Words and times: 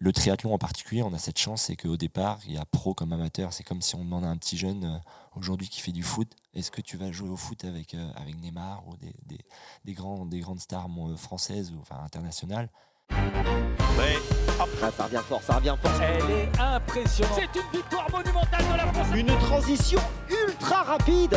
le 0.00 0.12
triathlon 0.12 0.54
en 0.54 0.58
particulier, 0.58 1.02
on 1.02 1.12
a 1.12 1.18
cette 1.18 1.38
chance, 1.38 1.62
c'est 1.62 1.76
qu'au 1.76 1.96
départ, 1.96 2.38
il 2.46 2.52
y 2.52 2.56
a 2.56 2.64
pro 2.64 2.94
comme 2.94 3.12
amateur. 3.12 3.52
C'est 3.52 3.64
comme 3.64 3.82
si 3.82 3.96
on 3.96 4.04
demande 4.04 4.24
à 4.24 4.28
un 4.28 4.36
petit 4.36 4.56
jeune 4.56 4.84
euh, 4.84 4.98
aujourd'hui 5.36 5.68
qui 5.68 5.80
fait 5.80 5.92
du 5.92 6.04
foot, 6.04 6.30
est-ce 6.54 6.70
que 6.70 6.80
tu 6.80 6.96
vas 6.96 7.10
jouer 7.10 7.28
au 7.28 7.36
foot 7.36 7.64
avec, 7.64 7.94
euh, 7.94 8.10
avec 8.14 8.36
Neymar 8.40 8.86
ou 8.86 8.96
des, 8.96 9.12
des, 9.26 9.40
des, 9.84 9.92
grands, 9.94 10.24
des 10.24 10.38
grandes 10.38 10.60
stars 10.60 10.86
euh, 10.98 11.16
françaises 11.16 11.72
ou 11.72 11.80
enfin, 11.80 11.96
internationales? 12.04 12.68
Ah, 13.10 14.64
ça 14.96 15.04
revient 15.04 15.22
fort, 15.28 15.42
ça 15.42 15.56
revient 15.56 15.74
fort. 15.82 16.00
Elle 16.00 16.30
est 16.30 16.60
impressionnante. 16.60 17.40
C'est 17.40 17.60
une 17.60 17.70
victoire 17.72 18.08
monumentale 18.10 18.64
de 18.70 18.76
la 18.76 18.92
France. 18.92 19.06
Une 19.16 19.38
transition 19.38 20.00
ultra 20.28 20.82
rapide. 20.84 21.36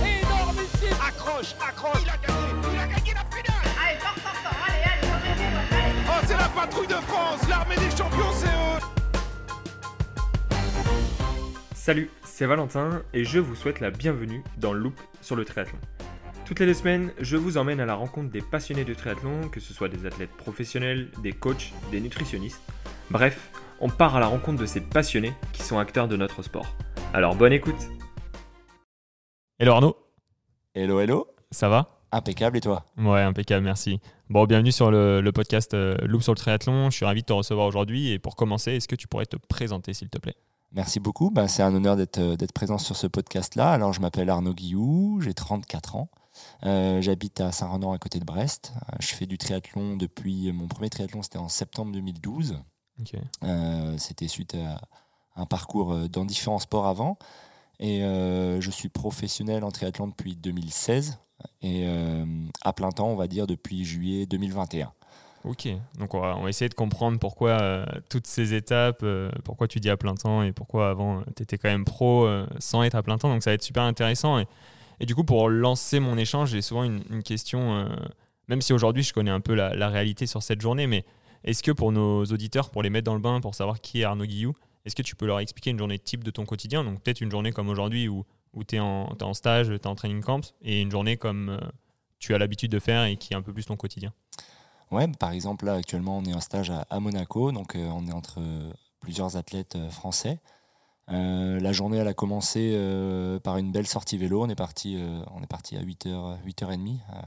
Énormissime. 0.00 0.96
Accroche, 1.06 1.54
accroche. 1.60 2.02
Il 2.02 2.08
a 2.08 2.16
gagné, 2.16 2.72
il 2.72 2.78
a 2.78 2.86
gagné 2.86 3.14
la 3.14 3.24
finale. 3.24 3.63
Patrouille 6.54 6.86
de 6.86 6.94
France. 6.94 7.48
L'armée 7.48 7.76
des 7.76 7.90
champions, 7.90 8.32
c'est 8.32 8.46
eux. 8.46 8.80
Salut, 11.74 12.10
c'est 12.24 12.46
Valentin 12.46 13.02
et 13.12 13.24
je 13.24 13.38
vous 13.38 13.54
souhaite 13.54 13.80
la 13.80 13.90
bienvenue 13.90 14.42
dans 14.56 14.72
le 14.72 14.80
Loop 14.80 14.98
sur 15.20 15.36
le 15.36 15.44
triathlon. 15.44 15.78
Toutes 16.46 16.60
les 16.60 16.66
deux 16.66 16.74
semaines, 16.74 17.12
je 17.20 17.36
vous 17.36 17.58
emmène 17.58 17.80
à 17.80 17.86
la 17.86 17.94
rencontre 17.94 18.30
des 18.30 18.40
passionnés 18.40 18.84
de 18.84 18.94
triathlon, 18.94 19.48
que 19.48 19.60
ce 19.60 19.74
soit 19.74 19.88
des 19.88 20.06
athlètes 20.06 20.30
professionnels, 20.30 21.10
des 21.22 21.32
coachs, 21.32 21.72
des 21.90 22.00
nutritionnistes. 22.00 22.62
Bref, 23.10 23.50
on 23.80 23.88
part 23.88 24.16
à 24.16 24.20
la 24.20 24.26
rencontre 24.26 24.60
de 24.60 24.66
ces 24.66 24.80
passionnés 24.80 25.34
qui 25.52 25.62
sont 25.62 25.78
acteurs 25.78 26.08
de 26.08 26.16
notre 26.16 26.42
sport. 26.42 26.74
Alors 27.12 27.34
bonne 27.34 27.52
écoute 27.52 27.88
Hello 29.58 29.72
Arnaud, 29.72 29.96
Hello, 30.74 31.00
hello 31.00 31.28
ça 31.50 31.68
va? 31.68 32.00
Impeccable 32.10 32.56
et 32.56 32.60
toi? 32.60 32.84
Ouais, 32.96 33.22
impeccable, 33.22 33.64
merci. 33.64 34.00
Bon, 34.34 34.46
bienvenue 34.46 34.72
sur 34.72 34.90
le, 34.90 35.20
le 35.20 35.30
podcast 35.30 35.74
euh, 35.74 35.96
Loop 36.02 36.20
sur 36.24 36.32
le 36.32 36.36
triathlon. 36.36 36.90
Je 36.90 36.96
suis 36.96 37.04
ravi 37.04 37.20
de 37.20 37.26
te 37.26 37.32
recevoir 37.32 37.68
aujourd'hui 37.68 38.10
et 38.10 38.18
pour 38.18 38.34
commencer, 38.34 38.72
est-ce 38.72 38.88
que 38.88 38.96
tu 38.96 39.06
pourrais 39.06 39.26
te 39.26 39.36
présenter 39.36 39.94
s'il 39.94 40.08
te 40.08 40.18
plaît? 40.18 40.34
Merci 40.72 40.98
beaucoup. 40.98 41.30
Ben, 41.30 41.46
c'est 41.46 41.62
un 41.62 41.72
honneur 41.72 41.94
d'être 41.94 42.18
euh, 42.18 42.34
d'être 42.34 42.50
présent 42.50 42.76
sur 42.76 42.96
ce 42.96 43.06
podcast-là. 43.06 43.70
Alors, 43.70 43.92
je 43.92 44.00
m'appelle 44.00 44.28
Arnaud 44.28 44.52
Guillou, 44.52 45.20
j'ai 45.20 45.34
34 45.34 45.94
ans. 45.94 46.08
Euh, 46.64 47.00
J'habite 47.00 47.40
à 47.40 47.52
Saint-Renan, 47.52 47.92
à 47.92 47.98
côté 47.98 48.18
de 48.18 48.24
Brest. 48.24 48.72
Je 48.98 49.14
fais 49.14 49.26
du 49.26 49.38
triathlon 49.38 49.96
depuis. 49.96 50.50
Mon 50.50 50.66
premier 50.66 50.90
triathlon, 50.90 51.22
c'était 51.22 51.38
en 51.38 51.48
septembre 51.48 51.92
2012. 51.92 52.56
Ok. 52.98 53.14
Euh, 53.44 53.94
c'était 53.98 54.26
suite 54.26 54.56
à 54.56 54.80
un 55.40 55.46
parcours 55.46 56.08
dans 56.08 56.24
différents 56.24 56.58
sports 56.58 56.88
avant. 56.88 57.18
Et 57.78 58.02
euh, 58.02 58.60
je 58.60 58.70
suis 58.72 58.88
professionnel 58.88 59.62
en 59.62 59.70
triathlon 59.70 60.08
depuis 60.08 60.34
2016 60.34 61.18
et 61.62 61.84
euh, 61.86 62.24
à 62.62 62.72
plein 62.72 62.90
temps, 62.90 63.08
on 63.08 63.16
va 63.16 63.26
dire, 63.26 63.46
depuis 63.46 63.84
juillet 63.84 64.26
2021. 64.26 64.92
Ok, 65.44 65.68
donc 65.98 66.14
on 66.14 66.20
va, 66.20 66.48
essayer 66.48 66.70
de 66.70 66.74
comprendre 66.74 67.18
pourquoi 67.18 67.50
euh, 67.60 67.84
toutes 68.08 68.26
ces 68.26 68.54
étapes, 68.54 69.00
euh, 69.02 69.30
pourquoi 69.44 69.68
tu 69.68 69.78
dis 69.78 69.90
à 69.90 69.96
plein 69.98 70.14
temps 70.14 70.42
et 70.42 70.52
pourquoi 70.52 70.88
avant 70.88 71.22
tu 71.36 71.42
étais 71.42 71.58
quand 71.58 71.68
même 71.68 71.84
pro 71.84 72.26
sans 72.58 72.82
être 72.82 72.94
à 72.94 73.02
plein 73.02 73.18
temps. 73.18 73.28
Donc 73.28 73.42
ça 73.42 73.50
va 73.50 73.54
être 73.54 73.62
super 73.62 73.82
intéressant. 73.82 74.38
Et, 75.00 75.06
du 75.06 75.14
coup, 75.14 75.24
pour 75.24 75.50
lancer 75.50 76.00
mon 76.00 76.16
échange, 76.16 76.50
j'ai 76.50 76.62
souvent 76.62 76.84
une, 76.84 77.22
question, 77.22 77.88
même 78.48 78.62
si 78.62 78.72
aujourd'hui 78.72 79.02
je 79.02 79.12
connais 79.12 79.30
un 79.30 79.40
peu 79.40 79.54
la, 79.54 79.74
la 79.74 79.88
réalité 79.88 80.26
sur 80.26 80.42
cette 80.42 80.62
journée, 80.62 80.86
mais 80.86 81.04
est-ce 81.44 81.62
que 81.62 81.72
pour 81.72 81.92
nos 81.92 82.24
auditeurs, 82.24 82.70
pour 82.70 82.82
les 82.82 82.88
mettre 82.88 83.04
dans 83.04 83.14
le 83.14 83.20
bain, 83.20 83.40
pour 83.40 83.54
savoir 83.54 83.80
qui 83.80 84.00
est 84.00 84.04
Arnaud 84.04 84.24
Guillou, 84.24 84.54
est-ce 84.84 84.94
que 84.94 85.02
tu 85.02 85.16
peux 85.16 85.26
leur 85.26 85.40
expliquer 85.40 85.70
une 85.70 85.78
journée 85.78 85.98
type 85.98 86.24
de 86.24 86.30
ton 86.30 86.44
quotidien? 86.44 86.84
Donc 86.84 87.02
peut-être 87.02 87.20
une 87.20 87.30
journée 87.30 87.52
comme 87.52 87.68
aujourd'hui 87.68 88.08
où, 88.08 88.24
où 88.54 88.64
tu 88.64 88.76
es, 88.76 88.78
t'es 88.78 89.24
en 89.24 89.34
stage, 89.34 89.68
tu 89.68 89.74
es 89.74 89.86
en 89.86 89.94
training 89.94 90.22
camp, 90.22 90.54
et 90.62 90.80
une 90.80 90.90
journée 90.90 91.16
comme 91.16 91.50
euh, 91.50 91.60
tu 92.18 92.34
as 92.34 92.38
l'habitude 92.38 92.70
de 92.70 92.78
faire 92.78 93.04
et 93.04 93.16
qui 93.16 93.34
est 93.34 93.36
un 93.36 93.42
peu 93.42 93.52
plus 93.52 93.66
ton 93.66 93.76
quotidien. 93.76 94.12
Ouais, 94.90 95.08
par 95.08 95.32
exemple, 95.32 95.64
là, 95.64 95.74
actuellement, 95.74 96.18
on 96.18 96.24
est 96.24 96.34
en 96.34 96.40
stage 96.40 96.70
à, 96.70 97.00
Monaco, 97.00 97.52
donc 97.52 97.74
euh, 97.74 97.88
on 97.92 98.06
est 98.06 98.12
entre 98.12 98.40
euh, 98.40 98.72
plusieurs 99.00 99.36
athlètes 99.36 99.76
français. 99.90 100.38
La 101.08 101.72
journée, 101.72 101.98
elle 101.98 102.08
a 102.08 102.14
commencé 102.14 102.78
par 103.42 103.58
une 103.58 103.72
belle 103.72 103.86
sortie 103.86 104.16
vélo. 104.16 104.42
On 104.42 104.48
est 104.48 104.54
parti, 104.54 104.98
on 105.34 105.42
est 105.42 105.46
parti 105.46 105.76
à 105.76 105.82
8h, 105.82 106.38
8h30. 106.46 106.70
Euh, 106.70 107.20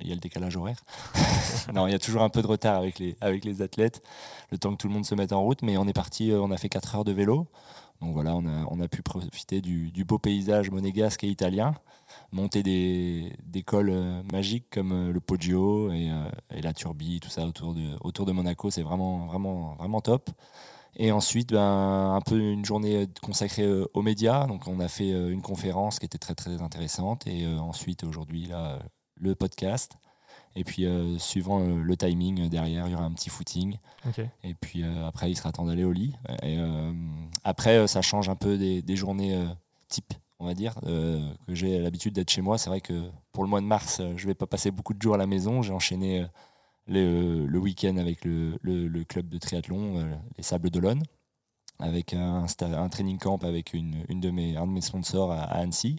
il 0.00 0.06
y 0.06 0.12
a 0.12 0.14
le 0.14 0.20
décalage 0.20 0.56
horaire. 0.56 0.84
non, 1.74 1.88
il 1.88 1.90
y 1.90 1.94
a 1.96 1.98
toujours 1.98 2.22
un 2.22 2.28
peu 2.28 2.40
de 2.40 2.46
retard 2.46 2.76
avec 2.76 3.00
les, 3.00 3.16
avec 3.20 3.44
les 3.44 3.62
athlètes, 3.62 4.00
le 4.52 4.58
temps 4.58 4.70
que 4.70 4.76
tout 4.76 4.86
le 4.86 4.94
monde 4.94 5.04
se 5.04 5.16
mette 5.16 5.32
en 5.32 5.42
route. 5.42 5.62
Mais 5.62 5.76
on 5.76 5.88
est 5.88 5.92
parti, 5.92 6.30
on 6.32 6.52
a 6.52 6.56
fait 6.56 6.68
4 6.68 6.94
heures 6.94 7.04
de 7.04 7.10
vélo. 7.10 7.48
Donc 8.00 8.12
voilà, 8.12 8.34
on 8.34 8.80
a, 8.80 8.88
pu 8.88 9.02
profiter 9.02 9.60
du, 9.60 10.04
beau 10.04 10.18
paysage 10.18 10.70
monégasque 10.70 11.24
et 11.24 11.28
italien, 11.28 11.74
monter 12.30 12.62
des, 12.62 13.32
des 13.44 13.62
cols 13.62 13.90
euh, 13.90 14.22
magiques 14.32 14.66
comme 14.70 14.92
euh, 14.92 15.12
le 15.12 15.20
Poggio 15.20 15.90
et, 15.92 16.10
euh, 16.10 16.28
et 16.54 16.60
la 16.60 16.72
Turbie, 16.72 17.20
tout 17.20 17.30
ça 17.30 17.46
autour 17.46 17.74
de, 17.74 18.32
Monaco. 18.32 18.70
C'est 18.70 18.82
vraiment, 18.82 19.26
vraiment, 19.26 20.00
top. 20.00 20.30
Et 20.96 21.12
ensuite, 21.12 21.52
ben, 21.52 22.14
un 22.14 22.20
peu 22.20 22.38
une 22.38 22.64
journée 22.64 23.06
consacrée 23.22 23.68
aux 23.92 24.02
médias. 24.02 24.46
Donc, 24.46 24.66
on 24.66 24.80
a 24.80 24.88
fait 24.88 25.10
une 25.10 25.42
conférence 25.42 25.98
qui 25.98 26.06
était 26.06 26.18
très, 26.18 26.34
très 26.34 26.62
intéressante. 26.62 27.26
Et 27.26 27.46
ensuite, 27.46 28.02
aujourd'hui, 28.04 28.46
là, 28.46 28.78
le 29.16 29.34
podcast. 29.34 29.98
Et 30.56 30.64
puis, 30.64 30.86
euh, 30.86 31.18
suivant 31.18 31.60
euh, 31.60 31.82
le 31.82 31.96
timing 31.96 32.46
euh, 32.46 32.48
derrière, 32.48 32.86
il 32.86 32.92
y 32.92 32.94
aura 32.94 33.04
un 33.04 33.12
petit 33.12 33.28
footing. 33.30 33.76
Et 34.42 34.54
puis, 34.54 34.82
après, 35.06 35.30
il 35.30 35.36
sera 35.36 35.52
temps 35.52 35.66
d'aller 35.66 35.84
au 35.84 35.92
lit. 35.92 36.14
Et 36.42 36.56
après, 37.44 37.86
ça 37.86 38.02
change 38.02 38.28
un 38.28 38.36
peu 38.36 38.56
des, 38.58 38.80
des 38.82 38.96
journées 38.96 39.46
type, 39.88 40.14
on 40.38 40.46
va 40.46 40.54
dire, 40.54 40.74
que 40.84 41.54
j'ai 41.54 41.78
l'habitude 41.80 42.14
d'être 42.14 42.30
chez 42.30 42.40
moi. 42.42 42.56
C'est 42.58 42.70
vrai 42.70 42.80
que 42.80 43.10
pour 43.32 43.42
le 43.44 43.50
mois 43.50 43.60
de 43.60 43.66
mars, 43.66 44.00
je 44.16 44.26
vais 44.26 44.34
pas 44.34 44.46
passer 44.46 44.70
beaucoup 44.70 44.94
de 44.94 45.02
jours 45.02 45.14
à 45.14 45.18
la 45.18 45.26
maison. 45.26 45.60
J'ai 45.62 45.72
enchaîné 45.72 46.24
le, 46.86 47.46
le 47.46 47.58
week-end 47.58 47.96
avec 47.96 48.24
le, 48.24 48.58
le- 48.62 48.86
le 48.88 49.04
club 49.04 49.28
de 49.28 49.38
triathlon, 49.38 50.16
les 50.36 50.42
Sables 50.44 50.70
d'Olonne, 50.70 51.02
avec 51.80 52.14
un, 52.14 52.46
training 52.90 53.18
camp 53.18 53.42
avec 53.44 53.74
une, 53.74 54.04
une 54.08 54.20
de 54.20 54.30
mes, 54.30 54.56
un 54.56 54.66
de 54.66 54.72
mes 54.72 54.80
sponsors 54.80 55.32
à, 55.32 55.40
à 55.42 55.58
Annecy. 55.58 55.98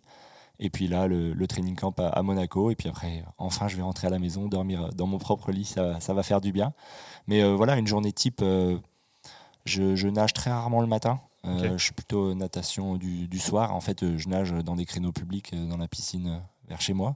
Et 0.60 0.70
puis 0.70 0.88
là, 0.88 1.08
le, 1.08 1.34
le 1.34 1.48
training 1.48 1.76
camp 1.76 2.00
à, 2.00 2.08
à 2.08 2.24
Monaco. 2.24 2.72
Et 2.72 2.76
puis 2.76 2.90
après, 2.90 3.24
enfin, 3.38 3.68
je 3.68 3.76
vais 3.76 3.84
rentrer 3.84 4.08
à 4.08 4.10
la 4.10 4.20
maison, 4.20 4.48
dormir 4.48 4.90
dans 4.96 5.08
mon 5.08 5.18
propre 5.18 5.52
lit. 5.52 5.66
Ça, 5.66 6.00
ça 6.00 6.14
va 6.14 6.24
faire 6.24 6.42
du 6.42 6.52
bien. 6.52 6.74
Mais 7.28 7.44
euh, 7.44 7.56
voilà, 7.56 7.78
une 7.78 7.88
journée 7.88 8.12
type, 8.12 8.40
euh, 8.42 8.78
je, 9.66 9.96
je 9.96 10.08
nage 10.08 10.34
très 10.34 10.50
rarement 10.50 10.82
le 10.82 10.88
matin. 10.88 11.20
Euh. 11.46 11.78
Je 11.78 11.84
suis 11.84 11.94
plutôt 11.94 12.34
natation 12.34 12.96
du, 12.96 13.28
du 13.28 13.40
soir. 13.40 13.74
En 13.76 13.82
fait, 13.82 14.18
je 14.18 14.30
nage 14.30 14.52
dans 14.52 14.76
des 14.76 14.86
créneaux 14.86 15.12
publics, 15.12 15.54
dans 15.70 15.78
la 15.78 15.88
piscine 15.88 16.42
vers 16.68 16.82
chez 16.82 16.94
moi. 16.94 17.16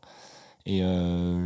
Et 0.68 0.84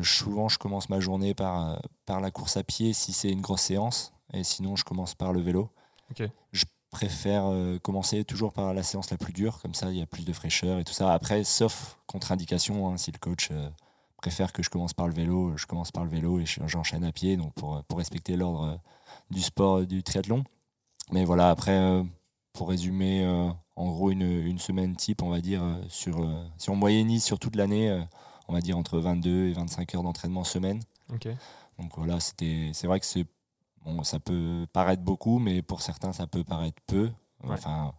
souvent, 0.03 0.49
je 0.49 0.59
commence 0.59 0.89
ma 0.89 0.99
journée 0.99 1.33
par, 1.33 1.81
par 2.05 2.19
la 2.19 2.31
course 2.31 2.57
à 2.57 2.63
pied 2.63 2.91
si 2.91 3.13
c'est 3.13 3.29
une 3.29 3.39
grosse 3.39 3.61
séance. 3.61 4.11
Et 4.33 4.43
sinon, 4.43 4.75
je 4.75 4.83
commence 4.83 5.15
par 5.15 5.31
le 5.31 5.39
vélo. 5.39 5.69
Ok. 6.11 6.29
Je 6.51 6.65
préfère 6.95 7.43
euh, 7.51 7.77
commencer 7.79 8.23
toujours 8.23 8.53
par 8.53 8.73
la 8.73 8.81
séance 8.81 9.11
la 9.11 9.17
plus 9.17 9.33
dure. 9.33 9.61
Comme 9.61 9.73
ça, 9.73 9.91
il 9.91 9.97
y 9.97 10.01
a 10.01 10.05
plus 10.05 10.23
de 10.23 10.31
fraîcheur 10.31 10.79
et 10.79 10.83
tout 10.85 10.93
ça. 10.93 11.13
Après, 11.13 11.43
sauf 11.43 11.99
contre-indication, 12.07 12.87
hein, 12.89 12.97
si 12.97 13.11
le 13.11 13.17
coach 13.19 13.49
euh, 13.51 13.69
préfère 14.21 14.53
que 14.53 14.63
je 14.63 14.69
commence 14.69 14.93
par 14.93 15.07
le 15.09 15.13
vélo, 15.13 15.57
je 15.57 15.65
commence 15.65 15.91
par 15.91 16.05
le 16.05 16.09
vélo 16.09 16.39
et 16.39 16.45
je- 16.45 16.61
j'enchaîne 16.67 17.03
à 17.03 17.11
pied. 17.11 17.35
Donc, 17.35 17.53
pour, 17.53 17.83
pour 17.83 17.97
respecter 17.97 18.37
l'ordre 18.37 18.63
euh, 18.63 18.75
du 19.29 19.41
sport 19.41 19.79
euh, 19.79 19.85
du 19.85 20.03
triathlon. 20.03 20.45
Mais 21.11 21.25
voilà, 21.25 21.49
après, 21.49 21.77
euh, 21.77 22.03
pour 22.53 22.69
résumer, 22.69 23.25
euh, 23.25 23.49
en 23.75 23.91
gros, 23.91 24.09
une, 24.11 24.21
une 24.21 24.57
semaine 24.59 24.95
type, 24.95 25.21
on 25.21 25.29
va 25.29 25.41
dire, 25.41 25.61
euh, 25.63 25.75
sur, 25.89 26.21
euh, 26.23 26.45
si 26.57 26.69
on 26.69 26.75
moyennise 26.77 27.23
sur 27.25 27.39
toute 27.39 27.57
l'année, 27.57 27.89
euh, 27.89 28.01
on 28.47 28.53
va 28.53 28.61
dire 28.61 28.77
entre 28.77 28.99
22 28.99 29.47
et 29.49 29.53
25 29.53 29.93
heures 29.95 30.03
d'entraînement 30.03 30.45
semaine. 30.45 30.79
Donc 31.77 31.91
voilà, 31.97 32.19
c'est 32.21 32.71
vrai 32.87 33.01
que 33.01 33.05
c'est, 33.05 33.25
bon, 33.85 34.03
ça 34.03 34.19
peut 34.19 34.65
paraître 34.73 35.03
beaucoup, 35.03 35.39
mais 35.39 35.61
pour 35.61 35.81
certains, 35.81 36.11
ça 36.11 36.27
peut 36.27 36.43
paraître 36.43 36.81
peu. 36.87 37.11
Ouais. 37.43 37.53
Enfin, 37.53 37.93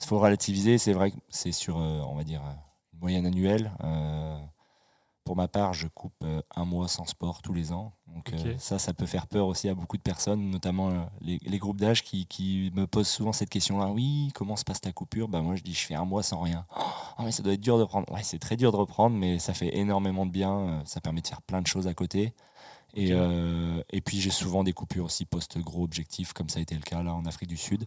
il 0.00 0.06
faut 0.06 0.18
relativiser. 0.18 0.78
C'est 0.78 0.92
vrai 0.92 1.10
que 1.10 1.16
c'est 1.28 1.52
sur, 1.52 1.78
euh, 1.78 2.02
on 2.06 2.14
va 2.14 2.24
dire, 2.24 2.42
euh, 2.42 2.52
une 2.92 3.00
moyenne 3.00 3.26
annuelle. 3.26 3.72
Euh, 3.82 4.38
pour 5.24 5.36
ma 5.36 5.48
part, 5.48 5.72
je 5.72 5.88
coupe 5.88 6.22
un 6.54 6.64
mois 6.66 6.86
sans 6.86 7.06
sport 7.06 7.40
tous 7.40 7.54
les 7.54 7.72
ans. 7.72 7.94
Donc 8.14 8.30
ça, 8.58 8.78
ça 8.78 8.92
peut 8.92 9.06
faire 9.06 9.26
peur 9.26 9.46
aussi 9.46 9.70
à 9.70 9.74
beaucoup 9.74 9.96
de 9.96 10.02
personnes, 10.02 10.50
notamment 10.50 11.08
les, 11.22 11.38
les 11.42 11.58
groupes 11.58 11.80
d'âge 11.80 12.02
qui, 12.04 12.26
qui 12.26 12.70
me 12.74 12.86
posent 12.86 13.08
souvent 13.08 13.32
cette 13.32 13.48
question-là. 13.48 13.86
Oui, 13.86 14.30
comment 14.34 14.54
se 14.54 14.64
passe 14.64 14.82
ta 14.82 14.92
coupure? 14.92 15.28
Bah, 15.28 15.40
Moi, 15.40 15.56
je 15.56 15.62
dis, 15.62 15.72
je 15.72 15.86
fais 15.86 15.94
un 15.94 16.04
mois 16.04 16.22
sans 16.22 16.40
rien. 16.40 16.66
Oh, 17.18 17.22
mais 17.22 17.32
ça 17.32 17.42
doit 17.42 17.54
être 17.54 17.60
dur 17.60 17.78
de 17.78 17.84
reprendre. 17.84 18.12
Ouais, 18.12 18.22
c'est 18.22 18.38
très 18.38 18.56
dur 18.56 18.70
de 18.70 18.76
reprendre, 18.76 19.16
mais 19.16 19.38
ça 19.38 19.54
fait 19.54 19.74
énormément 19.74 20.26
de 20.26 20.30
bien. 20.30 20.82
Ça 20.84 21.00
permet 21.00 21.22
de 21.22 21.26
faire 21.26 21.40
plein 21.40 21.62
de 21.62 21.66
choses 21.66 21.86
à 21.86 21.94
côté. 21.94 22.34
Et, 22.94 23.12
euh, 23.12 23.82
et 23.90 24.00
puis 24.00 24.20
j'ai 24.20 24.30
souvent 24.30 24.62
des 24.62 24.72
coupures 24.72 25.06
aussi 25.06 25.24
post-gros 25.24 25.82
objectifs, 25.82 26.32
comme 26.32 26.48
ça 26.48 26.58
a 26.58 26.62
été 26.62 26.74
le 26.74 26.82
cas 26.82 27.02
là 27.02 27.14
en 27.14 27.24
Afrique 27.24 27.48
du 27.48 27.56
Sud. 27.56 27.86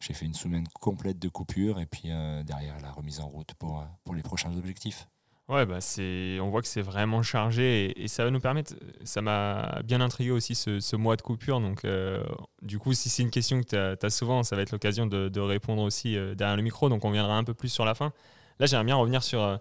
J'ai 0.00 0.14
fait 0.14 0.26
une 0.26 0.34
semaine 0.34 0.66
complète 0.80 1.18
de 1.18 1.28
coupures 1.28 1.80
et 1.80 1.86
puis 1.86 2.04
euh, 2.06 2.42
derrière 2.42 2.78
la 2.80 2.90
remise 2.90 3.20
en 3.20 3.28
route 3.28 3.54
pour, 3.54 3.80
euh, 3.80 3.84
pour 4.04 4.14
les 4.14 4.22
prochains 4.22 4.54
objectifs. 4.56 5.08
Ouais, 5.48 5.64
bah 5.64 5.80
c'est, 5.80 6.38
on 6.40 6.50
voit 6.50 6.60
que 6.60 6.68
c'est 6.68 6.82
vraiment 6.82 7.22
chargé 7.22 7.86
et, 7.86 8.02
et 8.02 8.08
ça 8.08 8.24
va 8.24 8.30
nous 8.30 8.40
permettre. 8.40 8.74
Ça 9.04 9.22
m'a 9.22 9.80
bien 9.84 10.00
intrigué 10.00 10.30
aussi 10.32 10.54
ce, 10.54 10.80
ce 10.80 10.96
mois 10.96 11.16
de 11.16 11.22
coupure. 11.22 11.60
Donc, 11.60 11.84
euh, 11.84 12.24
du 12.62 12.78
coup, 12.78 12.94
si 12.94 13.08
c'est 13.08 13.22
une 13.22 13.30
question 13.30 13.60
que 13.60 13.94
tu 13.96 14.06
as, 14.06 14.10
souvent, 14.10 14.42
ça 14.42 14.56
va 14.56 14.62
être 14.62 14.72
l'occasion 14.72 15.06
de, 15.06 15.28
de 15.28 15.40
répondre 15.40 15.82
aussi 15.82 16.14
derrière 16.34 16.56
le 16.56 16.62
micro. 16.62 16.88
Donc, 16.88 17.04
on 17.04 17.10
viendra 17.10 17.36
un 17.36 17.44
peu 17.44 17.54
plus 17.54 17.68
sur 17.68 17.84
la 17.84 17.94
fin. 17.94 18.12
Là, 18.58 18.66
j'aimerais 18.66 18.86
bien 18.86 18.96
revenir 18.96 19.22
sur 19.22 19.60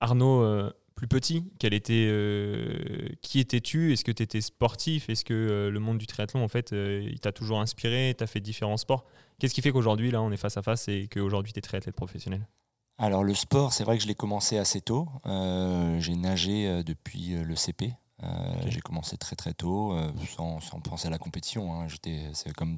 Arnaud, 0.00 0.70
plus 0.94 1.08
petit, 1.08 1.44
quel 1.58 1.74
était, 1.74 2.06
euh, 2.08 3.08
qui 3.22 3.40
étais-tu? 3.40 3.92
Est-ce 3.92 4.04
que 4.04 4.12
tu 4.12 4.22
étais 4.22 4.40
sportif? 4.40 5.08
Est-ce 5.08 5.24
que 5.24 5.34
euh, 5.34 5.70
le 5.70 5.80
monde 5.80 5.98
du 5.98 6.06
triathlon, 6.06 6.42
en 6.44 6.48
fait, 6.48 6.72
euh, 6.72 7.06
il 7.10 7.20
t'a 7.20 7.32
toujours 7.32 7.60
inspiré 7.60 8.14
Tu 8.16 8.22
as 8.24 8.26
fait 8.26 8.40
différents 8.40 8.76
sports? 8.76 9.04
Qu'est-ce 9.38 9.54
qui 9.54 9.62
fait 9.62 9.72
qu'aujourd'hui, 9.72 10.10
là, 10.10 10.22
on 10.22 10.30
est 10.30 10.36
face 10.36 10.56
à 10.56 10.62
face 10.62 10.88
et 10.88 11.08
qu'aujourd'hui, 11.08 11.52
tu 11.52 11.58
es 11.58 11.62
triathlète 11.62 11.96
professionnel? 11.96 12.46
Alors 12.98 13.24
le 13.24 13.34
sport, 13.34 13.72
c'est 13.72 13.84
vrai 13.84 13.96
que 13.96 14.02
je 14.02 14.08
l'ai 14.08 14.14
commencé 14.14 14.58
assez 14.58 14.80
tôt. 14.80 15.08
J'ai 15.24 16.14
nagé 16.14 16.84
depuis 16.84 17.30
le 17.30 17.56
CP. 17.56 17.94
J'ai 18.66 18.80
commencé 18.80 19.16
très 19.16 19.34
très 19.34 19.54
tôt, 19.54 19.96
sans, 20.36 20.60
sans 20.60 20.78
penser 20.80 21.08
à 21.08 21.10
la 21.10 21.18
compétition. 21.18 21.74
hein. 21.74 21.88
J'étais, 21.88 22.20
c'est 22.34 22.52
comme 22.52 22.76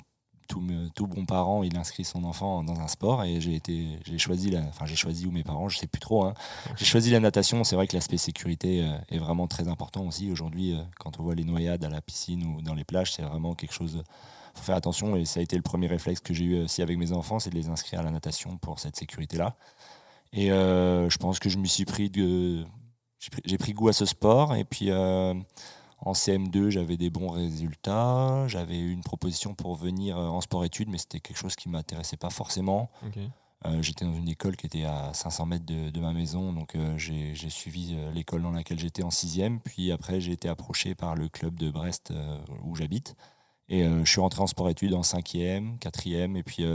tout, 0.49 0.61
me- 0.61 0.89
tout 0.91 1.07
bon 1.07 1.25
parent, 1.27 1.63
il 1.63 1.77
inscrit 1.77 2.05
son 2.05 2.25
enfant 2.25 2.63
dans 2.63 2.81
un 2.81 2.89
sport 2.89 3.25
et 3.25 3.41
j'ai 3.41 3.55
été, 3.55 3.99
j'ai 4.05 4.19
choisi 4.19 4.51
la, 4.51 4.61
enfin 4.61 4.87
j'ai 4.87 4.97
choisi 4.97 5.27
ou 5.27 5.31
mes 5.31 5.43
parents, 5.43 5.69
je 5.69 5.79
sais 5.79 5.87
plus 5.87 6.01
trop. 6.01 6.25
hein. 6.25 6.35
J'ai 6.77 6.85
choisi 6.85 7.11
la 7.11 7.21
natation. 7.21 7.65
C'est 7.65 7.77
vrai 7.77 7.87
que 7.87 7.95
l'aspect 7.97 8.17
sécurité 8.17 8.83
euh, 8.85 8.97
est 9.11 9.19
vraiment 9.19 9.47
très 9.47 9.69
important 9.69 10.05
aussi 10.07 10.31
aujourd'hui. 10.31 10.73
euh, 10.75 10.83
quand 10.99 11.19
on 11.19 11.23
voit 11.23 11.35
les 11.35 11.45
noyades 11.45 11.85
à 11.85 11.89
la 11.89 12.01
piscine 12.01 12.45
ou 12.45 12.63
dans 12.63 12.75
les 12.75 12.85
plages, 12.85 13.13
c'est 13.13 13.23
vraiment 13.23 13.55
quelque 13.55 13.73
chose. 13.73 14.03
Faut 14.55 14.63
faire 14.63 14.77
attention 14.77 15.17
et 15.17 15.25
ça 15.25 15.41
a 15.41 15.43
été 15.43 15.57
le 15.57 15.63
premier 15.63 15.87
réflexe 15.89 16.21
que 16.21 16.33
j'ai 16.33 16.45
eu 16.45 16.63
aussi 16.63 16.81
avec 16.83 16.97
mes 16.97 17.13
enfants, 17.13 17.39
c'est 17.41 17.51
de 17.51 17.57
les 17.57 17.69
inscrire 17.69 18.01
à 18.01 18.03
la 18.03 18.11
natation 18.11 18.57
pour 18.59 18.79
cette 18.79 18.97
sécurité-là. 18.97 19.57
Et 20.33 20.53
euh, 20.53 21.09
je 21.11 21.19
pense 21.19 21.39
que 21.39 21.49
je 21.49 21.59
me 21.59 21.67
suis 21.67 21.85
pris 21.85 22.11
de, 22.11 22.65
j'ai 23.45 23.59
pris, 23.59 23.73
goût 23.73 23.89
à 23.89 23.93
ce 23.93 24.05
sport. 24.05 24.55
Et 24.55 24.65
puis 24.65 24.91
euh, 24.91 25.35
en 26.05 26.13
CM2, 26.13 26.69
j'avais 26.71 26.97
des 26.97 27.11
bons 27.11 27.29
résultats. 27.31 28.47
J'avais 28.49 28.79
eu 28.79 28.93
une 28.93 29.03
proposition 29.03 29.55
pour 29.55 29.75
venir 29.75 30.17
euh, 30.19 30.29
en 30.29 30.41
sport-études, 30.41 30.89
mais 30.89 30.99
c'était 30.99 31.21
quelque 31.21 31.39
chose 31.39 31.57
qui 31.57 31.69
m'intéressait 31.69 32.17
pas 32.17 32.31
forcément. 32.31 32.91
Euh, 33.67 33.81
J'étais 33.81 34.05
dans 34.05 34.15
une 34.15 34.29
école 34.29 34.57
qui 34.57 34.67
était 34.67 34.85
à 34.85 35.13
500 35.15 35.47
mètres 35.47 35.65
de, 35.65 35.89
de 35.91 36.01
ma 36.01 36.13
maison, 36.13 36.53
donc 36.53 36.75
euh, 36.75 36.99
j'ai 36.99 37.35
j'ai 37.35 37.49
suivi 37.49 37.97
l'école 38.13 38.43
dans 38.43 38.51
laquelle 38.51 38.79
j'étais 38.79 39.03
en 39.03 39.11
sixième. 39.11 39.59
Puis 39.61 39.91
après, 39.91 40.21
j'ai 40.21 40.33
été 40.33 40.49
approché 40.51 40.95
par 40.95 41.15
le 41.15 41.29
club 41.31 41.55
de 41.59 41.71
Brest 41.71 42.11
euh, 42.11 42.37
où 42.65 42.75
j'habite. 42.77 43.17
Et 43.71 43.83
je 43.83 44.05
suis 44.11 44.21
rentré 44.21 44.43
en 44.43 44.47
sport-études 44.47 44.93
en 44.93 45.03
cinquième, 45.03 45.79
quatrième. 45.79 46.37
Et 46.37 46.43
puis, 46.43 46.67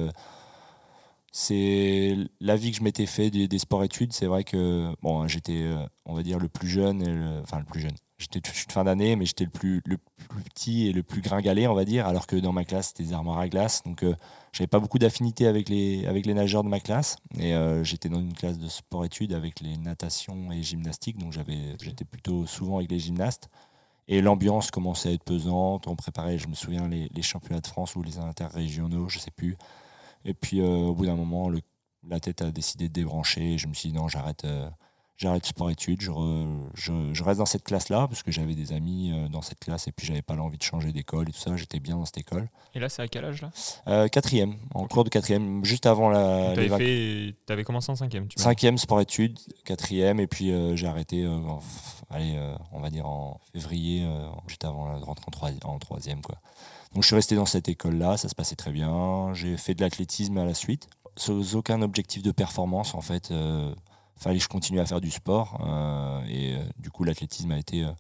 c'est 1.31 2.17
la 2.41 2.55
vie 2.55 2.71
que 2.71 2.77
je 2.77 2.83
m'étais 2.83 3.05
fait 3.05 3.29
des, 3.29 3.47
des 3.47 3.59
sports-études. 3.59 4.11
C'est 4.13 4.25
vrai 4.25 4.43
que 4.43 4.91
bon, 5.03 5.27
j'étais, 5.27 5.69
on 6.05 6.15
va 6.15 6.23
dire, 6.23 6.39
le 6.39 6.49
plus 6.49 6.67
jeune, 6.67 7.01
et 7.03 7.13
le- 7.13 7.41
enfin 7.43 7.59
le 7.59 7.65
plus 7.65 7.79
jeune. 7.81 7.95
J'étais 8.19 8.42
je 8.45 8.51
suis 8.54 8.68
de 8.68 8.74
fin 8.74 8.83
d'année, 8.83 9.16
mais 9.16 9.25
j'étais 9.25 9.45
le 9.45 9.50
plus, 9.50 9.81
le 9.86 9.98
plus 9.98 10.44
petit 10.44 10.88
et 10.88 10.94
le 10.94 11.04
plus 11.04 11.21
gringalé, 11.21 11.68
on 11.68 11.74
va 11.74 11.86
dire, 11.86 12.06
alors 12.06 12.27
que 12.27 12.36
dans 12.36 12.51
ma 12.51 12.66
classe, 12.66 12.89
c'était 12.89 13.04
des 13.04 13.13
armoires 13.13 13.39
à 13.39 13.48
glace. 13.48 13.81
Donc, 13.83 14.04
euh, 14.04 14.13
j'avais 14.51 14.68
pas 14.68 14.80
beaucoup 14.80 15.00
d'affinité 15.00 15.48
avec 15.48 15.69
les, 15.69 16.06
avec 16.06 16.25
les 16.25 16.33
nageurs 16.33 16.66
de 16.66 16.69
ma 16.69 16.81
classe. 16.81 17.16
Et 17.38 17.56
euh, 17.56 17.81
j'étais 17.86 18.10
dans 18.10 18.19
une 18.19 18.33
classe 18.33 18.57
de 18.57 18.68
sport-études 18.68 19.33
avec 19.33 19.62
les 19.62 19.77
natations 19.77 20.51
et 20.51 20.62
gymnastiques. 20.62 21.18
Donc 21.18 21.31
j'avais, 21.31 21.77
j'étais 21.81 22.04
plutôt 22.04 22.45
souvent 22.45 22.77
avec 22.80 22.92
les 22.92 23.00
gymnastes. 23.00 23.50
Et 24.10 24.22
l'ambiance 24.22 24.69
commençait 24.69 25.10
à 25.10 25.12
être 25.13 25.24
pesante. 25.24 25.88
On 25.88 25.95
préparait, 25.95 26.38
je 26.38 26.50
me 26.50 26.56
souviens, 26.56 26.89
les, 26.89 27.22
championnats 27.22 27.62
de 27.62 27.68
France 27.68 27.95
ou 27.95 28.04
les 28.04 28.18
interrégionaux, 28.18 29.07
je 29.07 29.19
sais 29.19 29.31
plus. 29.31 29.56
Et 30.25 30.33
puis 30.33 30.60
euh, 30.60 30.65
au 30.65 30.94
bout 30.94 31.06
d'un 31.06 31.15
moment, 31.15 31.50
la 32.07 32.19
tête 32.19 32.42
a 32.42 32.51
décidé 32.51 32.89
de 32.89 32.94
débrancher. 32.94 33.57
Je 33.57 33.68
me 33.68 33.74
suis 33.74 33.89
dit 33.92 33.95
non, 33.95 34.10
j'arrête. 34.10 34.45
J'arrête 35.21 35.45
sport-études, 35.45 36.00
je, 36.01 36.12
re- 36.12 36.48
je, 36.75 36.94
je 37.13 37.24
reste 37.25 37.39
dans 37.39 37.45
cette 37.45 37.66
classe-là 37.66 38.07
parce 38.07 38.24
que 38.24 38.31
j'avais 38.31 38.56
des 38.56 38.71
amis 38.71 39.12
euh, 39.13 39.27
dans 39.27 39.42
cette 39.42 39.60
classe 39.60 39.86
et 39.89 39.92
puis 39.92 40.07
j'avais 40.07 40.21
pas 40.21 40.36
l'envie 40.36 40.57
de 40.57 40.63
changer 40.63 40.94
d'école 40.94 41.27
et 41.27 41.33
tout 41.33 41.39
ça, 41.39 41.57
j'étais 41.57 41.81
bien 41.81 41.98
dans 41.98 42.06
cette 42.06 42.19
école. 42.19 42.48
Et 42.74 42.80
là, 42.80 42.88
c'est 42.88 43.01
à 43.01 43.07
quel 43.10 43.25
âge 43.25 43.42
là? 43.42 43.51
Euh, 43.89 44.07
quatrième, 44.07 44.56
en 44.74 44.88
cours 44.88 45.04
de 45.04 45.10
quatrième, 45.10 45.66
juste 45.66 45.86
avant 45.86 46.10
la, 46.10 46.54
Tu 46.56 47.33
avais, 47.50 47.63
commencé 47.66 47.92
en 47.92 47.98
cinquième, 47.98 48.30
tu 48.30 48.38
dit. 48.38 48.42
Cinquième 48.42 48.77
sport-études, 48.77 49.38
quatrième, 49.66 50.21
et 50.21 50.27
puis 50.27 50.51
euh, 50.51 50.77
j'ai 50.77 50.88
arrêté, 50.88 51.25
euh, 51.25 51.36
en 51.38 51.60
allez, 52.10 52.39
on 52.72 52.80
va 52.80 52.89
dire 52.89 53.06
en 53.06 53.42
février, 53.51 54.07
juste 54.48 54.63
avant 54.63 54.88
la 54.88 55.00
rentrée 55.00 55.25
en, 55.27 55.31
troi- 55.31 55.65
en 55.65 55.80
troisième. 55.80 56.22
Quoi. 56.22 56.36
Donc 56.94 57.04
je 57.04 57.07
suis 57.07 57.15
resté 57.15 57.36
dans 57.36 57.45
cette 57.45 57.68
école-là, 57.68 58.15
ça 58.15 58.30
se 58.30 58.36
passait 58.36 58.56
très 58.56 58.72
bien. 58.72 59.33
J'ai 59.33 59.57
fait 59.57 59.74
de 59.75 59.81
l'athlétisme 59.81 60.38
à 60.38 60.45
la 60.45 60.54
suite, 60.54 60.88
sans 61.18 61.56
aucun 61.57 61.81
objectif 61.81 62.24
de 62.24 62.31
performance 62.31 62.95
en 62.95 63.01
fait. 63.01 63.31
euh, 63.31 63.75
fallait 64.19 64.38
que 64.38 64.44
je 64.44 64.50
continue 64.50 64.80
à 64.80 64.86
faire 64.86 65.01
du 65.01 65.12
sport, 65.12 65.60
euh, 65.66 66.24
et 66.27 66.56
euh, 66.56 66.63
du 66.77 66.89
coup 66.92 67.04
l'athlétisme 67.04 67.51
a 67.51 67.57
été 67.57 67.83
euh, 67.83 67.92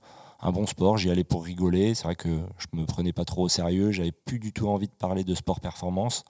un 0.41 0.51
bon 0.51 0.65
sport. 0.65 0.97
J'y 0.97 1.09
allais 1.09 1.23
pour 1.23 1.43
rigoler. 1.43 1.95
C'est 1.95 2.03
vrai 2.03 2.15
que 2.15 2.41
je 2.57 2.67
me 2.73 2.85
prenais 2.85 3.13
pas 3.13 3.25
trop 3.25 3.43
au 3.43 3.49
sérieux. 3.49 3.91
J'avais 3.91 4.11
plus 4.11 4.39
du 4.39 4.51
tout 4.53 4.67
envie 4.69 4.87
de 4.87 4.93
parler 4.93 5.23
de 5.23 5.35
sport 5.35 5.59
performance 5.59 6.23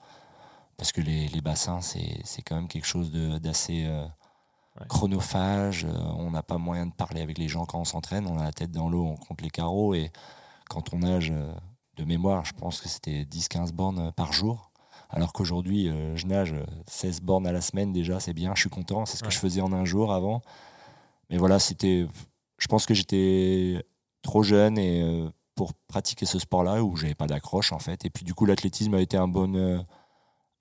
parce 0.76 0.92
que 0.92 1.00
les, 1.00 1.28
les 1.28 1.40
bassins, 1.40 1.80
c'est 1.80 2.20
c'est 2.24 2.42
quand 2.42 2.56
même 2.56 2.68
quelque 2.68 2.86
chose 2.86 3.10
d'assez 3.12 3.84
euh, 3.86 4.04
Ouais. 4.80 4.86
chronophage. 4.88 5.84
On 6.16 6.30
n'a 6.30 6.44
pas 6.44 6.56
moyen 6.56 6.86
de 6.86 6.92
parler 6.92 7.20
avec 7.22 7.38
les 7.38 7.48
gens 7.48 7.66
quand 7.66 7.80
on 7.80 7.84
s'entraîne. 7.84 8.26
On 8.28 8.38
a 8.38 8.44
la 8.44 8.52
tête 8.52 8.70
dans 8.70 8.88
l'eau, 8.88 9.04
on 9.04 9.16
compte 9.16 9.40
les 9.42 9.50
carreaux. 9.50 9.94
Et 9.94 10.12
quand 10.68 10.94
on 10.94 10.98
nage 11.00 11.32
de 11.96 12.04
mémoire, 12.04 12.44
je 12.44 12.52
pense 12.52 12.80
que 12.80 12.88
c'était 12.88 13.24
10-15 13.24 13.72
bornes 13.72 14.12
par 14.12 14.32
jour. 14.32 14.69
Alors 15.12 15.32
qu'aujourd'hui, 15.32 15.88
euh, 15.88 16.16
je 16.16 16.26
nage 16.26 16.52
euh, 16.52 16.64
16 16.86 17.20
bornes 17.22 17.46
à 17.46 17.52
la 17.52 17.60
semaine 17.60 17.92
déjà, 17.92 18.20
c'est 18.20 18.32
bien, 18.32 18.52
je 18.54 18.60
suis 18.60 18.70
content. 18.70 19.06
C'est 19.06 19.16
ce 19.16 19.22
que 19.22 19.28
Ouais. 19.28 19.32
je 19.34 19.38
faisais 19.38 19.60
en 19.60 19.72
un 19.72 19.84
jour 19.84 20.12
avant. 20.12 20.40
Mais 21.30 21.36
voilà, 21.36 21.58
c'était. 21.58 22.06
Je 22.58 22.66
pense 22.68 22.86
que 22.86 22.94
j'étais 22.94 23.84
trop 24.22 24.42
jeune 24.42 24.78
et 24.78 25.02
euh, 25.02 25.28
pour 25.54 25.72
pratiquer 25.88 26.26
ce 26.26 26.38
sport-là 26.38 26.82
où 26.84 26.94
j'avais 26.96 27.14
pas 27.14 27.26
d'accroche 27.26 27.72
en 27.72 27.78
fait. 27.78 28.04
Et 28.04 28.10
puis 28.10 28.24
du 28.24 28.34
coup, 28.34 28.46
l'athlétisme 28.46 28.94
a 28.94 29.00
été 29.00 29.16
un 29.16 29.28
bon, 29.28 29.54
euh, 29.56 29.78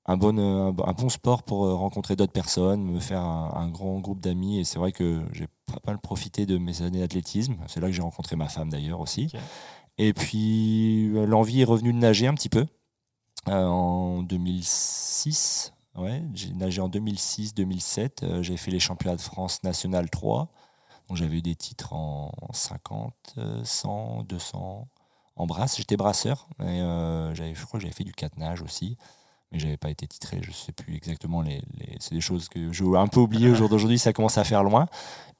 un 0.05 0.17
bon, 0.17 0.37
euh, 0.39 0.67
un, 0.69 0.71
bon- 0.71 0.85
un 0.85 0.93
bon 0.93 1.09
sport 1.09 1.43
pour 1.43 1.65
euh, 1.65 1.75
rencontrer 1.75 2.15
d'autres 2.15 2.31
personnes, 2.33 2.83
me 2.83 2.99
faire 2.99 3.21
un, 3.21 3.53
un 3.55 3.69
grand 3.69 3.99
groupe 3.99 4.19
d'amis. 4.21 4.59
Et 4.59 4.63
c'est 4.63 4.79
vrai 4.79 4.91
que 4.91 5.21
j'ai 5.33 5.47
pas 5.65 5.79
mal 5.85 5.99
profité 5.99 6.45
de 6.45 6.57
mes 6.57 6.81
années 6.81 6.99
d'athlétisme. 6.99 7.57
C'est 7.67 7.79
là 7.81 7.87
que 7.87 7.93
j'ai 7.93 8.01
rencontré 8.01 8.35
ma 8.35 8.47
femme 8.49 8.69
d'ailleurs 8.69 8.99
aussi. 9.01 9.31
Et 9.97 10.13
puis 10.13 11.09
euh, 11.15 11.25
l'envie 11.25 11.61
est 11.61 11.65
revenue 11.65 11.91
de 11.93 11.97
nager 11.99 12.25
un 12.27 12.33
petit 12.33 12.49
peu 12.49 12.61
euh, 12.61 12.65
en 13.57 14.23
2006. 14.23 15.73
Ouais, 15.95 16.23
j'ai 16.33 16.53
nagé 16.53 16.81
en 16.81 16.89
2006-2007. 16.89 18.23
Euh, 18.23 18.43
j'ai 18.43 18.57
fait 18.57 18.71
les 18.71 18.79
championnats 18.79 19.15
de 19.15 19.21
France 19.21 19.63
national 19.63 20.09
3. 20.09 20.49
Donc 21.07 21.17
j'avais 21.17 21.37
eu 21.37 21.41
des 21.41 21.55
titres 21.55 21.93
en 21.93 22.31
50, 22.53 23.13
euh, 23.37 23.63
100, 23.63 24.23
200 24.23 24.87
en 25.35 25.47
brasse. 25.47 25.77
J'étais 25.77 25.97
brasseur. 25.97 26.47
Et, 26.61 26.63
euh, 26.81 27.33
je 27.35 27.65
crois 27.65 27.79
que 27.79 27.81
j'avais 27.81 27.93
fait 27.93 28.03
du 28.03 28.13
4 28.13 28.37
nage 28.37 28.61
aussi. 28.61 28.97
Mais 29.51 29.57
j'avais 29.59 29.77
pas 29.77 29.89
été 29.89 30.05
titré. 30.07 30.39
Je 30.43 30.51
sais 30.51 30.71
plus 30.71 30.95
exactement. 30.95 31.41
Les, 31.41 31.61
les- 31.77 31.97
c'est 31.99 32.13
des 32.13 32.21
choses 32.21 32.49
que 32.49 32.71
j'ai 32.71 32.85
un 32.95 33.07
peu 33.07 33.19
oubliées 33.19 33.49
au 33.49 33.55
jour 33.55 33.67
d'aujourd'hui. 33.67 33.97
Ça 33.97 34.13
commence 34.13 34.37
à 34.37 34.43
faire 34.43 34.63
loin. 34.63 34.87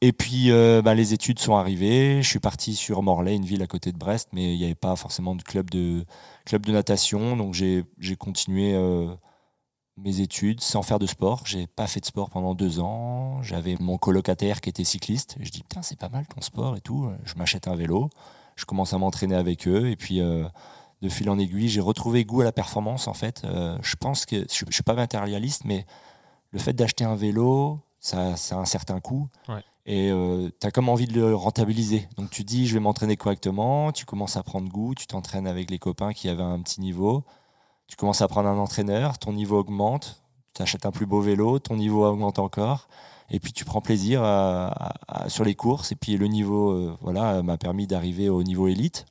Et 0.01 0.13
puis 0.13 0.51
euh, 0.51 0.81
bah, 0.81 0.95
les 0.95 1.13
études 1.13 1.39
sont 1.39 1.56
arrivées. 1.56 2.23
Je 2.23 2.27
suis 2.27 2.39
parti 2.39 2.75
sur 2.75 3.03
Morlaix, 3.03 3.35
une 3.35 3.45
ville 3.45 3.61
à 3.61 3.67
côté 3.67 3.91
de 3.91 3.97
Brest. 3.97 4.29
Mais 4.33 4.53
il 4.53 4.57
n'y 4.57 4.65
avait 4.65 4.73
pas 4.75 4.95
forcément 4.95 5.35
de 5.35 5.44
club 5.44 5.69
de, 5.69 6.06
club 6.45 6.65
de 6.65 6.71
natation. 6.71 7.38
Donc 7.38 7.53
j'ai, 7.53 7.85
continué 8.18 8.73
euh, 8.73 9.13
mes 9.97 10.21
études 10.21 10.61
sans 10.61 10.81
faire 10.81 10.97
de 10.97 11.06
sport. 11.06 11.44
J'ai 11.45 11.68
pas 11.68 11.85
fait 11.85 11.99
de 11.99 12.06
sport 12.06 12.31
pendant 12.31 12.56
deux 12.56 12.80
ans. 12.80 13.44
J'avais 13.44 13.75
mon 13.80 13.97
colocataire 13.99 14.61
qui 14.61 14.69
était 14.69 14.85
cycliste. 14.85 15.35
Je 15.39 15.51
dis 15.51 15.61
putain 15.61 15.83
c'est 15.83 15.99
pas 15.99 16.09
mal 16.09 16.25
ton 16.25 16.42
sport 16.42 16.75
et 16.78 16.81
tout. 16.81 17.09
Je 17.25 17.35
m'achète 17.35 17.68
un 17.68 17.75
vélo. 17.75 18.09
Je 18.56 18.66
commence 18.66 18.94
à 18.94 18.97
m'entraîner 18.97 19.35
avec 19.35 19.68
eux 19.68 19.89
et 19.89 19.95
puis 19.95 20.19
euh, 20.19 20.45
de 21.01 21.09
fil 21.09 21.29
en 21.29 21.37
aiguille 21.39 21.69
j'ai 21.69 21.81
retrouvé 21.81 22.25
goût 22.25 22.41
à 22.41 22.44
la 22.44 22.51
performance 22.51 23.07
en 23.07 23.13
fait. 23.13 23.41
Euh, 23.45 23.77
je 23.81 23.95
pense 23.95 24.25
que 24.25 24.41
je, 24.51 24.65
je 24.68 24.73
suis 24.73 24.83
pas 24.83 24.94
matérialiste 24.95 25.63
mais 25.65 25.85
le 26.51 26.59
fait 26.59 26.73
d'acheter 26.73 27.03
un 27.06 27.15
vélo 27.15 27.79
ça, 27.99 28.35
ça 28.37 28.56
a 28.56 28.59
un 28.59 28.65
certain 28.65 28.99
coût. 28.99 29.27
Ouais. 29.49 29.61
Et 29.85 30.11
tu 30.59 30.68
as 30.68 30.71
comme 30.71 30.87
envie 30.87 31.07
de 31.07 31.13
le 31.19 31.35
rentabiliser. 31.35 32.07
Donc 32.18 32.29
tu 32.29 32.44
dis, 32.44 32.68
je 32.68 32.75
vais 32.75 32.79
m'entraîner 32.79 33.18
correctement, 33.18 33.91
tu 33.91 34.06
commences 34.06 34.37
à 34.37 34.44
prendre 34.44 34.69
goût, 34.69 34.94
tu 34.94 35.07
t'entraînes 35.07 35.47
avec 35.47 35.71
les 35.71 35.79
copains 35.79 36.13
qui 36.13 36.29
avaient 36.29 36.44
un 36.44 36.59
petit 36.61 36.79
niveau, 36.79 37.23
tu 37.87 37.95
commences 37.97 38.21
à 38.21 38.27
prendre 38.27 38.47
un 38.49 38.57
entraîneur, 38.59 39.18
ton 39.18 39.33
niveau 39.33 39.57
augmente, 39.57 40.21
tu 40.53 40.61
achètes 40.61 40.85
un 40.85 40.91
plus 40.91 41.07
beau 41.07 41.21
vélo, 41.21 41.57
ton 41.59 41.75
niveau 41.75 42.06
augmente 42.06 42.37
encore, 42.39 42.87
et 43.31 43.39
puis 43.39 43.51
tu 43.51 43.65
prends 43.65 43.81
plaisir 43.81 44.21
à- 44.23 44.68
à- 44.68 45.23
à- 45.23 45.29
sur 45.29 45.44
les 45.44 45.56
courses, 45.56 45.91
et 45.91 45.95
puis 45.95 46.18
le 46.18 46.27
niveau 46.27 46.69
euh, 46.71 46.95
voilà, 47.01 47.41
m'a 47.41 47.57
permis 47.57 47.87
d'arriver 47.87 48.29
au 48.29 48.44
niveau 48.44 48.68
élite. 48.68 49.06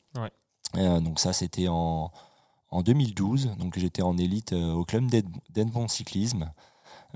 Euh, 0.77 1.01
donc 1.01 1.19
ça, 1.21 1.33
c'était 1.33 1.69
en, 1.69 2.11
en 2.71 2.83
2012, 2.83 3.53
donc 3.59 3.79
j'étais 3.79 4.03
en 4.03 4.17
élite 4.19 4.53
euh, 4.53 4.73
au 4.73 4.85
club 4.85 5.07
d'Ed- 5.07 5.27
d'Edmond 5.51 5.89
Cyclisme. 5.89 6.51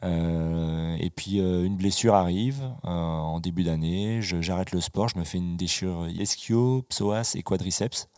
Euh, 0.04 0.96
et 0.98 1.10
puis 1.10 1.38
euh, 1.40 1.64
une 1.64 1.76
blessure 1.76 2.14
arrive 2.14 2.62
euh, 2.84 2.88
en 2.88 3.40
début 3.40 3.62
d'année, 3.62 4.20
j'arrête 4.22 4.72
le 4.72 4.80
sport, 4.80 5.08
je 5.08 5.18
me 5.18 5.24
fais 5.24 5.36
une 5.38 5.56
déchirure 5.58 6.08
ischio, 6.08 6.82
psoas 6.88 7.32
et 7.34 7.42
quadriceps. 7.42 8.08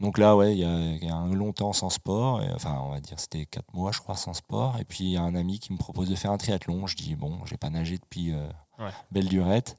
Donc 0.00 0.18
là, 0.18 0.36
ouais, 0.36 0.52
il 0.54 0.58
y, 0.60 0.64
a- 0.64 0.94
il 0.94 1.04
y 1.04 1.08
a 1.10 1.14
un 1.16 1.32
long 1.34 1.52
temps 1.52 1.72
sans 1.72 1.90
sport. 1.90 2.42
et, 2.42 2.50
enfin, 2.54 2.80
on 2.84 2.90
va 2.90 3.00
dire 3.00 3.18
c'était 3.18 3.46
4 3.46 3.72
mois, 3.74 3.90
je 3.92 3.98
crois, 4.00 4.16
sans 4.16 4.32
sport. 4.34 4.76
Et 4.80 4.84
puis 4.84 5.04
il 5.04 5.10
y 5.10 5.16
a 5.16 5.22
un 5.22 5.34
ami 5.34 5.58
qui 5.58 5.72
me 5.72 5.78
propose 5.78 6.08
de 6.08 6.14
faire 6.14 6.30
un 6.32 6.38
triathlon. 6.38 6.86
Je 6.86 6.96
dis 6.96 7.14
bon, 7.16 7.38
j'ai 7.46 7.56
pas 7.56 7.70
nagé 7.70 7.98
depuis 7.98 8.32
Ouais. 8.78 8.90
belle 9.12 9.28
durette. 9.28 9.76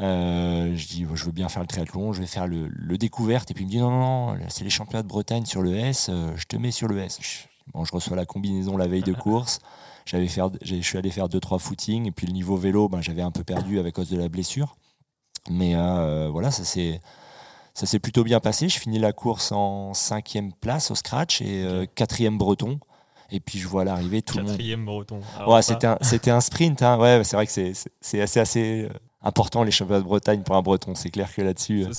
Euh, 0.00 0.74
je 0.74 0.86
dis 0.88 1.06
je 1.14 1.24
veux 1.24 1.32
bien 1.32 1.48
faire 1.48 1.62
le 1.62 1.68
triathlon, 1.68 2.12
je 2.12 2.20
vais 2.20 2.26
faire 2.26 2.46
le, 2.46 2.68
le 2.68 2.98
découverte. 2.98 3.50
Et 3.50 3.54
puis 3.54 3.64
il 3.64 3.66
me 3.66 3.70
dit 3.70 3.78
non, 3.78 3.90
non, 3.90 4.34
non, 4.34 4.38
c'est 4.48 4.64
les 4.64 4.70
championnats 4.70 5.02
de 5.02 5.08
Bretagne 5.08 5.44
sur 5.44 5.62
le 5.62 5.76
S. 5.76 6.08
euh, 6.10 6.32
je 6.36 6.44
te 6.44 6.56
mets 6.56 6.72
sur 6.72 6.88
le 6.88 6.98
S. 6.98 7.18
Je, 7.20 7.72
bon, 7.72 7.84
je 7.84 7.92
reçois 7.92 8.16
la 8.16 8.26
combinaison 8.26 8.76
la 8.76 8.88
veille 8.88 9.02
de 9.02 9.12
course. 9.12 9.60
J'avais 10.06 10.28
faire, 10.28 10.50
je 10.60 10.76
suis 10.76 10.98
allé 10.98 11.10
faire 11.10 11.28
deux 11.30 11.40
trois 11.40 11.58
footings 11.58 12.06
et 12.06 12.10
puis 12.10 12.26
le 12.26 12.34
niveau 12.34 12.58
vélo, 12.58 12.90
ben, 12.90 13.00
j'avais 13.00 13.22
un 13.22 13.30
peu 13.30 13.42
perdu 13.42 13.78
avec 13.78 13.94
cause 13.94 14.10
de 14.10 14.18
la 14.18 14.28
blessure. 14.28 14.76
Mais 15.48 15.74
euh, 15.74 16.28
voilà, 16.30 16.50
ça 16.50 16.62
s'est 16.62 17.00
ça 17.72 17.86
s'est 17.86 17.98
plutôt 17.98 18.22
bien 18.22 18.38
passé. 18.38 18.68
Je 18.68 18.78
finis 18.78 18.98
la 18.98 19.12
course 19.12 19.50
en 19.50 19.94
cinquième 19.94 20.52
place 20.52 20.90
au 20.90 20.94
scratch 20.94 21.40
et 21.40 21.64
euh, 21.64 21.86
quatrième 21.86 22.36
breton. 22.36 22.80
Et 23.30 23.40
puis 23.40 23.58
je 23.58 23.66
vois 23.66 23.82
à 23.82 23.84
l'arrivée 23.84 24.20
tout 24.20 24.36
le 24.36 24.42
monde. 24.42 24.52
Quatrième 24.52 24.84
breton. 24.84 25.20
Ouais, 25.46 25.62
c'était 25.62 26.30
un, 26.30 26.40
sprint. 26.40 26.82
Hein. 26.82 26.98
Ouais, 26.98 27.24
c'est 27.24 27.36
vrai 27.36 27.46
que 27.46 27.52
c'est, 27.52 28.20
assez, 28.20 28.40
assez 28.40 28.88
important 29.24 29.62
les 29.62 29.70
championnats 29.72 30.00
de 30.00 30.04
Bretagne 30.04 30.42
pour 30.42 30.54
un 30.54 30.62
breton. 30.62 30.94
C'est 30.94 31.10
clair 31.10 31.34
que 31.34 31.42
là-dessus. 31.42 31.86
euh. 31.86 31.92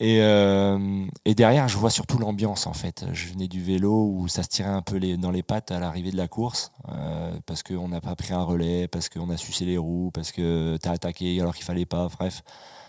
Et, 0.00 0.20
euh, 0.22 1.06
et 1.24 1.34
derrière, 1.34 1.68
je 1.68 1.76
vois 1.76 1.90
surtout 1.90 2.18
l'ambiance 2.18 2.66
en 2.66 2.72
fait. 2.72 3.04
Je 3.12 3.28
venais 3.28 3.46
du 3.46 3.62
vélo 3.62 4.10
où 4.12 4.26
ça 4.28 4.42
se 4.42 4.48
tirait 4.48 4.70
un 4.70 4.82
peu 4.82 4.96
les, 4.96 5.16
dans 5.16 5.30
les 5.30 5.42
pattes 5.42 5.70
à 5.70 5.78
l'arrivée 5.78 6.10
de 6.10 6.16
la 6.16 6.28
course 6.28 6.72
euh, 6.88 7.32
parce 7.46 7.62
qu'on 7.62 7.88
n'a 7.88 8.00
pas 8.00 8.16
pris 8.16 8.32
un 8.32 8.42
relais, 8.42 8.88
parce 8.88 9.08
qu'on 9.08 9.30
a 9.30 9.36
sucé 9.36 9.64
les 9.64 9.78
roues, 9.78 10.10
parce 10.12 10.32
que 10.32 10.76
tu 10.82 10.88
as 10.88 10.92
attaqué 10.92 11.40
alors 11.40 11.54
qu'il 11.54 11.64
fallait 11.64 11.86
pas. 11.86 12.08
Bref, 12.08 12.42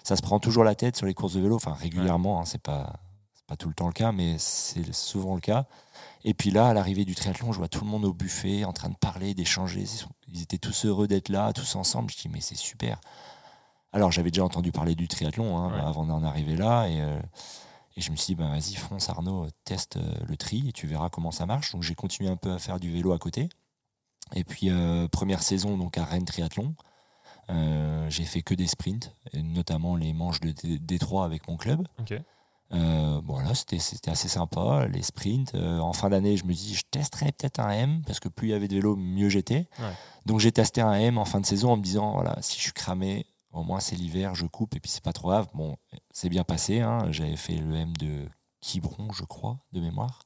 ça 0.04 0.16
se 0.16 0.22
prend 0.22 0.40
toujours 0.40 0.64
la 0.64 0.74
tête 0.76 0.96
sur 0.96 1.06
les 1.06 1.14
courses 1.14 1.34
de 1.34 1.42
vélo, 1.42 1.56
enfin 1.56 1.74
régulièrement, 1.74 2.40
hein, 2.40 2.46
c'est 2.46 2.62
pas, 2.62 2.94
pas 3.48 3.58
tout 3.58 3.68
le 3.68 3.74
temps 3.74 3.88
le 3.88 3.94
cas, 3.94 4.12
mais 4.12 4.36
c'est 4.38 4.94
souvent 4.94 5.36
le 5.36 5.42
cas. 5.42 5.66
Et 6.24 6.34
puis 6.34 6.52
là, 6.52 6.68
à 6.68 6.74
l'arrivée 6.74 7.06
du 7.06 7.16
triathlon, 7.16 7.52
je 7.54 7.58
vois 7.58 7.68
tout 7.68 7.86
le 7.86 7.90
monde 7.90 8.06
au 8.06 8.14
buffet 8.14 8.66
en 8.66 8.74
train 8.74 8.90
de 8.90 8.96
parler, 8.96 9.34
d'échanger. 9.34 9.86
Ils 10.34 10.42
étaient 10.42 10.58
tous 10.58 10.86
heureux 10.86 11.08
d'être 11.08 11.30
là, 11.30 11.54
tous 11.54 11.76
ensemble. 11.76 12.12
Je 12.12 12.18
dis, 12.18 12.30
mais 12.30 12.42
c'est 12.42 12.58
super. 12.58 13.00
Alors, 13.98 14.12
j'avais 14.12 14.30
déjà 14.30 14.44
entendu 14.44 14.72
parler 14.72 14.94
du 14.94 15.08
triathlon 15.08 15.58
hein, 15.58 15.74
Ouais. 15.74 15.80
avant 15.82 16.06
d'en 16.06 16.24
arriver 16.24 16.56
là. 16.56 16.86
Et, 16.88 17.02
euh, 17.02 17.20
et 17.96 18.02
je 18.02 18.12
me 18.12 18.16
suis 18.16 18.36
dit, 18.36 18.36
bah, 18.36 18.50
vas-y, 18.50 18.76
fonce 18.76 19.10
Arnaud, 19.10 19.48
teste 19.66 19.98
euh, 19.98 20.14
le 20.28 20.38
tri 20.38 20.70
et 20.70 20.72
tu 20.72 20.86
verras 20.86 21.10
comment 21.10 21.32
ça 21.32 21.48
marche. 21.48 21.72
Donc, 21.72 21.82
j'ai 21.82 21.96
continué 21.96 22.30
un 22.30 22.36
peu 22.36 22.52
à 22.52 22.60
faire 22.60 22.80
du 22.80 22.92
vélo 22.94 23.12
à 23.12 23.18
côté. 23.18 23.50
Et 24.36 24.44
puis, 24.44 24.70
euh, 24.70 25.08
première 25.08 25.42
saison 25.42 25.78
donc 25.78 25.98
à 25.98 26.06
Rennes 26.06 26.26
Triathlon. 26.26 26.76
Euh, 27.50 28.08
j'ai 28.12 28.26
fait 28.26 28.44
que 28.44 28.54
des 28.54 28.68
sprints, 28.68 29.16
notamment 29.34 29.96
les 29.96 30.14
manches 30.14 30.42
de 30.42 30.54
Détroit 30.78 31.26
avec 31.26 31.48
mon 31.48 31.58
club. 31.58 31.88
Euh, 32.74 33.22
bon, 33.22 33.40
là, 33.40 33.56
c'était 33.56 33.80
c'était 33.80 34.12
assez 34.12 34.28
sympa, 34.28 34.86
les 34.92 35.02
sprints. 35.02 35.56
Euh, 35.56 35.80
en 35.80 35.94
fin 35.94 36.10
d'année, 36.10 36.38
je 36.38 36.46
me 36.46 36.54
dis, 36.54 36.76
je 36.76 36.84
testerais 36.92 37.32
peut-être 37.32 37.60
un 37.62 37.72
M, 37.72 38.02
parce 38.06 38.20
que 38.20 38.28
plus 38.30 38.50
il 38.50 38.52
y 38.52 38.54
avait 38.54 38.68
de 38.68 38.76
vélo, 38.76 38.96
mieux 38.96 39.30
j'étais. 39.30 39.68
Ouais. 39.80 39.94
Donc, 40.28 40.40
j'ai 40.42 40.52
testé 40.52 40.82
un 40.82 40.94
M 40.94 41.18
en 41.18 41.26
fin 41.26 41.40
de 41.40 41.46
saison 41.48 41.72
en 41.72 41.78
me 41.78 41.82
disant, 41.82 42.12
voilà, 42.12 42.38
si 42.42 42.58
je 42.58 42.64
suis 42.64 42.74
cramé, 42.74 43.26
au 43.58 43.64
moins 43.64 43.80
c'est 43.80 43.96
l'hiver, 43.96 44.36
je 44.36 44.46
coupe, 44.46 44.76
et 44.76 44.80
puis 44.80 44.92
c'est 44.92 45.04
pas 45.04 45.14
trop 45.14 45.30
grave. 45.30 45.48
Bon, 45.54 45.78
c'est 46.12 46.30
bien 46.30 46.44
passé. 46.44 46.82
hein. 46.82 47.12
J'avais 47.12 47.36
fait 47.38 47.58
le 47.58 47.76
M 47.76 47.96
de 47.98 48.28
Quiberon, 48.62 49.12
je 49.14 49.24
crois, 49.26 49.60
de 49.74 49.82
mémoire. 49.82 50.22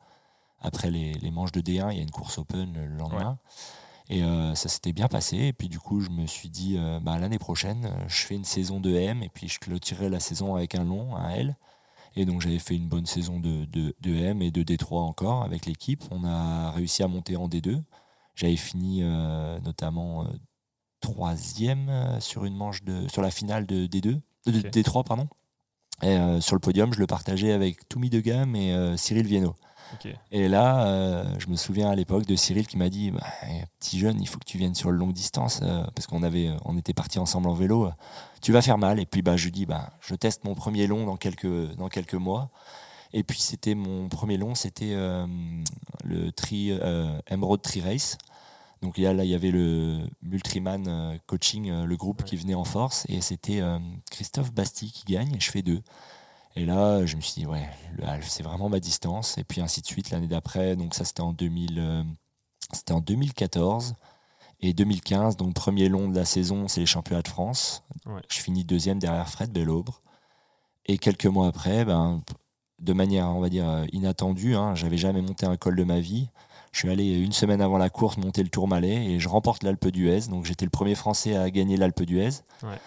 Après 0.60 0.92
les, 0.92 1.14
les 1.14 1.32
manches 1.32 1.52
de 1.52 1.62
D1, 1.62 1.92
il 1.92 1.98
y 1.98 2.00
a 2.00 2.04
une 2.04 2.12
course 2.12 2.38
open 2.38 2.74
le 2.74 2.86
lendemain. 2.98 3.40
Et 4.10 4.24
euh, 4.24 4.56
ça 4.56 4.70
s'était 4.70 4.94
bien 4.94 5.08
passé. 5.08 5.38
Et 5.38 5.54
puis 5.54 5.70
du 5.70 5.80
coup, 5.80 6.02
je 6.02 6.10
me 6.10 6.28
suis 6.28 6.50
dit, 6.50 6.76
euh, 6.78 7.00
bah, 7.00 7.18
l'année 7.18 7.40
prochaine, 7.40 7.90
je 8.08 8.26
fais 8.26 8.36
une 8.36 8.44
saison 8.46 8.80
de 8.80 8.94
M 8.94 9.24
et 9.24 9.30
puis 9.30 9.48
je 9.48 9.60
clôturerai 9.60 10.10
la 10.10 10.20
saison 10.20 10.56
avec 10.56 10.76
un 10.76 10.84
long, 10.84 11.16
un 11.16 11.30
L. 11.32 11.56
Et 12.16 12.26
donc 12.26 12.42
j'avais 12.42 12.60
fait 12.60 12.76
une 12.76 12.90
bonne 12.90 13.06
saison 13.06 13.40
de, 13.40 13.66
de, 13.66 13.96
de 14.02 14.14
M 14.16 14.42
et 14.42 14.52
de 14.52 14.64
D3 14.64 15.00
encore 15.00 15.44
avec 15.44 15.66
l'équipe. 15.66 16.04
On 16.12 16.26
a 16.26 16.72
réussi 16.72 17.04
à 17.04 17.08
monter 17.08 17.38
en 17.38 17.48
D2. 17.48 17.82
J'avais 18.36 18.58
fini 18.58 19.00
euh, 19.02 19.60
notamment 19.62 20.28
troisième 21.02 21.90
euh, 21.90 22.20
sur 22.20 22.46
une 22.46 22.56
manche 22.56 22.84
de 22.84 23.08
sur 23.10 23.22
la 23.22 23.32
finale 23.32 23.66
de 23.66 23.86
D2, 23.88 24.02
de 24.02 24.22
Ok. 24.48 24.54
D3 24.72 25.06
pardon. 25.06 25.28
Et 26.04 26.08
euh, 26.18 26.42
sur 26.42 26.56
le 26.56 26.60
podium, 26.62 26.94
je 26.94 27.00
le 27.00 27.06
partageais 27.08 27.52
avec 27.52 27.88
Toumi 27.90 28.10
de 28.10 28.20
Gamme 28.22 28.56
et 28.56 28.74
euh, 28.74 28.98
Cyril 28.98 29.28
Viennot. 29.28 29.56
Ok. 29.94 30.08
Et 30.32 30.48
là, 30.48 30.88
euh, 30.88 31.26
je 31.38 31.48
me 31.48 31.56
souviens 31.56 31.90
à 31.92 31.96
l'époque 31.96 32.26
de 32.26 32.36
Cyril 32.36 32.66
qui 32.66 32.78
m'a 32.78 32.90
dit 32.90 33.12
bah, 33.12 33.20
eh, 33.50 33.64
Petit 33.80 34.00
jeune, 34.00 34.20
il 34.22 34.28
faut 34.28 34.40
que 34.40 34.46
tu 34.46 34.58
viennes 34.58 34.74
sur 34.74 34.90
le 34.90 34.98
longue 34.98 35.12
distance, 35.14 35.60
euh, 35.64 35.84
parce 35.94 36.08
qu'on 36.08 36.24
avait, 36.24 36.50
on 36.66 36.78
était 36.78 36.94
partis 36.94 37.20
ensemble 37.20 37.50
en 37.50 37.54
vélo. 37.54 37.86
euh, 37.88 37.92
tu 38.42 38.52
vas 38.54 38.62
faire 38.62 38.78
mal. 38.78 39.00
Et 39.00 39.06
puis, 39.06 39.22
bah, 39.22 39.36
je 39.38 39.44
lui 39.46 39.52
dis 39.52 39.66
bah, 39.66 39.92
Je 40.00 40.16
teste 40.16 40.44
mon 40.46 40.56
premier 40.56 40.88
long 40.88 41.06
dans 41.06 41.18
quelques, 41.18 41.76
dans 41.76 41.90
quelques 41.90 42.16
mois. 42.16 42.50
Et 43.14 43.24
puis, 43.24 43.40
c'était 43.42 43.76
mon 43.76 44.08
premier 44.08 44.38
long, 44.38 44.56
c'était 44.56 44.96
le 46.06 46.32
tri, 46.32 46.72
Emerald 47.28 47.62
Tri 47.62 47.82
Race. 47.82 48.18
Donc 48.82 48.98
là, 48.98 49.14
là, 49.14 49.24
il 49.24 49.30
y 49.30 49.36
avait 49.36 49.52
le 49.52 50.00
Multriman 50.24 50.84
euh, 50.88 51.18
Coaching, 51.28 51.70
euh, 51.70 51.86
le 51.86 51.96
groupe 51.98 52.22
Ouais. 52.22 52.28
qui 52.28 52.36
venait 52.36 52.56
en 52.56 52.64
force. 52.64 53.06
Et 53.10 53.22
c'était 53.22 53.62
euh, 53.62 53.78
Christophe 54.10 54.52
Basti 54.52 54.92
qui 54.92 55.06
gagne, 55.06 55.36
et 55.36 55.40
je 55.40 55.52
fais 55.52 55.62
deux. 55.62 55.82
Et 56.56 56.66
là, 56.66 57.06
je 57.06 57.16
me 57.16 57.22
suis 57.22 57.42
dit, 57.42 57.46
ouais, 57.46 57.70
le 57.96 58.04
half, 58.06 58.28
c'est 58.28 58.44
vraiment 58.44 58.70
ma 58.70 58.80
distance. 58.80 59.38
Et 59.38 59.44
puis 59.44 59.62
ainsi 59.62 59.82
de 59.82 59.86
suite 59.88 60.10
l'année 60.10 60.28
d'après. 60.28 60.76
Donc 60.76 60.96
ça, 60.96 61.06
c'était 61.06 61.22
en, 61.22 61.32
2000, 61.32 61.78
euh, 61.80 62.04
c'était 62.74 62.94
en 62.94 63.02
2014. 63.02 63.94
Et 64.64 64.74
2015, 64.74 65.38
donc 65.38 65.54
premier 65.56 65.90
long 65.90 66.08
de 66.10 66.16
la 66.16 66.26
saison, 66.26 66.68
c'est 66.68 66.82
les 66.82 66.86
championnats 66.86 67.22
de 67.24 67.28
France. 67.28 67.84
Ouais. 68.06 68.22
Je 68.30 68.40
finis 68.40 68.64
deuxième 68.64 69.00
derrière 69.00 69.30
Fred 69.30 69.52
Bellobre. 69.52 70.02
Et 70.86 70.98
quelques 70.98 71.26
mois 71.28 71.48
après, 71.48 71.86
ben, 71.86 72.22
de 72.80 72.94
manière, 72.94 73.28
on 73.30 73.40
va 73.40 73.50
dire, 73.50 73.86
inattendue, 73.92 74.56
hein, 74.56 74.76
j'avais 74.76 74.98
jamais 74.98 75.22
monté 75.22 75.46
un 75.46 75.56
col 75.58 75.76
de 75.76 75.84
ma 75.84 76.00
vie. 76.00 76.30
Je 76.72 76.80
suis 76.80 76.90
allé 76.90 77.18
une 77.18 77.34
semaine 77.34 77.62
avant 77.62 77.78
la 77.78 77.90
course 77.90 78.18
monter 78.18 78.44
le 78.44 78.50
Tourmalet 78.50 79.06
et 79.06 79.20
je 79.20 79.28
remporte 79.28 79.64
l'Alpe 79.64 79.88
d'Huez. 79.88 80.28
Donc 80.30 80.46
j'étais 80.46 80.66
le 80.66 80.72
premier 80.72 80.96
Français 80.96 81.36
à 81.36 81.50
gagner 81.50 81.78
l'Alpe 81.78 82.04
d'Huez. 82.04 82.30
Ouais. 82.64 82.80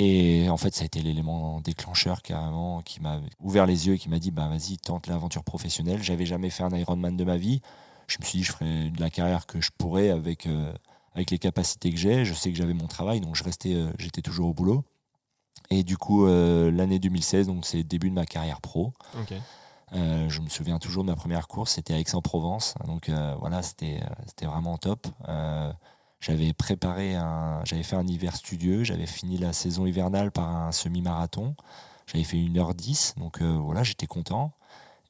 Et 0.00 0.48
en 0.48 0.56
fait, 0.56 0.74
ça 0.74 0.82
a 0.82 0.86
été 0.86 1.00
l'élément 1.02 1.60
déclencheur 1.60 2.22
carrément 2.22 2.82
qui 2.82 3.00
m'a 3.00 3.20
ouvert 3.40 3.66
les 3.66 3.88
yeux 3.88 3.94
et 3.94 3.98
qui 3.98 4.08
m'a 4.08 4.18
dit 4.18 4.30
bah 4.30 4.48
vas-y, 4.48 4.78
tente 4.78 5.08
l'aventure 5.08 5.42
professionnelle. 5.42 6.02
J'avais 6.02 6.26
jamais 6.26 6.50
fait 6.50 6.62
un 6.62 6.70
Ironman 6.70 7.16
de 7.16 7.24
ma 7.24 7.36
vie. 7.36 7.60
Je 8.06 8.16
me 8.20 8.24
suis 8.24 8.38
dit 8.38 8.44
je 8.44 8.52
ferais 8.52 8.90
de 8.90 9.00
la 9.00 9.10
carrière 9.10 9.46
que 9.46 9.60
je 9.60 9.70
pourrais 9.76 10.10
avec 10.10 10.46
euh, 10.46 10.72
avec 11.14 11.30
les 11.32 11.38
capacités 11.38 11.90
que 11.90 11.98
j'ai. 11.98 12.24
Je 12.24 12.32
sais 12.32 12.50
que 12.50 12.56
j'avais 12.56 12.74
mon 12.74 12.86
travail, 12.86 13.20
donc 13.20 13.34
je 13.34 13.42
restais, 13.42 13.74
euh, 13.74 13.90
j'étais 13.98 14.22
toujours 14.22 14.48
au 14.48 14.54
boulot. 14.54 14.84
Et 15.70 15.82
du 15.82 15.96
coup, 15.96 16.26
euh, 16.26 16.70
l'année 16.70 16.98
2016, 16.98 17.48
donc 17.48 17.66
c'est 17.66 17.78
le 17.78 17.84
début 17.84 18.08
de 18.08 18.14
ma 18.14 18.24
carrière 18.24 18.60
pro. 18.60 18.92
Euh, 19.94 20.28
je 20.28 20.40
me 20.40 20.48
souviens 20.48 20.78
toujours 20.78 21.02
de 21.04 21.10
ma 21.10 21.16
première 21.16 21.48
course, 21.48 21.72
c'était 21.72 21.94
à 21.94 21.98
Aix-en-Provence. 21.98 22.74
Donc 22.86 23.08
euh, 23.08 23.34
voilà, 23.40 23.62
c'était 23.62 24.00
euh, 24.02 24.14
c'était 24.26 24.46
vraiment 24.46 24.76
top. 24.78 25.06
J'avais 26.20 26.52
préparé 26.52 27.14
un, 27.14 27.64
j'avais 27.64 27.84
fait 27.84 27.94
un 27.94 28.06
hiver 28.06 28.34
studieux, 28.34 28.82
j'avais 28.82 29.06
fini 29.06 29.38
la 29.38 29.52
saison 29.52 29.86
hivernale 29.86 30.32
par 30.32 30.48
un 30.48 30.72
semi-marathon. 30.72 31.54
J'avais 32.06 32.24
fait 32.24 32.38
1h10, 32.38 33.18
donc 33.18 33.40
voilà, 33.42 33.84
j'étais 33.84 34.06
content. 34.06 34.52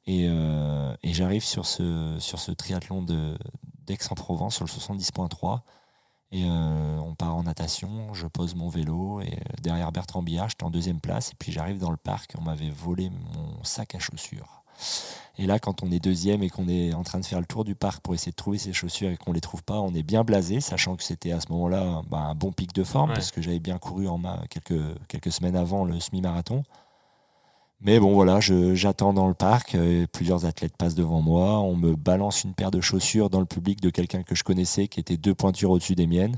Et, 0.06 0.28
j'arrive 1.04 1.44
sur 1.44 1.64
ce, 1.64 2.16
sur 2.18 2.38
ce 2.38 2.52
triathlon 2.52 3.02
d'Aix-en-Provence, 3.86 4.56
sur 4.56 4.64
le 4.66 4.70
70.3. 4.70 5.60
Et 6.32 6.44
on 6.44 7.14
part 7.14 7.36
en 7.36 7.44
natation, 7.44 8.12
je 8.12 8.26
pose 8.26 8.54
mon 8.54 8.68
vélo 8.68 9.22
et 9.22 9.38
derrière 9.62 9.92
Bertrand 9.92 10.22
Billard, 10.22 10.50
j'étais 10.50 10.64
en 10.64 10.70
deuxième 10.70 11.00
place. 11.00 11.30
Et 11.30 11.36
puis 11.38 11.52
j'arrive 11.52 11.78
dans 11.78 11.90
le 11.90 11.96
parc, 11.96 12.34
on 12.38 12.42
m'avait 12.42 12.70
volé 12.70 13.08
mon 13.08 13.64
sac 13.64 13.94
à 13.94 13.98
chaussures. 13.98 14.62
Et 15.40 15.46
là, 15.46 15.58
quand 15.60 15.82
on 15.84 15.90
est 15.92 16.00
deuxième 16.00 16.42
et 16.42 16.50
qu'on 16.50 16.68
est 16.68 16.92
en 16.94 17.04
train 17.04 17.20
de 17.20 17.24
faire 17.24 17.38
le 17.38 17.46
tour 17.46 17.64
du 17.64 17.76
parc 17.76 18.00
pour 18.02 18.12
essayer 18.14 18.32
de 18.32 18.36
trouver 18.36 18.58
ses 18.58 18.72
chaussures 18.72 19.10
et 19.10 19.16
qu'on 19.16 19.32
les 19.32 19.40
trouve 19.40 19.62
pas, 19.62 19.78
on 19.80 19.94
est 19.94 20.02
bien 20.02 20.24
blasé, 20.24 20.60
sachant 20.60 20.96
que 20.96 21.04
c'était 21.04 21.30
à 21.30 21.40
ce 21.40 21.52
moment-là 21.52 22.02
bah, 22.10 22.18
un 22.18 22.34
bon 22.34 22.50
pic 22.50 22.72
de 22.74 22.82
forme 22.82 23.10
Ouais. 23.10 23.14
parce 23.14 23.30
que 23.30 23.40
j'avais 23.40 23.60
bien 23.60 23.78
couru 23.78 24.08
en 24.08 24.18
ma 24.18 24.42
quelques, 24.50 24.80
quelques 25.06 25.30
semaines 25.30 25.54
avant 25.56 25.84
le 25.84 26.00
semi-marathon. 26.00 26.64
Mais 27.80 28.00
bon, 28.00 28.12
voilà, 28.14 28.40
j'attends 28.40 29.12
dans 29.12 29.28
le 29.28 29.34
parc, 29.34 29.76
euh, 29.76 30.04
plusieurs 30.12 30.44
athlètes 30.44 30.76
passent 30.76 30.96
devant 30.96 31.22
moi, 31.22 31.60
on 31.60 31.76
me 31.76 31.94
balance 31.94 32.42
une 32.42 32.52
paire 32.54 32.72
de 32.72 32.80
chaussures 32.80 33.30
dans 33.30 33.38
le 33.38 33.46
public 33.46 33.80
de 33.80 33.90
quelqu'un 33.90 34.24
que 34.24 34.34
je 34.34 34.42
connaissais 34.42 34.88
qui 34.88 34.98
était 34.98 35.16
deux 35.16 35.34
pointures 35.36 35.70
au-dessus 35.70 35.94
des 35.94 36.08
miennes. 36.08 36.36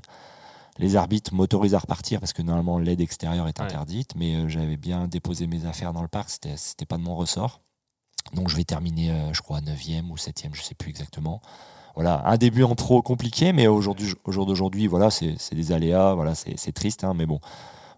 Les 0.76 0.96
arbitres 0.96 1.32
m'autorisent 1.32 1.74
à 1.74 1.78
repartir 1.78 2.20
parce 2.20 2.34
que 2.34 2.42
normalement 2.42 2.78
l'aide 2.78 3.00
extérieure 3.00 3.48
est 3.48 3.58
Ouais. 3.58 3.64
interdite, 3.64 4.14
mais 4.16 4.34
euh, 4.34 4.48
j'avais 4.50 4.76
bien 4.76 5.08
déposé 5.08 5.46
mes 5.46 5.64
affaires 5.64 5.94
dans 5.94 6.02
le 6.02 6.08
parc, 6.08 6.28
c'était 6.28 6.84
pas 6.84 6.98
de 6.98 7.02
mon 7.02 7.16
ressort. 7.16 7.60
Donc 8.34 8.48
je 8.48 8.56
vais 8.56 8.64
terminer, 8.64 9.10
euh, 9.10 9.32
je 9.32 9.42
crois, 9.42 9.60
9e 9.60 10.08
ou 10.10 10.16
7e, 10.16 10.50
je 10.52 10.62
sais 10.62 10.74
plus 10.74 10.90
exactement. 10.90 11.40
Voilà, 11.94 12.22
un 12.26 12.36
début 12.36 12.62
en 12.62 12.74
pro 12.76 13.02
compliqué, 13.02 13.52
mais 13.52 13.66
aujourd'hui, 13.66 14.12
au 14.24 14.32
jour 14.32 14.46
d'aujourd'hui, 14.46 14.86
voilà, 14.86 15.10
c'est 15.10 15.54
des 15.54 15.72
aléas, 15.72 16.14
voilà, 16.14 16.34
c'est 16.34 16.72
triste, 16.72 17.02
hein, 17.04 17.14
mais 17.14 17.26
bon. 17.26 17.40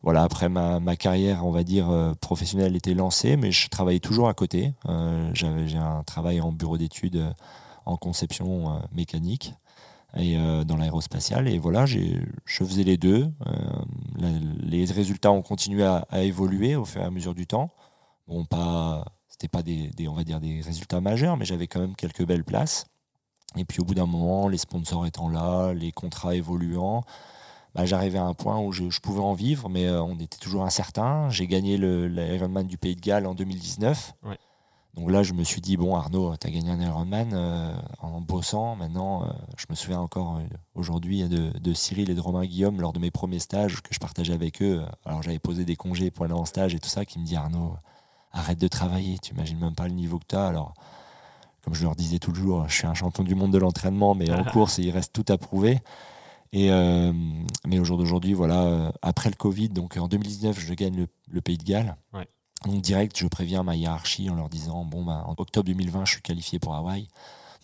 Voilà, 0.02 0.22
après 0.22 0.48
ma, 0.48 0.96
carrière, 0.96 1.46
on 1.46 1.52
va 1.52 1.62
dire, 1.62 1.90
euh, 1.90 2.12
professionnelle 2.14 2.74
était 2.74 2.94
lancée, 2.94 3.36
mais 3.36 3.52
je 3.52 3.68
travaillais 3.68 4.00
toujours 4.00 4.28
à 4.28 4.34
côté. 4.34 4.72
Euh, 4.88 5.30
J'ai 5.34 5.76
un 5.76 6.02
travail 6.02 6.40
en 6.40 6.50
bureau 6.50 6.78
d'études 6.78 7.22
en 7.84 7.96
conception 7.96 8.80
mécanique 8.92 9.54
et 10.16 10.36
dans 10.66 10.76
l'aérospatiale. 10.76 11.46
Et 11.48 11.58
voilà, 11.58 11.86
je 11.86 12.18
faisais 12.46 12.84
les 12.84 12.96
deux. 12.96 13.30
Les 14.60 14.84
résultats 14.86 15.30
ont 15.30 15.42
continué 15.42 15.84
à, 15.84 16.06
à 16.10 16.22
évoluer 16.22 16.74
au 16.74 16.84
fur 16.84 17.02
et 17.02 17.04
à 17.04 17.10
mesure 17.10 17.34
du 17.34 17.46
temps. 17.46 17.70
Bon, 18.26 18.44
pas, 18.44 19.04
c'était 19.32 19.48
pas 19.48 19.62
des, 19.62 19.88
des- 19.88 20.06
on 20.08 20.14
va 20.14 20.22
dire 20.24 20.38
des 20.40 20.60
résultats 20.60 21.00
majeurs, 21.00 21.36
mais 21.36 21.44
j'avais 21.44 21.66
quand 21.66 21.80
même 21.80 21.96
quelques 21.96 22.24
belles 22.24 22.44
places. 22.44 22.84
Et 23.56 23.64
puis 23.64 23.80
au 23.80 23.84
bout 23.84 23.94
d'un 23.94 24.06
moment, 24.06 24.46
les 24.48 24.58
sponsors 24.58 25.04
étant 25.06 25.28
là, 25.28 25.72
les 25.72 25.90
contrats 25.90 26.34
évoluant, 26.34 27.02
bah, 27.74 27.84
j'arrivais 27.86 28.18
à 28.18 28.24
un 28.24 28.34
point 28.34 28.58
où 28.60 28.72
je, 28.72 28.90
je 28.90 29.00
pouvais 29.00 29.20
en 29.20 29.32
vivre, 29.34 29.68
mais 29.68 29.86
euh, 29.86 30.02
on 30.02 30.18
était 30.18 30.36
toujours 30.38 30.62
incertain. 30.64 31.28
J'ai 31.30 31.46
gagné 31.46 31.76
le 31.78 32.06
l'Ironman 32.08 32.66
du 32.66 32.76
Pays 32.78 32.94
de 32.96 33.00
Galles 33.00 33.26
en 33.26 33.34
2019. 33.34 34.14
Ouais. 34.24 34.38
Donc 34.94 35.10
là, 35.10 35.22
je 35.22 35.32
me 35.32 35.42
suis 35.42 35.62
dit, 35.62 35.78
bon, 35.78 35.96
Arnaud, 35.96 36.36
tu 36.36 36.46
as 36.46 36.50
gagné 36.50 36.70
un 36.70 36.78
Ironman 36.80 37.30
euh, 37.32 37.74
en 38.00 38.20
bossant. 38.20 38.76
Maintenant, 38.76 39.22
euh, 39.24 39.32
je 39.56 39.64
me 39.70 39.74
souviens 39.74 40.00
encore 40.00 40.38
aujourd'hui 40.74 41.26
de, 41.30 41.50
de 41.58 41.72
Cyril 41.72 42.10
et 42.10 42.14
de 42.14 42.20
Romain 42.20 42.44
Guillaume 42.44 42.78
lors 42.78 42.92
de 42.92 42.98
mes 42.98 43.10
premiers 43.10 43.38
stages 43.38 43.80
que 43.82 43.94
je 43.94 43.98
partageais 43.98 44.34
avec 44.34 44.60
eux. 44.60 44.82
Alors, 45.06 45.22
j'avais 45.22 45.38
posé 45.38 45.64
des 45.64 45.76
congés 45.76 46.10
pour 46.10 46.26
aller 46.26 46.34
en 46.34 46.44
stage 46.44 46.74
et 46.74 46.78
tout 46.78 46.90
ça, 46.90 47.06
qui 47.06 47.18
me 47.18 47.24
dit, 47.24 47.36
Arnaud, 47.36 47.74
arrête 48.32 48.58
de 48.58 48.68
travailler, 48.68 49.18
tu 49.18 49.34
imagines 49.34 49.58
même 49.58 49.74
pas 49.74 49.86
le 49.86 49.94
niveau 49.94 50.18
que 50.18 50.26
tu 50.28 50.36
as. 50.36 50.46
Alors, 50.46 50.74
comme 51.62 51.74
je 51.74 51.84
leur 51.84 51.94
disais 51.94 52.18
toujours, 52.18 52.68
je 52.68 52.74
suis 52.74 52.86
un 52.86 52.94
champion 52.94 53.24
du 53.24 53.34
monde 53.34 53.52
de 53.52 53.58
l'entraînement, 53.58 54.14
mais 54.14 54.32
en 54.32 54.44
course, 54.44 54.78
il 54.78 54.90
reste 54.90 55.12
tout 55.12 55.30
à 55.32 55.38
prouver. 55.38 55.80
Et 56.52 56.70
euh, 56.70 57.12
mais 57.66 57.78
au 57.78 57.84
jour 57.84 57.96
d'aujourd'hui, 57.96 58.34
voilà, 58.34 58.62
euh, 58.64 58.92
après 59.00 59.30
le 59.30 59.36
Covid, 59.36 59.70
donc 59.70 59.96
en 59.96 60.06
2019, 60.06 60.58
je 60.60 60.74
gagne 60.74 60.96
le, 60.96 61.08
le 61.30 61.40
Pays 61.40 61.56
de 61.56 61.64
Galles. 61.64 61.96
Ouais. 62.12 62.28
Donc 62.66 62.82
direct, 62.82 63.18
je 63.18 63.26
préviens 63.26 63.62
ma 63.62 63.74
hiérarchie 63.74 64.28
en 64.28 64.34
leur 64.34 64.48
disant 64.48 64.84
bon 64.84 65.04
ben 65.04 65.24
en 65.26 65.34
octobre 65.38 65.66
2020, 65.66 66.04
je 66.04 66.12
suis 66.12 66.22
qualifié 66.22 66.58
pour 66.58 66.74
Hawaï. 66.74 67.08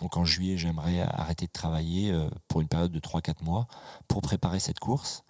Donc 0.01 0.17
en 0.17 0.25
juillet, 0.25 0.57
j'aimerais 0.57 1.01
arrêter 1.01 1.47
de 1.47 1.53
travailler 1.53 2.11
euh, 2.13 2.31
pour 2.47 2.61
une 2.61 2.69
période 2.69 2.93
de 2.93 3.01
3-4 3.01 3.45
mois 3.45 3.67
pour 4.07 4.23
préparer 4.23 4.61
cette 4.61 4.79
course. 4.79 5.25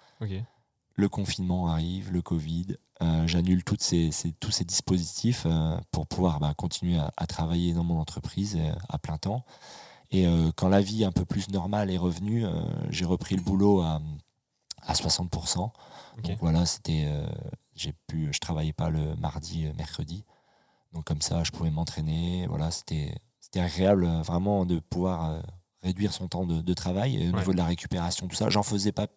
Le 0.99 1.09
confinement 1.09 1.69
arrive, 1.69 2.11
le 2.13 2.23
Covid. 2.23 2.77
euh, 3.03 3.25
J'annule 3.29 3.63
ces, 3.83 4.11
ces- 4.11 4.33
tous 4.33 4.51
ces 4.51 4.65
dispositifs 4.65 5.45
euh, 5.47 5.79
pour 5.93 6.09
pouvoir 6.09 6.41
bah, 6.41 6.53
continuer 6.57 6.99
à, 6.99 7.13
à 7.17 7.27
travailler 7.29 7.73
dans 7.73 7.85
mon 7.85 8.01
entreprise 8.01 8.57
euh, 8.59 8.73
à 8.89 8.99
plein 8.99 9.17
temps. 9.17 9.45
Et 10.11 10.27
quand 10.57 10.69
la 10.69 10.81
vie 10.81 11.05
un 11.05 11.13
peu 11.13 11.25
plus 11.25 11.51
normale 11.51 11.91
est 11.91 11.99
revenue, 11.99 12.45
j'ai 12.89 13.05
repris 13.05 13.37
le 13.37 13.43
boulot 13.43 13.83
à, 13.83 14.01
à 14.87 14.95
60%. 14.95 15.61
Ok. 15.67 15.73
Donc 16.23 16.39
voilà, 16.41 16.65
c'était, 16.65 17.07
j'ai 17.77 17.93
pu, 18.07 18.31
je 18.33 18.39
travaillais 18.41 18.73
pas 18.73 18.89
le 18.89 19.15
mardi, 19.17 19.67
mercredi. 19.77 20.25
Donc 20.95 21.05
comme 21.05 21.21
ça, 21.21 21.45
je 21.45 21.51
pouvais 21.53 21.71
m'entraîner. 21.71 22.47
Voilà, 22.49 22.71
c'était, 22.71 23.15
c'était 23.39 23.61
agréable 23.61 24.07
vraiment 24.25 24.65
de 24.65 24.79
pouvoir 24.79 25.43
réduire 25.83 26.15
son 26.15 26.27
temps 26.27 26.47
de, 26.47 26.63
de 26.63 26.75
travail. 26.75 27.17
Et 27.23 27.29
au 27.29 27.33
Ouais. 27.33 27.39
niveau 27.41 27.53
de 27.53 27.59
la 27.59 27.67
récupération, 27.67 28.29
tout 28.29 28.37
ça, 28.37 28.49
j'en 28.49 28.63
faisais 28.63 28.93
pas 28.93 29.09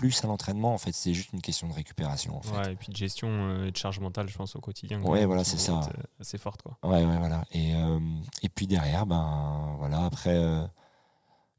plus 0.00 0.24
à 0.24 0.26
l'entraînement. 0.28 0.72
En 0.72 0.78
fait, 0.78 0.92
c'est 0.92 1.12
juste 1.12 1.34
une 1.34 1.42
question 1.42 1.68
de 1.68 1.74
récupération. 1.74 2.38
En 2.38 2.40
fait. 2.40 2.56
Ouais, 2.56 2.72
et 2.72 2.76
puis 2.76 2.90
de 2.90 2.96
gestion 2.96 3.28
euh, 3.28 3.66
et 3.66 3.70
de 3.70 3.76
charge 3.76 4.00
mentale, 4.00 4.30
je 4.30 4.36
pense, 4.36 4.56
au 4.56 4.60
quotidien. 4.60 4.98
Ouais, 5.02 5.26
voilà, 5.26 5.44
c'est 5.44 5.58
ça. 5.58 5.72
être, 5.72 5.90
euh, 5.90 6.02
assez 6.20 6.38
forte, 6.38 6.62
quoi. 6.62 6.78
Ouais, 6.82 7.04
ouais, 7.04 7.18
voilà. 7.18 7.44
Et, 7.52 7.74
euh, 7.74 8.00
et 8.42 8.48
puis 8.48 8.66
derrière, 8.66 9.04
ben 9.04 9.76
voilà, 9.78 10.06
après, 10.06 10.34
euh, 10.34 10.66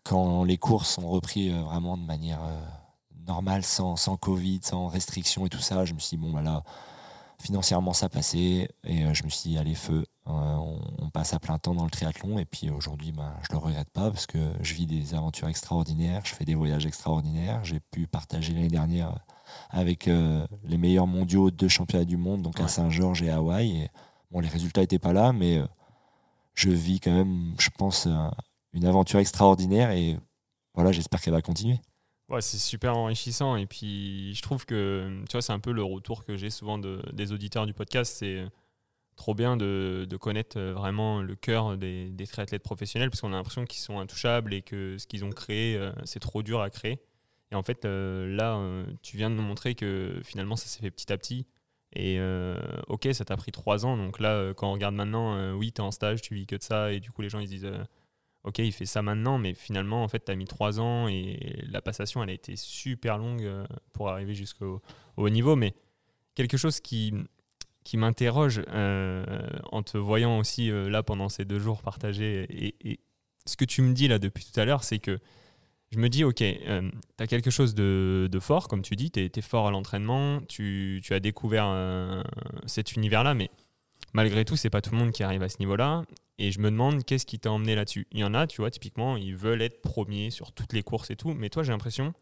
quand 0.04 0.44
les 0.44 0.58
courses 0.58 0.98
ont 0.98 1.08
repris 1.08 1.52
vraiment 1.52 1.98
de 1.98 2.04
manière 2.04 2.40
normale, 3.28 3.64
sans, 3.64 3.96
sans 3.96 4.18
Covid, 4.18 4.62
sans 4.64 4.88
restrictions 4.88 5.46
et 5.46 5.50
tout 5.50 5.60
ça, 5.60 5.86
je 5.86 5.94
me 5.94 6.00
suis 6.00 6.18
dit, 6.18 6.24
bon, 6.24 6.32
voilà, 6.32 6.64
financièrement, 7.42 7.94
ça 7.94 8.10
passait. 8.10 8.70
Et 8.84 9.04
euh, 9.06 9.14
je 9.14 9.24
me 9.24 9.30
suis 9.30 9.50
dit, 9.52 9.58
allez, 9.58 9.76
feu, 9.76 10.06
euh, 10.28 10.32
on, 10.32 10.80
on 11.00 11.10
passe 11.10 11.34
à 11.34 11.40
plein 11.40 11.58
temps 11.58 11.74
dans 11.76 11.84
le 11.84 11.90
triathlon. 11.90 12.40
Et 12.40 12.46
puis 12.46 12.70
aujourd'hui, 12.70 13.12
ben, 13.12 13.34
je 13.48 13.54
le 13.54 13.58
regrette 13.58 13.90
pas 13.90 14.10
parce 14.12 14.26
que 14.26 14.54
je 14.62 14.74
vis 14.74 14.86
des 14.86 15.14
aventures 15.14 15.48
extraordinaires, 15.50 16.22
je 16.26 16.34
fais 16.34 16.46
des 16.46 16.56
voyages 16.56 16.86
extraordinaires. 16.86 17.64
J'ai 17.64 17.80
pu 17.80 18.08
partager 18.08 18.54
l'année 18.54 18.68
dernière 18.70 19.18
avec 19.70 20.08
euh, 20.08 20.46
les 20.64 20.78
meilleurs 20.78 21.08
mondiaux 21.08 21.52
de 21.52 21.68
championnats 21.68 22.06
du 22.06 22.18
monde, 22.18 22.42
donc 22.42 22.60
à. 22.60 22.68
Saint-Georges 22.68 23.22
et 23.24 23.30
à 23.30 23.38
Hawaï. 23.38 23.82
Et, 23.84 23.90
Bon, 24.32 24.40
les 24.40 24.48
résultats 24.48 24.80
n'étaient 24.80 24.98
pas 24.98 25.12
là, 25.12 25.34
mais 25.34 25.58
euh, 25.58 25.68
je 26.54 26.70
vis 26.70 27.02
quand 27.02 27.12
même, 27.14 27.54
je 27.60 27.70
pense, 27.70 28.08
un- 28.08 28.32
une 28.72 28.86
aventure 28.86 29.20
extraordinaire 29.20 29.92
et 29.92 30.18
voilà, 30.74 30.94
j'espère 30.94 31.20
qu'elle 31.20 31.34
va 31.34 31.42
continuer. 31.42 31.82
Ouais, 32.32 32.42
c'est 32.42 32.58
super 32.60 32.98
enrichissant. 32.98 33.58
Et 33.58 33.66
puis, 33.68 34.34
je 34.36 34.42
trouve 34.42 34.66
que, 34.66 35.22
tu 35.28 35.34
vois, 35.34 35.42
c'est 35.42 35.52
un 35.54 35.60
peu 35.60 35.74
le 35.74 35.84
retour 35.84 36.24
que 36.24 36.38
j'ai 36.38 36.50
souvent 36.50 36.78
de- 36.78 37.02
des 37.12 37.34
auditeurs 37.34 37.66
du 37.66 37.74
podcast. 37.74 38.16
C'est 38.20 38.46
trop 39.18 39.36
bien 39.36 39.58
de, 39.58 40.08
de 40.10 40.18
connaître 40.18 40.58
euh, 40.60 40.74
vraiment 40.74 41.22
le 41.22 41.36
cœur 41.36 41.78
des, 41.78 42.10
des 42.12 42.28
triathlètes 42.28 42.64
professionnels 42.64 43.10
parce 43.12 43.22
qu'on 43.22 43.34
a 43.34 43.38
l'impression 43.38 43.66
qu'ils 43.66 43.82
sont 43.82 44.00
intouchables 44.00 44.54
et 44.54 44.62
que 44.64 44.98
ce 45.00 45.08
qu'ils 45.08 45.26
ont 45.26 45.32
créé, 45.32 45.78
euh, 45.78 45.92
c'est 46.06 46.20
trop 46.22 46.44
dur 46.44 46.62
à 46.62 46.70
créer. 46.72 47.02
Et 47.52 47.56
en 47.56 47.64
fait, 47.64 47.86
euh, 47.86 48.28
là, 48.36 48.60
tu 49.04 49.18
viens 49.18 49.30
de 49.30 49.36
nous 49.36 49.44
montrer 49.44 49.76
que 49.76 50.22
finalement, 50.26 50.56
ça 50.58 50.68
s'est 50.68 50.82
fait 50.82 50.92
petit 50.92 51.12
à 51.14 51.18
petit. 51.18 51.48
Et 51.94 52.20
ok, 52.88 53.10
ça 53.14 53.26
t'a 53.26 53.38
pris 53.38 53.52
trois 53.52 53.86
ans. 53.86 53.98
Donc 53.98 54.20
là, 54.20 54.54
quand 54.56 54.70
on 54.70 54.74
regarde 54.74 54.96
maintenant, 54.96 55.54
oui, 55.56 55.74
tu 55.74 55.82
es 55.82 55.86
en 55.86 55.92
stage, 55.92 56.22
tu 56.22 56.36
vis 56.36 56.46
que 56.48 56.56
de 56.56 56.64
ça. 56.64 56.94
Et 56.94 57.02
du 57.02 57.12
coup, 57.12 57.22
les 57.22 57.30
gens, 57.30 57.40
ils 57.40 57.48
se 57.48 57.52
disent, 57.52 57.66
euh, 57.66 57.84
ok, 58.44 58.60
il 58.60 58.72
fait 58.72 58.86
ça 58.86 59.02
maintenant. 59.02 59.38
Mais 59.38 59.54
finalement, 59.54 60.04
en 60.04 60.08
fait, 60.08 60.26
tu 60.26 60.32
as 60.32 60.36
mis 60.36 60.46
trois 60.46 60.80
ans 60.80 61.08
et 61.08 61.64
la 61.70 61.82
passation, 61.82 62.24
elle 62.24 62.30
a 62.30 62.34
été 62.34 62.56
super 62.56 63.18
longue 63.18 63.44
euh, 63.44 63.66
pour 63.94 64.10
arriver 64.10 64.34
jusqu'au 64.34 64.82
au 65.18 65.26
haut 65.26 65.30
niveau. 65.30 65.56
Mais 65.56 65.74
quelque 66.36 66.58
chose 66.58 66.80
qui, 66.80 67.14
qui 67.84 67.98
m'interroge 67.98 68.62
euh, 68.70 69.26
en 69.72 69.84
te 69.84 69.98
voyant 69.98 70.38
aussi 70.38 70.70
euh, 70.70 70.90
là 70.90 71.04
pendant 71.04 71.30
ces 71.30 71.46
deux 71.46 71.60
jours 71.60 71.82
partagés. 71.82 72.48
Et, 72.84 73.00
ce 73.48 73.58
que 73.58 73.66
tu 73.66 73.82
me 73.82 73.94
dis 73.94 74.08
là 74.08 74.20
depuis 74.20 74.46
tout 74.46 74.60
à 74.60 74.66
l'heure, 74.66 74.84
c'est 74.84 75.00
que 75.00 75.18
je 75.92 75.98
me 75.98 76.10
dis, 76.10 76.24
ok, 76.24 76.36
tu 76.36 76.92
as 77.20 77.28
quelque 77.28 77.50
chose 77.50 77.74
de, 77.74 78.30
de 78.32 78.40
fort, 78.40 78.68
comme 78.68 78.84
tu 78.84 78.96
dis, 78.96 79.10
tu 79.10 79.20
es, 79.20 79.42
fort 79.42 79.68
à 79.68 79.72
l'entraînement, 79.72 80.42
tu, 80.42 81.02
tu 81.04 81.16
as 81.16 81.20
découvert 81.20 81.66
euh, 81.68 82.22
cet 82.68 82.96
univers-là, 82.96 83.34
mais 83.34 83.50
malgré 84.14 84.46
tout, 84.46 84.56
c'est 84.56 84.70
pas 84.70 84.82
tout 84.82 84.92
le 84.92 85.00
monde 85.00 85.12
qui 85.12 85.24
arrive 85.24 85.42
à 85.42 85.50
ce 85.50 85.58
niveau-là. 85.60 86.04
Et 86.38 86.52
je 86.52 86.60
me 86.60 86.72
demande 86.72 87.04
qu'est-ce 87.04 87.26
qui 87.26 87.40
t'a 87.40 87.52
emmené 87.52 87.76
là-dessus. 87.76 88.08
Il 88.12 88.20
y 88.20 88.24
en 88.24 88.34
a, 88.34 88.48
tu 88.48 88.62
vois, 88.62 88.72
typiquement, 88.72 89.18
ils 89.18 89.36
veulent 89.36 89.62
être 89.62 89.82
premiers 89.82 90.32
sur 90.32 90.52
toutes 90.52 90.74
les 90.74 90.84
courses 90.84 91.12
et 91.12 91.16
tout, 91.16 91.34
mais 91.34 91.50
toi, 91.50 91.64
j'ai 91.64 91.72
l'impression, 91.72 92.14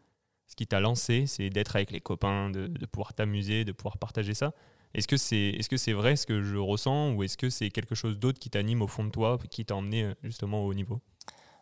ce 0.46 0.56
qui 0.56 0.66
t'a 0.66 0.80
lancé, 0.80 1.26
c'est 1.26 1.48
d'être 1.48 1.76
avec 1.76 1.90
les 1.90 2.00
copains, 2.00 2.50
de, 2.50 2.68
pouvoir 2.86 3.14
t'amuser, 3.14 3.64
de 3.64 3.72
pouvoir 3.72 3.98
partager 3.98 4.34
ça. 4.34 4.52
Est-ce 4.94 5.06
que 5.06 5.16
c'est 5.16 5.50
est 5.50 5.72
-ce 5.72 5.76
c'est 5.76 5.92
vrai 5.92 6.16
ce 6.16 6.26
que 6.26 6.42
je 6.42 6.56
ressens 6.56 7.12
ou 7.14 7.22
est-ce 7.22 7.36
que 7.36 7.48
c'est 7.48 7.70
quelque 7.70 7.94
chose 7.94 8.18
d'autre 8.18 8.40
qui 8.40 8.50
t'anime 8.50 8.82
au 8.82 8.88
fond 8.88 9.04
de 9.04 9.10
toi, 9.10 9.38
qui 9.50 9.64
t'a 9.64 9.76
emmené 9.76 10.02
euh, 10.02 10.14
justement 10.24 10.64
au 10.64 10.70
haut 10.70 10.74
niveau? 10.74 11.00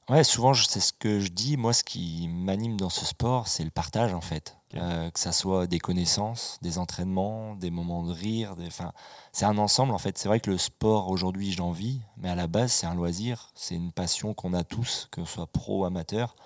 Ouais, 0.08 0.24
souvent, 0.24 0.54
c'est 0.54 0.80
ce 0.80 0.94
que 0.94 1.20
je 1.20 1.28
dis. 1.28 1.58
Moi, 1.58 1.74
ce 1.74 1.84
qui 1.84 2.28
m'anime 2.28 2.78
dans 2.78 2.88
ce 2.88 3.04
sport, 3.04 3.46
c'est 3.46 3.62
le 3.64 3.70
partage, 3.70 4.14
en 4.14 4.22
fait. 4.22 4.56
Euh, 4.74 5.10
que 5.10 5.20
ça 5.20 5.32
soit 5.32 5.66
des 5.66 5.78
connaissances, 5.78 6.58
des 6.62 6.78
entraînements, 6.78 7.54
des 7.56 7.70
moments 7.70 8.02
de 8.02 8.12
rire. 8.12 8.56
Des... 8.56 8.66
Enfin, 8.66 8.92
c'est 9.32 9.44
un 9.44 9.58
ensemble, 9.58 9.92
en 9.92 9.98
fait. 9.98 10.16
C'est 10.16 10.28
vrai 10.28 10.40
que 10.40 10.50
le 10.50 10.56
sport, 10.56 11.10
aujourd'hui, 11.10 11.52
j'en 11.52 11.72
vis, 11.72 12.00
mais 12.16 12.30
à 12.30 12.34
la 12.34 12.46
base, 12.46 12.72
c'est 12.72 12.86
un 12.86 12.94
loisir. 12.94 13.50
C'est 13.54 13.74
une 13.74 13.92
passion 13.92 14.32
qu'on 14.32 14.54
a 14.54 14.64
tous, 14.64 15.08
que 15.10 15.24
ce 15.26 15.30
soit 15.34 15.46
pro 15.46 15.80
ou 15.80 15.84
amateur. 15.84 16.36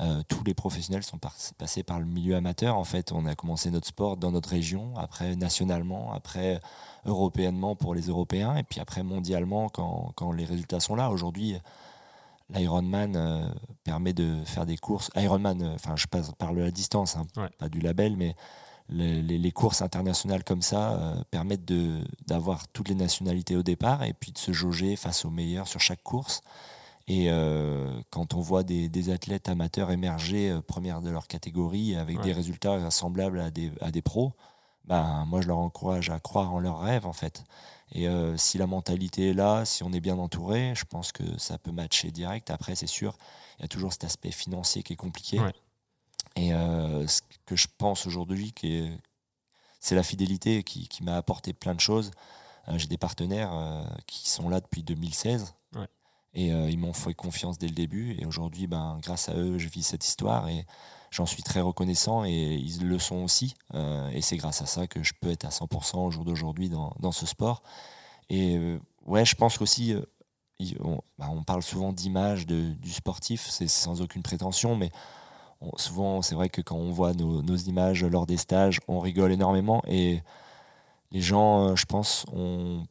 Euh, 0.00 0.22
tous 0.28 0.42
les 0.42 0.54
professionnels 0.54 1.04
sont 1.04 1.18
par- 1.18 1.36
passés 1.56 1.84
par 1.84 2.00
le 2.00 2.06
milieu 2.06 2.34
amateur. 2.34 2.76
En 2.76 2.82
fait, 2.84 3.12
on 3.12 3.26
a 3.26 3.36
commencé 3.36 3.70
notre 3.70 3.86
sport 3.86 4.16
dans 4.16 4.32
notre 4.32 4.48
région, 4.48 4.92
après 4.96 5.36
nationalement, 5.36 6.12
après 6.12 6.60
européennement 7.06 7.76
pour 7.76 7.94
les 7.94 8.08
Européens, 8.08 8.56
et 8.56 8.64
puis 8.64 8.80
après 8.80 9.04
mondialement 9.04 9.68
quand, 9.68 10.10
quand 10.16 10.32
les 10.32 10.44
résultats 10.44 10.80
sont 10.80 10.96
là. 10.96 11.10
Aujourd'hui, 11.10 11.56
l'Ironman 12.50 13.16
euh, 13.16 13.46
permet 13.84 14.12
de 14.12 14.42
faire 14.44 14.66
des 14.66 14.76
courses. 14.76 15.10
Ironman, 15.16 15.62
euh, 15.62 15.74
enfin, 15.74 15.96
je 15.96 16.06
passe- 16.06 16.32
parle 16.38 16.56
de 16.56 16.62
la 16.62 16.70
distance, 16.70 17.16
hein, 17.16 17.26
Ouais. 17.36 17.48
pas 17.58 17.68
du 17.68 17.80
label, 17.80 18.16
mais 18.16 18.34
les, 18.90 19.22
les- 19.22 19.38
les 19.38 19.52
courses 19.52 19.80
internationales 19.82 20.44
comme 20.44 20.60
ça 20.62 20.92
euh, 20.92 21.14
permettent 21.30 21.70
d'avoir 22.26 22.68
toutes 22.68 22.88
les 22.90 22.94
nationalités 22.94 23.56
au 23.56 23.62
départ 23.62 24.02
et 24.04 24.12
puis 24.12 24.30
de 24.32 24.38
se 24.38 24.52
jauger 24.52 24.96
face 24.96 25.24
aux 25.24 25.30
meilleurs 25.30 25.68
sur 25.68 25.80
chaque 25.80 26.02
course. 26.02 26.42
Et 27.06 27.30
euh, 27.30 28.00
quand 28.10 28.34
on 28.34 28.40
voit 28.40 28.62
des, 28.62 28.88
des 28.88 29.10
athlètes 29.10 29.48
amateurs 29.48 29.90
émerger 29.90 30.50
euh, 30.50 30.60
première 30.60 31.00
de 31.02 31.10
leur 31.10 31.26
catégorie 31.26 31.96
avec 31.96 32.18
Ouais. 32.18 32.24
des 32.24 32.32
résultats 32.32 32.90
semblables 32.90 33.40
à 33.40 33.50
des, 33.50 33.72
à 33.80 33.90
des 33.90 34.00
pros, 34.02 34.32
ben, 34.84 35.24
moi 35.26 35.40
je 35.40 35.48
leur 35.48 35.58
encourage 35.58 36.10
à 36.10 36.18
croire 36.18 36.52
en 36.52 36.60
leurs 36.60 36.80
rêves 36.80 37.06
en 37.06 37.12
fait. 37.14 37.44
Et 37.94 38.08
euh, 38.08 38.36
si 38.36 38.58
la 38.58 38.66
mentalité 38.66 39.30
est 39.30 39.34
là, 39.34 39.64
si 39.64 39.84
on 39.84 39.92
est 39.92 40.00
bien 40.00 40.18
entouré, 40.18 40.74
je 40.74 40.84
pense 40.84 41.12
que 41.12 41.22
ça 41.38 41.58
peut 41.58 41.70
matcher 41.70 42.10
direct. 42.10 42.50
Après, 42.50 42.74
c'est 42.74 42.88
sûr, 42.88 43.16
il 43.58 43.62
y 43.62 43.64
a 43.64 43.68
toujours 43.68 43.92
cet 43.92 44.04
aspect 44.04 44.32
financier 44.32 44.82
qui 44.82 44.94
est 44.94 44.96
compliqué. 44.96 45.38
Ouais. 45.38 45.52
Et 46.34 46.52
euh, 46.52 47.06
ce 47.06 47.20
que 47.46 47.54
je 47.54 47.68
pense 47.78 48.06
aujourd'hui, 48.06 48.52
c'est 49.78 49.94
la 49.94 50.02
fidélité 50.02 50.64
qui, 50.64 50.88
qui 50.88 51.04
m'a 51.04 51.16
apporté 51.16 51.52
plein 51.52 51.74
de 51.74 51.80
choses. 51.80 52.10
Euh, 52.68 52.78
J'ai 52.78 52.88
des 52.88 52.98
partenaires 52.98 53.52
qui 54.06 54.28
sont 54.28 54.48
là 54.48 54.60
depuis 54.60 54.82
2016. 54.82 55.54
Ouais. 55.76 55.86
Et 56.36 56.48
ils 56.48 56.78
m'ont 56.78 56.92
fait 56.92 57.14
confiance 57.14 57.58
dès 57.58 57.68
le 57.68 57.74
début. 57.74 58.16
Et 58.18 58.26
aujourd'hui, 58.26 58.66
ben, 58.66 58.98
grâce 59.00 59.28
à 59.28 59.36
eux, 59.36 59.56
je 59.56 59.68
vis 59.68 59.84
cette 59.84 60.04
histoire. 60.04 60.48
Et 60.48 60.66
j'en 61.14 61.26
suis 61.26 61.42
très 61.42 61.60
reconnaissant. 61.60 62.24
Et 62.24 62.54
ils 62.54 62.86
le 62.86 62.98
sont 62.98 63.22
aussi. 63.22 63.54
Euh, 63.74 64.08
et 64.10 64.20
c'est 64.20 64.36
grâce 64.36 64.60
à 64.62 64.66
ça 64.66 64.86
que 64.86 65.02
je 65.02 65.12
peux 65.20 65.30
être 65.30 65.44
à 65.44 65.50
100% 65.50 65.98
au 65.98 66.10
jour 66.10 66.24
d'aujourd'hui 66.24 66.68
dans, 66.68 66.92
dans 67.00 67.12
ce 67.12 67.24
sport. 67.24 67.62
Et 68.28 68.56
euh, 68.56 68.78
ouais, 69.06 69.24
je 69.24 69.34
pense 69.36 69.56
qu'aussi, 69.56 69.94
euh, 69.94 70.02
bah, 71.18 71.28
on 71.30 71.44
parle 71.44 71.62
souvent 71.62 71.92
d'image 71.92 72.46
du 72.46 72.90
sportif. 72.90 73.46
C'est 73.48 73.68
sans 73.68 74.02
aucune 74.02 74.22
prétention. 74.22 74.76
Mais 74.76 74.90
souvent, 75.76 76.20
c'est 76.20 76.34
vrai 76.34 76.48
que 76.48 76.60
quand 76.60 76.76
on 76.76 76.90
voit 76.90 77.14
nos, 77.14 77.42
nos 77.42 77.56
images 77.56 78.04
lors 78.04 78.26
des 78.26 78.36
stages, 78.36 78.80
on 78.88 78.98
rigole 78.98 79.32
énormément. 79.32 79.82
Et 79.86 80.20
les 81.12 81.20
gens, 81.20 81.76
je 81.76 81.84
pense, 81.86 82.26
ont 82.32 82.84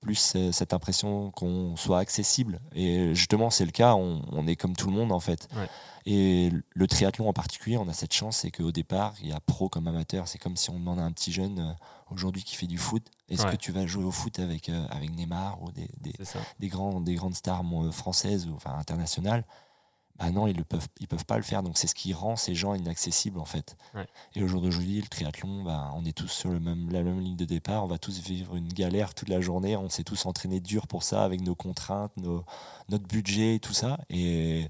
plus 0.00 0.32
euh, 0.36 0.50
cette 0.52 0.72
impression 0.72 1.30
qu'on 1.32 1.76
soit 1.76 1.98
accessible. 1.98 2.60
Et 2.74 3.14
justement, 3.14 3.50
c'est 3.50 3.64
le 3.64 3.70
cas, 3.70 3.94
on, 3.94 4.22
on 4.32 4.46
est 4.46 4.56
comme 4.56 4.74
tout 4.74 4.86
le 4.88 4.94
monde 4.94 5.12
en 5.12 5.20
fait. 5.20 5.48
Ouais. 5.54 5.68
Et 6.06 6.50
le 6.74 6.86
triathlon 6.86 7.28
en 7.28 7.32
particulier, 7.34 7.76
on 7.76 7.86
a 7.88 7.92
cette 7.92 8.14
chance, 8.14 8.38
c'est 8.38 8.50
qu'au 8.50 8.72
départ, 8.72 9.12
il 9.20 9.28
y 9.28 9.32
a 9.32 9.40
pro 9.40 9.68
comme 9.68 9.86
amateur. 9.86 10.26
C'est 10.28 10.38
comme 10.38 10.56
si 10.56 10.70
on 10.70 10.78
demande 10.78 10.98
à 10.98 11.02
un 11.04 11.12
petit 11.12 11.30
jeune 11.32 11.58
euh, 11.58 11.72
aujourd'hui 12.10 12.42
qui 12.42 12.56
fait 12.56 12.66
du 12.66 12.78
foot, 12.78 13.06
est-ce 13.28 13.44
Ouais. 13.44 13.50
que 13.52 13.56
tu 13.56 13.70
vas 13.72 13.86
jouer 13.86 14.04
au 14.04 14.10
foot 14.10 14.38
avec, 14.38 14.68
euh, 14.70 14.86
avec 14.90 15.14
Neymar 15.14 15.62
ou 15.62 15.70
des, 15.72 15.88
des, 16.58 16.68
grands, 16.68 17.00
des 17.00 17.14
grandes 17.14 17.34
stars 17.34 17.62
françaises 17.92 18.46
ou 18.48 18.54
enfin, 18.56 18.74
internationales? 18.78 19.44
Bah 20.20 20.30
non, 20.30 20.46
ils 20.46 20.56
ne 20.58 20.62
peuvent, 20.62 20.86
ils 21.00 21.08
peuvent 21.08 21.24
pas 21.24 21.38
le 21.38 21.42
faire. 21.42 21.62
Donc 21.62 21.78
c'est 21.78 21.86
ce 21.86 21.94
qui 21.94 22.12
rend 22.12 22.36
ces 22.36 22.54
gens 22.54 22.74
inaccessibles 22.74 23.38
en 23.40 23.46
fait. 23.46 23.76
Ouais. 23.94 24.06
Et 24.34 24.42
au 24.42 24.46
jour 24.48 24.60
d'aujourd'hui, 24.60 25.00
le 25.00 25.08
triathlon, 25.08 25.62
bah, 25.64 25.90
on 25.96 26.04
est 26.04 26.12
tous 26.12 26.28
sur 26.28 26.50
le 26.50 26.60
même, 26.60 26.90
la 26.90 27.02
même 27.02 27.18
ligne 27.20 27.36
de 27.36 27.46
départ. 27.46 27.82
On 27.84 27.86
va 27.86 27.96
tous 27.98 28.20
vivre 28.20 28.54
une 28.54 28.68
galère 28.68 29.14
toute 29.14 29.30
la 29.30 29.40
journée. 29.40 29.76
On 29.76 29.88
s'est 29.88 30.04
tous 30.04 30.26
entraînés 30.26 30.60
dur 30.60 30.86
pour 30.86 31.02
ça, 31.04 31.24
avec 31.24 31.40
nos 31.40 31.54
contraintes, 31.54 32.14
nos, 32.18 32.44
notre 32.90 33.08
budget 33.08 33.54
et 33.54 33.60
tout 33.60 33.72
ça. 33.72 33.98
Et, 34.10 34.68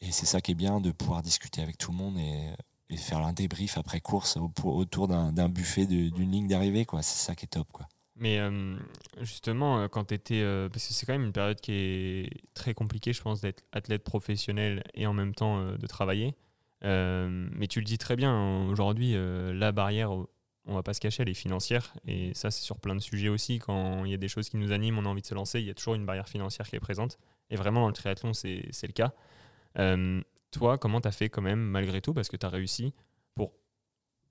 et 0.00 0.10
c'est 0.10 0.26
ça 0.26 0.40
qui 0.40 0.50
est 0.50 0.56
bien 0.56 0.80
de 0.80 0.90
pouvoir 0.90 1.22
discuter 1.22 1.62
avec 1.62 1.78
tout 1.78 1.92
le 1.92 1.98
monde 1.98 2.18
et, 2.18 2.50
et 2.90 2.96
faire 2.96 3.18
un 3.18 3.32
débrief 3.32 3.78
après 3.78 4.00
course 4.00 4.36
au- 4.36 4.50
autour 4.68 5.06
d'un 5.06 5.48
buffet 5.48 5.86
d'une 5.86 6.30
ligne 6.32 6.48
d'arrivée. 6.48 6.86
quoi. 6.86 7.02
C'est 7.02 7.24
ça 7.24 7.36
qui 7.36 7.44
est 7.44 7.48
top. 7.48 7.68
Quoi. 7.70 7.86
Mais 8.22 8.38
euh, 8.38 8.76
justement, 9.20 9.80
euh, 9.80 9.88
quand 9.88 10.04
tu 10.04 10.14
étais. 10.14 10.44
parce 10.72 10.86
que 10.86 10.94
c'est 10.94 11.06
quand 11.06 11.12
même 11.12 11.24
une 11.24 11.32
période 11.32 11.60
qui 11.60 11.72
est 11.72 12.30
très 12.54 12.72
compliquée, 12.72 13.12
je 13.12 13.20
pense, 13.20 13.40
d'être 13.40 13.64
athlète 13.72 14.04
professionnel 14.04 14.84
et 14.94 15.08
en 15.08 15.12
même 15.12 15.34
temps 15.34 15.58
euh, 15.58 15.76
de 15.76 15.86
travailler. 15.88 16.36
Euh, 16.84 17.48
mais 17.52 17.66
tu 17.66 17.80
le 17.80 17.84
dis 17.84 17.98
très 17.98 18.14
bien, 18.14 18.64
aujourd'hui, 18.68 19.16
euh, 19.16 19.52
la 19.52 19.72
barrière, 19.72 20.12
on 20.12 20.74
va 20.74 20.84
pas 20.84 20.94
se 20.94 21.00
cacher, 21.00 21.24
elle 21.24 21.30
est 21.30 21.34
financière. 21.34 21.92
Et 22.06 22.32
ça, 22.34 22.52
c'est 22.52 22.62
sur 22.62 22.78
plein 22.78 22.94
de 22.94 23.00
sujets 23.00 23.28
aussi. 23.28 23.58
Quand 23.58 24.04
il 24.04 24.12
y 24.12 24.14
a 24.14 24.18
des 24.18 24.28
choses 24.28 24.48
qui 24.48 24.56
nous 24.56 24.70
animent, 24.70 24.98
on 24.98 25.04
a 25.04 25.08
envie 25.08 25.22
de 25.22 25.26
se 25.26 25.34
lancer, 25.34 25.58
il 25.58 25.66
y 25.66 25.70
a 25.70 25.74
toujours 25.74 25.96
une 25.96 26.06
barrière 26.06 26.28
financière 26.28 26.68
qui 26.68 26.76
est 26.76 26.80
présente. 26.80 27.18
Et 27.50 27.56
vraiment, 27.56 27.80
dans 27.80 27.88
le 27.88 27.92
triathlon, 27.92 28.34
c'est 28.34 28.62
le 28.82 28.92
cas. 28.92 29.12
Euh, 29.78 30.22
toi, 30.52 30.78
comment 30.78 31.00
tu 31.00 31.08
as 31.08 31.12
fait 31.12 31.28
quand 31.28 31.42
même, 31.42 31.60
malgré 31.60 32.00
tout, 32.00 32.14
parce 32.14 32.28
que 32.28 32.36
tu 32.36 32.46
as 32.46 32.50
réussi 32.50 32.94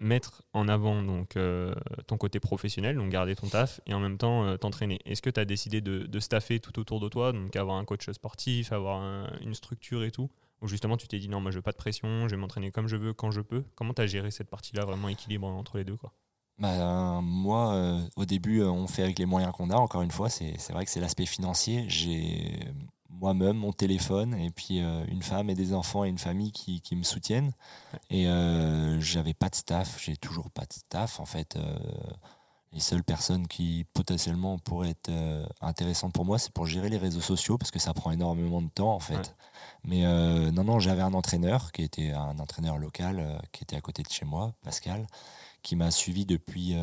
mettre 0.01 0.43
en 0.53 0.67
avant 0.67 1.01
donc, 1.01 1.37
euh, 1.37 1.73
ton 2.07 2.17
côté 2.17 2.39
professionnel, 2.39 2.95
donc 2.95 3.09
garder 3.09 3.35
ton 3.35 3.47
taf, 3.47 3.79
et 3.85 3.93
en 3.93 3.99
même 3.99 4.17
temps 4.17 4.45
euh, 4.45 4.57
t'entraîner 4.57 4.99
Est-ce 5.05 5.21
que 5.21 5.29
tu 5.29 5.39
as 5.39 5.45
décidé 5.45 5.79
de, 5.79 6.19
staffer 6.19 6.59
tout 6.59 6.77
autour 6.79 6.99
de 6.99 7.07
toi, 7.07 7.31
donc 7.31 7.55
avoir 7.55 7.77
un 7.77 7.85
coach 7.85 8.09
sportif, 8.11 8.71
avoir 8.73 9.01
un- 9.01 9.31
une 9.41 9.53
structure 9.53 10.03
et 10.03 10.11
tout? 10.11 10.29
Ou 10.61 10.67
justement 10.67 10.97
tu 10.97 11.07
t'es 11.07 11.19
dit 11.19 11.29
non, 11.29 11.39
moi 11.39 11.51
je 11.51 11.57
veux 11.57 11.61
pas 11.61 11.71
de 11.71 11.77
pression, 11.77 12.27
je 12.27 12.35
vais 12.35 12.41
m'entraîner 12.41 12.71
comme 12.71 12.87
je 12.87 12.95
veux, 12.95 13.13
quand 13.13 13.31
je 13.31 13.41
peux 13.41 13.63
Comment 13.75 13.93
tu 13.93 14.01
as 14.01 14.07
géré 14.07 14.31
cette 14.31 14.49
partie-là, 14.49 14.85
vraiment 14.85 15.07
équilibre 15.07 15.47
entre 15.47 15.77
les 15.77 15.83
deux 15.83 15.97
quoi? 15.97 16.11
Bah, 16.59 17.21
moi, 17.23 17.73
euh, 17.73 17.99
au 18.17 18.25
début, 18.25 18.61
on 18.61 18.87
fait 18.87 19.01
avec 19.01 19.17
les 19.17 19.25
moyens 19.25 19.51
qu'on 19.51 19.71
a. 19.71 19.75
Encore 19.75 20.03
une 20.03 20.11
fois, 20.11 20.29
c'est 20.29 20.53
c'est 20.59 20.73
vrai 20.73 20.85
que 20.85 20.91
c'est 20.91 20.99
l'aspect 20.99 21.25
financier. 21.25 21.85
J'ai 21.87 22.59
moi-même 23.11 23.57
mon 23.57 23.71
téléphone 23.71 24.33
et 24.35 24.49
puis 24.49 24.81
euh, 24.81 25.03
une 25.07 25.21
femme 25.21 25.49
et 25.49 25.55
des 25.55 25.73
enfants 25.73 26.03
et 26.03 26.09
une 26.09 26.17
famille 26.17 26.51
qui, 26.51 26.81
qui 26.81 26.95
me 26.95 27.03
soutiennent. 27.03 27.51
Et 28.09 28.27
euh, 28.27 28.99
j'avais 28.99 29.33
pas 29.33 29.49
de 29.49 29.55
staff. 29.55 30.01
J'ai 30.03 30.17
toujours 30.17 30.49
pas 30.49 30.65
de 30.65 30.73
staff. 30.73 31.19
En 31.19 31.25
fait, 31.25 31.55
euh, 31.55 31.77
les 32.71 32.79
seules 32.79 33.03
personnes 33.03 33.47
qui 33.47 33.85
potentiellement 33.93 34.57
pourraient 34.59 34.91
être 34.91 35.09
euh, 35.09 35.45
intéressantes 35.61 36.13
pour 36.13 36.25
moi, 36.25 36.39
c'est 36.39 36.53
pour 36.53 36.65
gérer 36.65 36.89
les 36.89 36.97
réseaux 36.97 37.21
sociaux 37.21 37.57
parce 37.57 37.71
que 37.71 37.79
ça 37.79 37.93
prend 37.93 38.11
énormément 38.11 38.61
de 38.61 38.69
temps 38.69 38.93
en 38.93 38.99
fait. 38.99 39.15
Ouais. 39.15 39.23
Mais 39.83 40.51
non, 40.51 40.63
non, 40.63 40.79
j'avais 40.79 41.01
un 41.01 41.13
entraîneur 41.13 41.71
qui 41.71 41.81
était 41.81 42.11
un 42.11 42.37
entraîneur 42.37 42.77
local 42.77 43.41
qui 43.51 43.63
était 43.63 43.75
à 43.75 43.81
côté 43.81 44.03
de 44.03 44.09
chez 44.09 44.25
moi, 44.25 44.53
Pascal 44.63 45.07
qui 45.63 45.75
m'a 45.75 45.91
suivi 45.91 46.25
depuis 46.25 46.75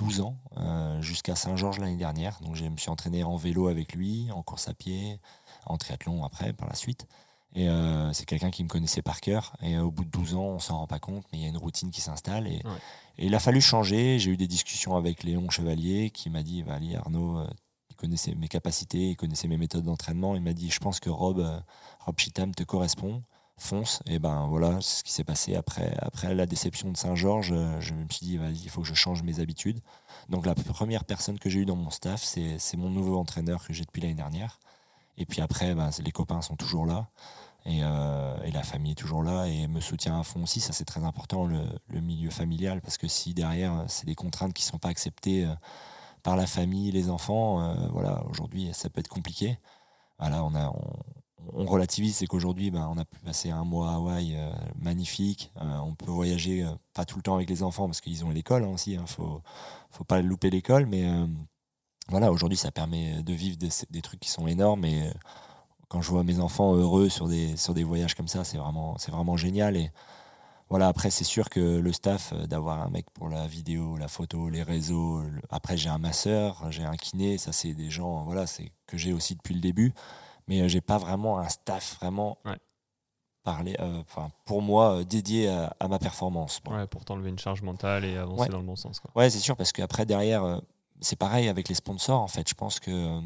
12 0.00 0.20
ans 0.22 0.36
euh, 0.56 1.00
jusqu'à 1.02 1.36
Saint-Georges 1.36 1.78
l'année 1.78 1.96
dernière. 1.96 2.40
Donc 2.40 2.56
je 2.56 2.64
me 2.64 2.76
suis 2.78 2.88
entraîné 2.90 3.22
en 3.22 3.36
vélo 3.36 3.68
avec 3.68 3.92
lui, 3.94 4.30
en 4.32 4.42
course 4.42 4.66
à 4.68 4.74
pied, 4.74 5.20
en 5.66 5.76
triathlon 5.76 6.24
après, 6.24 6.52
par 6.54 6.68
la 6.68 6.74
suite. 6.74 7.06
Et 7.54 7.68
euh, 7.68 8.12
c'est 8.12 8.24
quelqu'un 8.26 8.50
qui 8.50 8.62
me 8.64 8.68
connaissait 8.68 9.02
par 9.02 9.20
cœur. 9.20 9.54
Et 9.60 9.76
euh, 9.76 9.82
au 9.82 9.90
bout 9.90 10.04
de 10.04 10.10
12 10.10 10.34
ans, 10.36 10.42
on 10.44 10.58
s'en 10.58 10.78
rend 10.78 10.86
pas 10.86 11.00
compte, 11.00 11.24
mais 11.32 11.38
il 11.38 11.42
y 11.42 11.46
a 11.46 11.48
une 11.48 11.56
routine 11.58 11.90
qui 11.90 12.00
s'installe. 12.00 12.46
Et, 12.46 12.62
Ouais. 12.64 12.78
et 13.18 13.26
il 13.26 13.34
a 13.34 13.40
fallu 13.40 13.60
changer. 13.60 14.18
J'ai 14.18 14.30
eu 14.30 14.36
des 14.36 14.46
discussions 14.46 14.96
avec 14.96 15.22
Léon 15.24 15.50
Chevalier 15.50 16.10
qui 16.10 16.30
m'a 16.30 16.42
dit, 16.42 16.64
Allez 16.70 16.96
Arnaud, 16.96 17.44
il 17.90 17.96
connaissait 17.96 18.34
mes 18.36 18.48
capacités, 18.48 19.10
il 19.10 19.16
connaissait 19.16 19.48
mes 19.48 19.58
méthodes 19.58 19.84
d'entraînement. 19.84 20.34
Il 20.36 20.42
m'a 20.42 20.54
dit, 20.54 20.70
je 20.70 20.78
pense 20.78 21.00
que 21.00 21.10
Rob, 21.10 21.44
Rob 22.06 22.18
Chitam 22.18 22.54
te 22.54 22.62
correspond 22.62 23.22
fonce. 23.62 24.02
Et 24.06 24.18
ben 24.18 24.46
voilà, 24.48 24.80
ce 24.80 25.02
qui 25.02 25.12
s'est 25.12 25.24
passé 25.24 25.54
après, 25.56 25.94
après 26.00 26.34
la 26.34 26.46
déception 26.46 26.90
de 26.90 26.96
Saint-Georges. 26.96 27.52
euh, 27.52 27.80
Je 27.80 27.94
me 27.94 28.08
suis 28.10 28.26
dit, 28.26 28.36
vas-y, 28.36 28.62
il 28.64 28.70
faut 28.70 28.82
que 28.82 28.88
je 28.88 28.94
change 28.94 29.22
mes 29.22 29.40
habitudes. 29.40 29.80
Donc 30.28 30.46
la 30.46 30.54
première 30.54 31.04
personne 31.04 31.38
que 31.38 31.48
j'ai 31.50 31.60
eue 31.60 31.66
dans 31.66 31.76
mon 31.76 31.90
staff, 31.90 32.22
c'est 32.22 32.76
mon 32.76 32.90
nouveau 32.90 33.18
entraîneur 33.18 33.66
que 33.66 33.72
j'ai 33.72 33.84
depuis 33.84 34.00
l'année 34.02 34.14
dernière. 34.14 34.60
Et 35.18 35.26
puis 35.26 35.40
après, 35.40 35.74
ben, 35.74 35.90
les 36.04 36.12
copains 36.12 36.42
sont 36.42 36.56
toujours 36.56 36.86
là. 36.86 37.08
Et, 37.66 37.80
euh, 37.82 38.36
et 38.44 38.50
la 38.52 38.62
famille 38.62 38.92
est 38.92 38.94
toujours 38.94 39.22
là 39.22 39.46
et 39.46 39.66
me 39.66 39.80
soutient 39.80 40.18
à 40.18 40.22
fond 40.22 40.42
aussi. 40.44 40.60
Ça, 40.60 40.72
c'est 40.72 40.86
très 40.86 41.04
important, 41.04 41.46
le, 41.46 42.00
milieu 42.00 42.30
familial, 42.30 42.80
parce 42.80 42.96
que 42.98 43.08
si 43.08 43.34
derrière, 43.34 43.84
c'est 43.88 44.06
des 44.06 44.14
contraintes 44.14 44.54
qui 44.54 44.64
ne 44.64 44.70
sont 44.70 44.78
pas 44.78 44.88
acceptées 44.88 45.44
euh, 45.44 45.54
par 46.22 46.36
la 46.36 46.46
famille, 46.46 46.90
les 46.92 47.10
enfants, 47.10 47.74
voilà, 47.92 48.22
aujourd'hui, 48.26 48.70
ça 48.74 48.90
peut 48.90 49.00
être 49.00 49.08
compliqué. 49.08 49.58
Voilà, 50.18 50.44
on, 50.44 50.54
a, 50.54 50.72
on 51.52 51.66
relativise, 51.66 52.16
c'est 52.16 52.26
qu'aujourd'hui, 52.26 52.70
ben, 52.70 52.88
on 52.94 52.98
a 52.98 53.04
pu 53.04 53.18
passer 53.20 53.50
un 53.50 53.64
mois 53.64 53.90
à 53.90 53.94
Hawaï 53.94 54.34
euh, 54.36 54.50
magnifique. 54.78 55.52
Euh, 55.60 55.78
on 55.78 55.94
peut 55.94 56.10
voyager, 56.10 56.64
euh, 56.64 56.70
pas 56.94 57.04
tout 57.04 57.16
le 57.16 57.22
temps 57.22 57.34
avec 57.34 57.48
les 57.48 57.62
enfants, 57.62 57.86
parce 57.86 58.00
qu'ils 58.00 58.24
ont 58.24 58.30
l'école 58.30 58.64
hein, 58.64 58.68
aussi. 58.68 58.92
Il 58.92 59.06
faut, 59.06 59.42
faut 59.90 60.04
pas 60.04 60.20
louper 60.22 60.50
l'école, 60.50 60.86
mais 60.86 61.04
voilà, 62.08 62.32
aujourd'hui, 62.32 62.58
ça 62.58 62.70
permet 62.70 63.22
de 63.22 63.32
vivre 63.32 63.56
des, 63.56 64.02
trucs 64.02 64.20
qui 64.20 64.30
sont 64.30 64.46
énormes. 64.46 64.84
Et 64.84 65.10
quand 65.88 66.02
je 66.02 66.10
vois 66.10 66.24
mes 66.24 66.40
enfants 66.40 66.74
heureux 66.74 67.08
sur 67.08 67.28
des, 67.28 67.56
sur 67.56 67.74
des 67.74 67.84
voyages 67.84 68.14
comme 68.14 68.28
ça, 68.28 68.44
c'est 68.44 68.58
vraiment, 68.58 68.96
vraiment 69.08 69.36
génial. 69.36 69.76
Et 69.76 69.90
voilà, 70.68 70.88
après, 70.88 71.10
c'est 71.10 71.24
sûr 71.24 71.50
que 71.50 71.60
le 71.60 71.92
staff, 71.92 72.32
d'avoir 72.48 72.82
un 72.82 72.90
mec 72.90 73.06
pour 73.12 73.28
la 73.28 73.46
vidéo, 73.46 73.96
la 73.96 74.08
photo, 74.08 74.48
les 74.48 74.62
réseaux. 74.62 75.22
Après, 75.50 75.76
j'ai 75.76 75.88
un 75.88 75.98
masseur, 75.98 76.70
j'ai 76.70 76.84
un 76.84 76.96
kiné. 76.96 77.38
Ça, 77.38 77.52
c'est 77.52 77.74
des 77.74 77.90
gens, 77.90 78.24
voilà, 78.24 78.46
c'est 78.46 78.72
que 78.86 78.96
j'ai 78.96 79.12
aussi 79.12 79.34
depuis 79.34 79.54
le 79.54 79.60
début. 79.60 79.94
Mais 80.50 80.60
euh, 80.62 80.68
j'ai 80.68 80.80
pas 80.82 80.98
vraiment 80.98 81.38
un 81.38 81.48
staff 81.48 81.96
vraiment 82.00 82.36
Ouais. 82.44 82.58
euh, 83.80 84.02
pour 84.44 84.60
moi, 84.62 84.96
euh, 84.98 85.04
dédié 85.04 85.48
à, 85.48 85.74
à 85.80 85.88
ma 85.88 85.98
performance. 85.98 86.60
Bon. 86.64 86.74
Ouais, 86.76 86.86
pour 86.88 87.04
t'enlever 87.04 87.30
une 87.30 87.38
charge 87.38 87.62
mentale 87.62 88.04
et 88.04 88.16
avancer 88.16 88.42
Ouais. 88.42 88.48
dans 88.48 88.58
le 88.58 88.64
bon 88.66 88.76
sens. 88.76 89.00
Quoi. 89.00 89.10
Ouais, 89.14 89.30
c'est 89.30 89.38
sûr, 89.38 89.56
parce 89.56 89.72
qu'après, 89.72 90.04
derrière, 90.06 90.60
c'est 91.00 91.16
pareil 91.16 91.48
avec 91.48 91.68
les 91.68 91.74
sponsors. 91.74 92.20
En 92.20 92.28
fait, 92.28 92.48
je 92.48 92.54
pense 92.54 92.80
que 92.80 92.90
euh, 92.90 93.20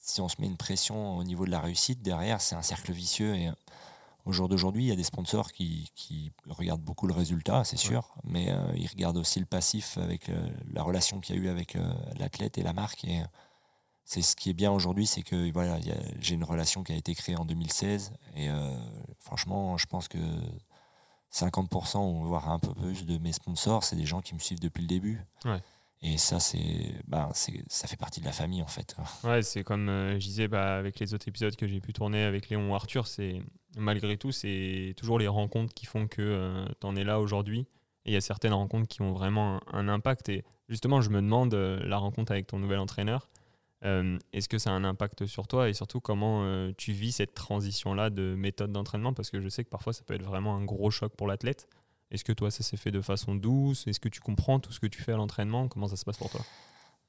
si 0.00 0.20
on 0.20 0.28
se 0.28 0.40
met 0.40 0.46
une 0.48 0.56
pression 0.56 1.16
au 1.18 1.24
niveau 1.24 1.44
de 1.46 1.50
la 1.50 1.60
réussite, 1.60 2.02
derrière, 2.02 2.40
c'est 2.40 2.56
un 2.56 2.62
cercle 2.62 2.90
vicieux. 2.92 3.34
Et 3.36 3.50
au 4.24 4.32
jour 4.32 4.48
d'aujourd'hui, 4.48 4.84
il 4.84 4.88
y 4.88 4.92
a 4.92 4.96
des 4.96 5.04
sponsors 5.04 5.52
qui, 5.52 5.90
qui 5.94 6.32
regardent 6.48 6.82
beaucoup 6.82 7.06
le 7.06 7.14
résultat, 7.14 7.64
c'est 7.64 7.76
sûr, 7.76 8.14
mais 8.24 8.50
euh, 8.50 8.72
ils 8.76 8.88
regardent 8.88 9.18
aussi 9.18 9.40
le 9.40 9.46
passif 9.46 9.98
avec 9.98 10.30
la 10.72 10.82
relation 10.82 11.20
qu'il 11.20 11.36
y 11.36 11.38
a 11.38 11.42
eu 11.42 11.48
avec 11.48 11.76
l'athlète 12.18 12.56
et 12.58 12.62
la 12.62 12.72
marque. 12.72 13.04
Et 13.04 13.20
c'est 14.04 14.22
ce 14.22 14.36
qui 14.36 14.50
est 14.50 14.54
bien 14.54 14.70
aujourd'hui, 14.72 15.06
c'est 15.06 15.22
que 15.22 15.50
voilà, 15.52 15.78
j'ai 16.20 16.34
une 16.34 16.44
relation 16.44 16.82
qui 16.82 16.92
a 16.92 16.96
été 16.96 17.14
créée 17.14 17.36
en 17.36 17.44
2016. 17.44 18.12
Et 18.36 18.48
euh, 18.50 18.54
franchement, 19.18 19.78
je 19.78 19.86
pense 19.86 20.08
que 20.08 20.18
50% 21.32 21.98
ou 21.98 22.24
voire 22.24 22.50
un 22.50 22.58
peu 22.58 22.74
plus 22.74 23.06
de 23.06 23.18
mes 23.18 23.32
sponsors, 23.32 23.84
c'est 23.84 23.96
des 23.96 24.06
gens 24.06 24.20
qui 24.20 24.34
me 24.34 24.40
suivent 24.40 24.60
depuis 24.60 24.82
le 24.82 24.88
début. 24.88 25.20
Ouais. 25.44 25.60
Et 26.04 26.18
ça, 26.18 26.40
c'est, 26.40 26.94
c'est, 27.32 27.62
ça 27.68 27.86
fait 27.86 27.96
partie 27.96 28.20
de 28.20 28.26
la 28.26 28.32
famille, 28.32 28.62
en 28.62 28.66
fait. 28.66 28.96
Ouais, 29.24 29.42
c'est 29.42 29.62
comme 29.62 29.88
euh, 29.88 30.14
je 30.14 30.26
disais 30.26 30.48
bah, 30.48 30.76
avec 30.76 30.98
les 30.98 31.14
autres 31.14 31.28
épisodes 31.28 31.54
que 31.54 31.68
j'ai 31.68 31.80
pu 31.80 31.92
tourner 31.92 32.24
avec 32.24 32.48
Léon 32.48 32.70
ou 32.70 32.74
Arthur, 32.74 33.06
c'est 33.06 33.40
malgré 33.76 34.16
tout, 34.16 34.32
c'est 34.32 34.94
toujours 34.96 35.20
les 35.20 35.28
rencontres 35.28 35.72
qui 35.74 35.86
font 35.86 36.08
que 36.08 36.66
tu 36.80 36.86
en 36.86 36.96
es 36.96 37.04
là 37.04 37.20
aujourd'hui. 37.20 37.66
Et 38.04 38.10
il 38.10 38.14
y 38.14 38.16
a 38.16 38.20
certaines 38.20 38.52
rencontres 38.52 38.88
qui 38.88 39.00
ont 39.02 39.12
vraiment 39.12 39.60
un, 39.72 39.78
un 39.78 39.88
impact. 39.88 40.28
Et 40.28 40.44
justement, 40.68 41.00
je 41.00 41.10
me 41.10 41.20
demande, 41.20 41.54
euh, 41.54 41.80
la 41.84 41.98
rencontre 41.98 42.32
avec 42.32 42.46
ton 42.46 42.58
nouvel 42.58 42.78
entraîneur, 42.78 43.28
euh, 43.84 44.18
est-ce 44.32 44.48
que 44.48 44.58
ça 44.58 44.70
a 44.70 44.72
un 44.72 44.84
impact 44.84 45.26
sur 45.26 45.48
toi 45.48 45.68
et 45.68 45.74
surtout 45.74 46.00
comment 46.00 46.42
euh, 46.44 46.72
tu 46.76 46.92
vis 46.92 47.12
cette 47.12 47.34
transition-là 47.34 48.10
de 48.10 48.34
méthode 48.36 48.72
d'entraînement? 48.72 49.12
Parce 49.12 49.30
que 49.30 49.40
je 49.40 49.48
sais 49.48 49.64
que 49.64 49.70
parfois 49.70 49.92
ça 49.92 50.02
peut 50.04 50.14
être 50.14 50.24
vraiment 50.24 50.56
un 50.56 50.64
gros 50.64 50.90
choc 50.90 51.14
pour 51.16 51.26
l'athlète. 51.26 51.68
Est-ce 52.10 52.24
que 52.24 52.32
toi 52.32 52.50
ça 52.50 52.62
s'est 52.62 52.76
fait 52.76 52.90
de 52.90 53.00
façon 53.00 53.34
douce? 53.34 53.86
Est-ce 53.86 54.00
que 54.00 54.08
tu 54.08 54.20
comprends 54.20 54.60
tout 54.60 54.72
ce 54.72 54.80
que 54.80 54.86
tu 54.86 55.02
fais 55.02 55.12
à 55.12 55.16
l'entraînement? 55.16 55.68
Comment 55.68 55.88
ça 55.88 55.96
se 55.96 56.04
passe 56.04 56.18
pour 56.18 56.30
toi? 56.30 56.40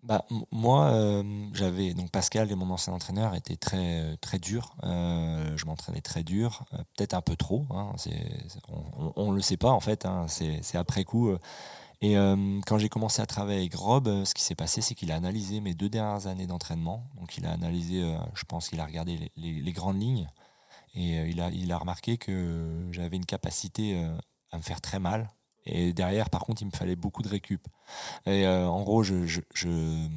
Bah, 0.02 0.26
moi, 0.52 0.92
euh, 0.92 1.24
j'avais 1.54 1.94
donc 1.94 2.12
Pascal 2.12 2.52
et 2.52 2.56
mon 2.56 2.70
ancien 2.72 2.92
entraîneur 2.92 3.36
étaient 3.36 3.56
très 3.56 4.18
très 4.18 4.38
durs. 4.38 4.76
Je 4.82 5.66
m'entraînais 5.66 6.02
très 6.02 6.24
dur, 6.24 6.66
peut-être 6.98 7.14
un 7.14 7.22
peu 7.22 7.38
trop. 7.38 7.66
Hein, 7.70 7.94
on, 8.68 9.14
on 9.16 9.32
le 9.32 9.42
sait 9.42 9.56
pas 9.56 9.72
en 9.72 9.80
fait. 9.80 10.06
hein, 10.06 10.26
c'est 10.28 10.76
après 10.78 11.06
coup. 11.06 11.34
Et 12.04 12.18
euh, 12.18 12.60
quand 12.68 12.78
j'ai 12.80 12.90
commencé 12.90 13.22
à 13.22 13.26
travailler 13.26 13.62
avec 13.62 13.76
Rob, 13.76 14.10
euh, 14.10 14.26
ce 14.26 14.36
qui 14.36 14.44
s'est 14.44 14.56
passé, 14.56 14.82
c'est 14.82 14.94
qu'il 14.96 15.12
a 15.12 15.16
analysé 15.16 15.62
mes 15.62 15.74
deux 15.74 15.90
dernières 15.90 16.28
années 16.28 16.48
d'entraînement. 16.48 17.06
Donc, 17.16 17.38
il 17.38 17.46
a 17.46 17.52
analysé, 17.54 18.04
euh, 18.04 18.18
je 18.36 18.44
pense 18.46 18.70
qu'il 18.70 18.82
a 18.82 18.86
regardé 18.86 19.18
les, 19.18 19.32
les- 19.38 19.62
les 19.62 19.72
grandes 19.74 20.02
lignes 20.02 20.28
et 20.96 21.20
euh, 21.20 21.28
il 21.30 21.42
a 21.42 21.50
il 21.52 21.72
a 21.72 21.78
remarqué 21.80 22.18
que 22.18 22.88
j'avais 22.92 23.18
une 23.18 23.26
capacité 23.26 24.04
à 24.52 24.58
me 24.58 24.64
faire 24.64 24.82
très 24.82 25.00
mal 25.00 25.30
Et 25.66 25.94
derrière, 25.94 26.30
par 26.30 26.42
contre, 26.44 26.62
il 26.64 26.68
me 26.68 26.72
fallait 26.72 26.98
beaucoup 26.98 27.24
de 27.24 27.30
récup. 27.30 27.68
Et 28.28 28.48
en 28.48 28.84
gros, 28.84 29.04
je, 29.04 29.26
je, 29.28 29.42
je- 29.56 30.08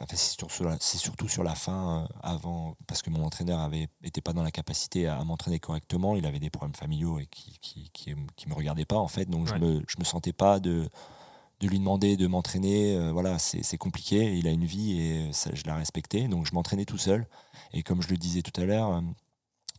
enfin, 0.00 0.06
c'est 0.16 0.18
surtout, 0.18 0.50
sur 0.54 0.64
la- 0.64 0.76
c'est 0.80 0.98
surtout 0.98 1.28
sur 1.28 1.42
la 1.44 1.54
fin, 1.54 2.08
avant, 2.22 2.76
parce 2.86 3.02
que 3.02 3.10
mon 3.10 3.24
entraîneur 3.24 3.60
avait 3.60 3.88
n'était 4.02 4.20
pas 4.22 4.32
dans 4.32 4.42
la 4.44 4.50
capacité 4.52 5.06
à, 5.08 5.22
m'entraîner 5.24 5.60
correctement. 5.60 6.16
Il 6.16 6.26
avait 6.26 6.40
des 6.40 6.50
problèmes 6.50 6.74
familiaux 6.74 7.18
et 7.18 7.26
qui 7.26 7.58
qui, 7.60 7.90
qui, 7.92 8.14
qui 8.36 8.48
me 8.48 8.54
regardait 8.54 8.84
pas 8.86 8.98
en 8.98 9.08
fait. 9.08 9.26
Donc 9.26 9.48
Ouais. 9.48 9.48
je 9.48 9.54
me 9.56 9.82
je 9.88 9.96
me 9.98 10.04
sentais 10.04 10.32
pas 10.32 10.60
de 10.60 10.88
de 11.62 11.68
lui 11.68 11.78
demander 11.78 12.16
de 12.16 12.26
m'entraîner. 12.26 12.96
euh, 12.96 13.12
voilà, 13.12 13.38
c'est 13.38 13.78
compliqué. 13.78 14.36
Il 14.36 14.48
a 14.48 14.50
une 14.50 14.64
vie 14.64 15.00
et 15.00 15.32
ça, 15.32 15.50
je 15.54 15.62
la 15.64 15.76
respectais. 15.76 16.26
Donc 16.26 16.44
je 16.44 16.54
m'entraînais 16.54 16.84
tout 16.84 16.98
seul. 16.98 17.26
Et 17.72 17.82
comme 17.82 18.02
je 18.02 18.08
le 18.08 18.16
disais 18.16 18.42
tout 18.42 18.60
à 18.60 18.64
l'heure, 18.64 18.90
euh, 18.90 19.00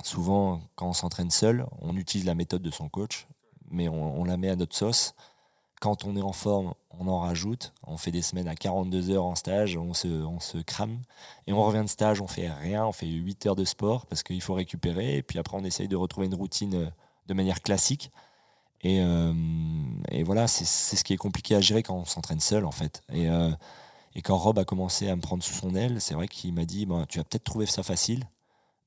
souvent 0.01 0.61
quand 0.75 0.87
on 0.87 0.93
s'entraîne 0.93 1.29
seul, 1.29 1.65
on 1.81 1.95
utilise 1.97 2.25
la 2.25 2.35
méthode 2.35 2.61
de 2.61 2.71
son 2.71 2.87
coach, 2.87 3.27
mais 3.69 3.89
on, 3.89 4.23
la 4.23 4.37
met 4.37 4.49
à 4.49 4.55
notre 4.55 4.75
sauce. 4.75 5.13
Quand 5.81 6.05
on 6.05 6.15
est 6.15 6.21
en 6.21 6.31
forme, 6.31 6.73
on 6.97 7.09
en 7.09 7.19
rajoute. 7.19 7.73
On 7.85 7.97
fait 7.97 8.11
des 8.11 8.21
semaines 8.21 8.47
à 8.47 8.55
42 8.55 9.09
heures 9.09 9.25
en 9.25 9.35
stage, 9.35 9.75
on 9.75 9.93
se, 9.93 10.07
on 10.07 10.39
se 10.39 10.59
crame. 10.59 11.01
Et 11.47 11.53
on 11.53 11.61
revient 11.61 11.83
de 11.83 11.89
stage, 11.89 12.21
on 12.21 12.27
fait 12.27 12.49
rien, 12.49 12.85
on 12.85 12.93
fait 12.93 13.07
8 13.07 13.45
heures 13.47 13.55
de 13.57 13.65
sport 13.65 14.05
parce 14.05 14.23
qu'il 14.23 14.41
faut 14.41 14.53
récupérer. 14.53 15.17
Et 15.17 15.21
puis 15.21 15.37
après, 15.37 15.57
on 15.57 15.65
essaye 15.65 15.89
de 15.89 15.97
retrouver 15.97 16.27
une 16.27 16.35
routine 16.35 16.75
euh, 16.75 16.89
de 17.27 17.33
manière 17.33 17.61
classique. 17.61 18.09
Et, 18.83 19.01
euh, 19.01 19.33
et 20.11 20.23
voilà, 20.23 20.47
c'est 20.47 20.65
ce 20.65 21.03
qui 21.03 21.13
est 21.13 21.17
compliqué 21.17 21.55
à 21.55 21.61
gérer 21.61 21.83
quand 21.83 21.95
on 21.95 22.05
s'entraîne 22.05 22.39
seul, 22.39 22.65
en 22.65 22.71
fait. 22.71 23.01
Et, 23.11 23.29
euh, 23.29 23.49
et 24.15 24.21
quand 24.21 24.37
Rob 24.37 24.59
a 24.59 24.65
commencé 24.65 25.09
à 25.09 25.15
me 25.15 25.21
prendre 25.21 25.43
sous 25.43 25.53
son 25.53 25.73
aile, 25.75 26.01
c'est 26.01 26.13
vrai 26.13 26.27
qu'il 26.27 26.53
m'a 26.53 26.65
dit 26.65 26.85
Bon, 26.85 27.05
Tu 27.05 27.17
vas 27.19 27.23
peut-être 27.23 27.43
trouver 27.43 27.65
ça 27.65 27.83
facile, 27.83 28.25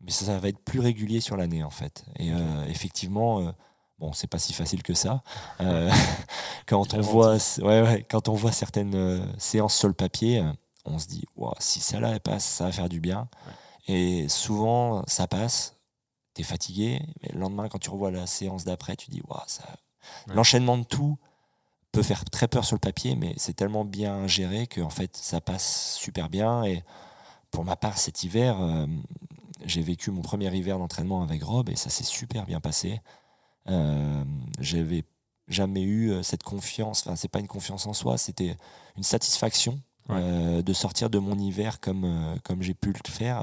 mais 0.00 0.10
ça, 0.10 0.26
ça 0.26 0.38
va 0.38 0.48
être 0.48 0.58
plus 0.58 0.80
régulier 0.80 1.20
sur 1.20 1.36
l'année, 1.36 1.64
en 1.64 1.70
fait. 1.70 2.04
Et 2.18 2.32
euh, 2.32 2.66
effectivement, 2.68 3.52
bon, 3.98 4.12
c'est 4.12 4.26
pas 4.26 4.38
si 4.38 4.52
facile 4.52 4.82
que 4.82 4.94
ça. 4.94 5.20
Euh, 5.60 5.90
quand, 6.66 6.94
on 6.94 7.00
voit, 7.00 7.36
ouais, 7.58 7.82
ouais, 7.82 8.06
quand 8.08 8.28
on 8.28 8.34
voit 8.34 8.52
certaines 8.52 8.94
euh, 8.94 9.24
séances 9.38 9.76
sur 9.76 9.88
le 9.88 9.94
papier, 9.94 10.40
euh, 10.40 10.52
on 10.84 10.98
se 10.98 11.06
dit 11.06 11.24
Ouah, 11.36 11.56
Si 11.58 11.80
celle-là 11.80 12.10
elle 12.10 12.20
passe, 12.20 12.44
ça 12.44 12.64
va 12.64 12.72
faire 12.72 12.88
du 12.88 13.00
bien. 13.00 13.28
Et 13.88 14.28
souvent, 14.28 15.04
ça 15.06 15.26
passe. 15.26 15.76
T'es 16.34 16.42
fatigué, 16.42 17.00
mais 17.22 17.30
le 17.32 17.40
lendemain, 17.40 17.68
quand 17.68 17.78
tu 17.78 17.90
revois 17.90 18.10
la 18.10 18.26
séance 18.26 18.64
d'après, 18.64 18.96
tu 18.96 19.10
dis 19.10 19.22
Ouah, 19.28 19.44
ça, 19.46 19.64
Ouais. 20.28 20.34
L'enchaînement 20.34 20.78
de 20.78 20.84
tout 20.84 21.18
peut 21.92 22.02
faire 22.02 22.24
très 22.24 22.48
peur 22.48 22.64
sur 22.64 22.76
le 22.76 22.80
papier, 22.80 23.16
mais 23.16 23.34
c'est 23.36 23.54
tellement 23.54 23.84
bien 23.84 24.26
géré 24.26 24.66
que 24.66 24.80
en 24.80 24.90
fait, 24.90 25.16
ça 25.16 25.40
passe 25.40 25.96
super 25.98 26.28
bien. 26.28 26.64
Et 26.64 26.82
pour 27.50 27.64
ma 27.64 27.76
part, 27.76 27.96
cet 27.98 28.22
hiver, 28.22 28.56
euh, 28.60 28.86
j'ai 29.64 29.80
vécu 29.82 30.10
mon 30.10 30.20
premier 30.22 30.54
hiver 30.54 30.78
d'entraînement 30.78 31.22
avec 31.22 31.42
Rob 31.42 31.68
et 31.70 31.76
ça 31.76 31.88
s'est 31.90 32.04
super 32.04 32.44
bien 32.44 32.60
passé. 32.60 33.00
Euh, 33.68 34.24
J'avais 34.60 35.04
jamais 35.48 35.82
eu 35.82 36.10
euh, 36.10 36.22
cette 36.22 36.42
confiance. 36.42 37.02
Enfin, 37.06 37.16
c'est 37.16 37.28
pas 37.28 37.40
une 37.40 37.48
confiance 37.48 37.86
en 37.86 37.92
soi, 37.94 38.18
c'était 38.18 38.56
une 38.96 39.02
satisfaction 39.04 39.80
Ouais. 40.08 40.18
euh, 40.20 40.62
de 40.62 40.72
sortir 40.72 41.10
de 41.10 41.18
mon 41.18 41.36
hiver 41.36 41.80
comme, 41.80 42.36
comme 42.44 42.62
j'ai 42.62 42.74
pu 42.74 42.92
le 42.92 43.10
faire 43.10 43.40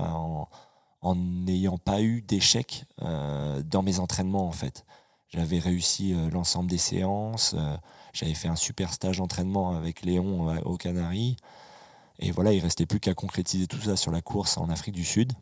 en 1.02 1.16
n'ayant 1.16 1.78
pas 1.78 2.02
eu 2.02 2.22
d'échec 2.22 2.86
dans 3.02 3.82
mes 3.84 4.00
entraînements 4.00 4.48
en 4.48 4.54
fait. 4.54 4.86
J'avais 5.34 5.60
réussi 5.60 6.14
euh, 6.14 6.30
l'ensemble 6.30 6.70
des 6.70 6.78
séances, 6.78 7.56
euh, 7.58 7.76
j'avais 8.14 8.36
fait 8.36 8.48
un 8.48 8.56
super 8.56 8.94
stage 8.94 9.18
d'entraînement 9.18 9.76
avec 9.76 10.04
Léon 10.04 10.50
euh, 10.50 10.60
aux 10.62 10.78
Canaries. 10.78 11.38
Et 12.20 12.32
voilà, 12.32 12.54
il 12.54 12.60
restait 12.60 12.86
plus 12.86 13.00
qu'à 13.00 13.16
concrétiser 13.16 13.66
tout 13.66 13.82
ça 13.82 13.96
sur 13.96 14.12
la 14.12 14.22
course 14.22 14.58
en 14.58 14.70
Afrique 14.70 14.94
du 14.94 15.04
Sud. 15.04 15.34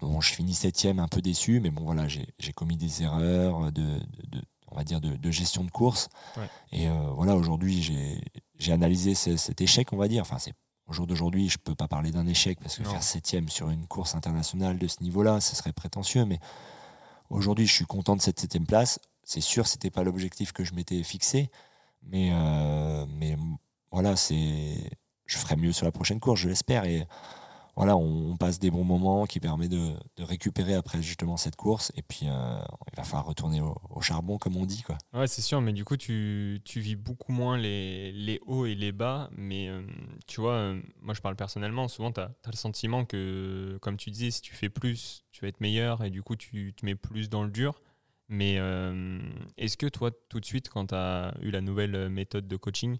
Bon, 0.00 0.20
je 0.22 0.32
finis 0.32 0.54
septième, 0.54 0.98
un 0.98 1.08
peu 1.08 1.20
déçu, 1.20 1.60
mais 1.60 1.70
bon 1.70 1.84
voilà, 1.84 2.08
j'ai 2.08 2.52
commis 2.54 2.78
des 2.78 3.02
erreurs 3.02 3.70
de, 3.70 3.82
de- 3.82 4.00
de- 4.38 4.42
on 4.70 4.76
va 4.76 4.84
dire 4.84 5.00
de, 5.02 5.14
de 5.16 5.30
gestion 5.30 5.62
de 5.64 5.70
course. 5.70 6.08
Ouais. 6.38 6.48
Et 6.72 6.88
euh, 6.88 7.10
voilà, 7.14 7.36
aujourd'hui, 7.36 7.82
j'ai 7.82 8.22
j'ai 8.58 8.72
analysé 8.72 9.14
ce- 9.14 9.36
cet 9.36 9.60
échec, 9.60 9.92
on 9.92 9.96
va 9.98 10.08
dire. 10.08 10.22
Enfin, 10.22 10.38
c'est 10.38 10.54
au 10.86 10.92
jour 10.94 11.06
d'aujourd'hui, 11.06 11.50
je 11.50 11.58
peux 11.58 11.74
pas 11.74 11.88
parler 11.88 12.10
d'un 12.12 12.26
échec 12.26 12.58
parce 12.60 12.78
que 12.78 12.82
Non. 12.84 12.90
faire 12.90 13.02
septième 13.02 13.50
sur 13.50 13.68
une 13.68 13.86
course 13.86 14.14
internationale 14.14 14.78
de 14.78 14.88
ce 14.88 15.02
niveau-là, 15.02 15.40
ce 15.40 15.54
serait 15.54 15.72
prétentieux. 15.72 16.24
Mais 16.24 16.38
aujourd'hui, 17.28 17.66
je 17.66 17.72
suis 17.74 17.84
content 17.86 18.16
de 18.16 18.22
cette 18.22 18.40
septième 18.40 18.66
place. 18.66 18.98
C'est 19.30 19.40
sûr, 19.40 19.68
c'était 19.68 19.92
pas 19.92 20.02
l'objectif 20.02 20.50
que 20.50 20.64
je 20.64 20.74
m'étais 20.74 21.04
fixé, 21.04 21.52
mais 22.02 22.30
euh, 22.32 23.06
mais 23.14 23.36
voilà, 23.92 24.16
c'est 24.16 24.90
je 25.24 25.38
ferai 25.38 25.54
mieux 25.54 25.70
sur 25.70 25.86
la 25.86 25.92
prochaine 25.92 26.18
course, 26.18 26.40
je 26.40 26.48
l'espère. 26.48 26.84
Et 26.84 27.06
voilà, 27.76 27.96
on, 27.96 28.36
passe 28.36 28.58
des 28.58 28.72
bons 28.72 28.82
moments 28.82 29.26
qui 29.26 29.38
permet 29.38 29.68
de, 29.68 29.94
récupérer 30.18 30.74
après 30.74 31.00
justement 31.00 31.36
cette 31.36 31.54
course. 31.54 31.92
Et 31.94 32.02
puis, 32.02 32.26
euh, 32.26 32.58
il 32.92 32.96
va 32.96 33.04
falloir 33.04 33.26
retourner 33.26 33.60
au, 33.60 34.00
charbon, 34.00 34.36
comme 34.36 34.56
on 34.56 34.66
dit. 34.66 34.82
Quoi. 34.82 34.98
Ouais, 35.12 35.28
c'est 35.28 35.42
sûr, 35.42 35.60
mais 35.60 35.72
du 35.72 35.84
coup, 35.84 35.96
tu, 35.96 36.60
tu 36.64 36.80
vis 36.80 36.96
beaucoup 36.96 37.30
moins 37.30 37.56
les, 37.56 38.10
les 38.10 38.40
hauts 38.46 38.66
et 38.66 38.74
les 38.74 38.90
bas. 38.90 39.30
Mais 39.36 39.68
euh, 39.68 39.86
tu 40.26 40.40
vois, 40.40 40.74
moi, 41.00 41.14
je 41.14 41.20
parle 41.20 41.36
personnellement. 41.36 41.86
Souvent, 41.86 42.10
tu 42.10 42.20
as, 42.20 42.32
le 42.46 42.56
sentiment 42.56 43.04
que, 43.04 43.78
comme 43.80 43.96
tu 43.96 44.10
disais, 44.10 44.32
si 44.32 44.40
tu 44.40 44.56
fais 44.56 44.70
plus, 44.70 45.24
tu 45.30 45.42
vas 45.42 45.48
être 45.48 45.60
meilleur 45.60 46.02
et 46.02 46.10
du 46.10 46.24
coup, 46.24 46.34
tu 46.34 46.74
te 46.74 46.84
mets 46.84 46.96
plus 46.96 47.30
dans 47.30 47.44
le 47.44 47.50
dur. 47.50 47.80
Mais 48.30 48.58
euh, 48.58 49.18
est-ce 49.58 49.76
que 49.76 49.86
toi, 49.86 50.12
tout 50.28 50.38
de 50.38 50.44
suite, 50.44 50.68
quand 50.68 50.86
tu 50.86 50.94
as 50.94 51.34
eu 51.42 51.50
la 51.50 51.60
nouvelle 51.60 51.96
euh, 51.96 52.08
méthode 52.08 52.46
de 52.46 52.56
coaching, 52.56 52.96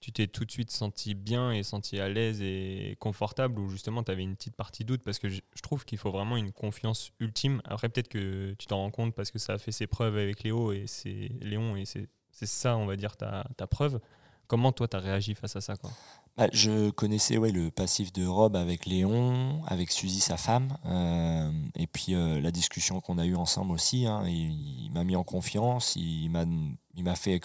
tu 0.00 0.12
t'es 0.12 0.26
tout 0.26 0.44
de 0.44 0.50
suite 0.50 0.70
senti 0.70 1.14
bien 1.14 1.50
et 1.50 1.62
senti 1.62 1.98
à 1.98 2.10
l'aise 2.10 2.42
et 2.42 2.94
confortable 3.00 3.58
ou 3.58 3.70
justement 3.70 4.02
tu 4.02 4.12
avais 4.12 4.22
une 4.22 4.36
petite 4.36 4.54
partie 4.54 4.84
doute? 4.84 5.02
Parce 5.02 5.18
que 5.18 5.30
je 5.30 5.40
trouve 5.62 5.86
qu'il 5.86 5.96
faut 5.96 6.10
vraiment 6.10 6.36
une 6.36 6.52
confiance 6.52 7.10
ultime. 7.20 7.62
Après 7.64 7.88
peut-être 7.88 8.08
que 8.08 8.54
tu 8.58 8.66
t'en 8.66 8.76
rends 8.76 8.90
compte 8.90 9.14
parce 9.14 9.30
que 9.30 9.38
ça 9.38 9.54
a 9.54 9.58
fait 9.58 9.72
ses 9.72 9.86
preuves 9.86 10.18
avec 10.18 10.42
Léo 10.42 10.72
et 10.72 10.84
c'est 10.86 11.30
Léon 11.40 11.74
et 11.76 11.86
c'est 11.86 12.08
ça 12.30 12.76
on 12.76 12.84
va 12.84 12.96
dire 12.96 13.16
ta 13.16 13.66
preuve. 13.70 13.98
Comment 14.46 14.72
toi 14.72 14.86
tu 14.88 14.96
as 14.96 15.00
réagi 15.00 15.34
face 15.34 15.56
à 15.56 15.60
ça 15.60 15.74
Bah, 16.36 16.48
je 16.52 16.90
connaissais 16.90 17.38
ouais, 17.38 17.50
le 17.50 17.70
passif 17.70 18.12
de 18.12 18.26
Rob 18.26 18.56
avec 18.56 18.86
Léon, 18.86 19.62
avec 19.66 19.90
Suzy, 19.90 20.20
sa 20.20 20.36
femme, 20.36 20.76
euh, 20.86 21.50
et 21.74 21.86
puis 21.86 22.14
euh, 22.14 22.40
la 22.40 22.50
discussion 22.50 23.00
qu'on 23.00 23.18
a 23.18 23.24
eue 23.24 23.36
ensemble 23.36 23.72
aussi. 23.72 24.06
hein, 24.06 24.22
il 24.26 24.90
m'a 24.92 25.02
mis 25.02 25.16
en 25.16 25.24
confiance, 25.24 25.96
il 25.96 26.28
m'a 26.30 27.14
fait 27.16 27.40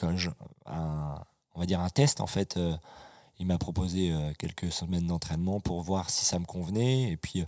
un, 0.65 1.15
on 1.55 1.59
va 1.59 1.65
dire 1.65 1.79
un 1.79 1.89
test 1.89 2.21
en 2.21 2.27
fait. 2.27 2.57
euh, 2.57 2.75
il 3.39 3.47
m'a 3.47 3.57
proposé 3.57 4.13
quelques 4.37 4.71
semaines 4.71 5.07
d'entraînement 5.07 5.59
pour 5.59 5.81
voir 5.81 6.11
si 6.11 6.25
ça 6.25 6.37
me 6.37 6.45
convenait, 6.45 7.09
et 7.11 7.17
puis 7.17 7.43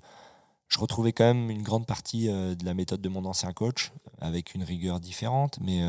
je 0.67 0.79
retrouvais 0.79 1.13
quand 1.13 1.25
même 1.25 1.51
une 1.51 1.61
grande 1.61 1.85
partie 1.85 2.29
de 2.29 2.65
la 2.65 2.73
méthode 2.73 2.99
de 2.99 3.09
mon 3.09 3.25
ancien 3.25 3.53
coach 3.53 3.91
avec 4.19 4.55
une 4.55 4.63
rigueur 4.63 4.99
différente, 4.99 5.59
mais 5.61 5.83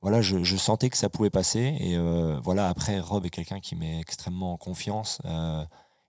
voilà, 0.00 0.22
je, 0.22 0.44
je 0.44 0.56
sentais 0.56 0.90
que 0.90 0.96
ça 0.96 1.08
pouvait 1.08 1.30
passer. 1.30 1.76
Et 1.80 1.96
euh, 1.96 2.38
voilà, 2.42 2.68
après, 2.68 3.00
Rob 3.00 3.26
est 3.26 3.30
quelqu'un 3.30 3.60
qui 3.60 3.74
met 3.76 4.00
extrêmement 4.00 4.52
en 4.52 4.56
confiance. 4.56 5.20
Euh, 5.24 5.64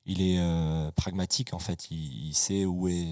il 0.05 0.21
est 0.21 0.37
euh, 0.39 0.91
pragmatique, 0.91 1.53
en 1.53 1.59
fait. 1.59 1.89
Il, 1.91 2.27
il 2.29 2.33
sait 2.35 2.65
où 2.65 2.87
est, 2.87 3.07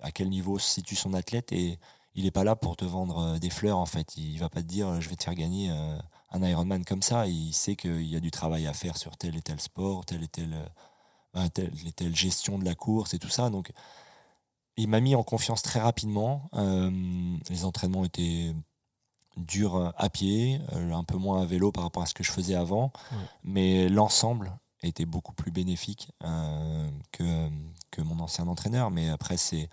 à 0.00 0.10
quel 0.10 0.28
niveau 0.30 0.58
se 0.58 0.68
situe 0.70 0.96
son 0.96 1.14
athlète 1.14 1.52
et 1.52 1.78
il 2.14 2.24
n'est 2.24 2.30
pas 2.30 2.44
là 2.44 2.56
pour 2.56 2.76
te 2.76 2.84
vendre 2.84 3.18
euh, 3.18 3.38
des 3.38 3.50
fleurs, 3.50 3.78
en 3.78 3.86
fait. 3.86 4.16
Il 4.16 4.38
va 4.38 4.48
pas 4.48 4.62
te 4.62 4.66
dire, 4.66 5.00
je 5.00 5.08
vais 5.08 5.16
te 5.16 5.24
faire 5.24 5.34
gagner 5.34 5.70
euh, 5.70 5.98
un 6.30 6.42
Ironman 6.42 6.84
comme 6.84 7.02
ça. 7.02 7.26
Il 7.26 7.52
sait 7.52 7.76
qu'il 7.76 8.06
y 8.06 8.16
a 8.16 8.20
du 8.20 8.30
travail 8.30 8.66
à 8.66 8.72
faire 8.72 8.96
sur 8.96 9.16
tel 9.16 9.36
et 9.36 9.42
tel 9.42 9.60
sport, 9.60 10.04
telle 10.04 10.22
et 10.22 10.28
euh, 10.38 11.48
telle 11.54 11.72
et 11.86 11.92
telle 11.92 12.14
gestion 12.14 12.58
de 12.58 12.64
la 12.64 12.74
course 12.74 13.14
et 13.14 13.18
tout 13.18 13.28
ça. 13.28 13.50
Donc, 13.50 13.72
il 14.76 14.88
m'a 14.88 15.00
mis 15.00 15.14
en 15.14 15.22
confiance 15.22 15.62
très 15.62 15.80
rapidement. 15.80 16.50
Les 17.50 17.64
entraînements 17.66 18.04
étaient 18.06 18.54
durs 19.36 19.92
à 19.96 20.10
pied, 20.10 20.60
euh, 20.72 20.92
un 20.92 21.04
peu 21.04 21.16
moins 21.16 21.42
à 21.42 21.44
vélo 21.46 21.72
par 21.72 21.84
rapport 21.84 22.02
à 22.02 22.06
ce 22.06 22.14
que 22.14 22.22
je 22.24 22.30
faisais 22.32 22.54
avant, 22.54 22.92
Ouais. 23.12 23.18
mais 23.44 23.88
l'ensemble 23.88 24.52
était 24.82 25.06
beaucoup 25.06 25.32
plus 25.32 25.50
bénéfique 25.52 26.10
euh, 26.24 26.88
que, 27.12 27.48
que 27.90 28.02
mon 28.02 28.18
ancien 28.20 28.46
entraîneur. 28.48 28.90
Mais 28.90 29.08
après, 29.08 29.36
c'est. 29.36 29.68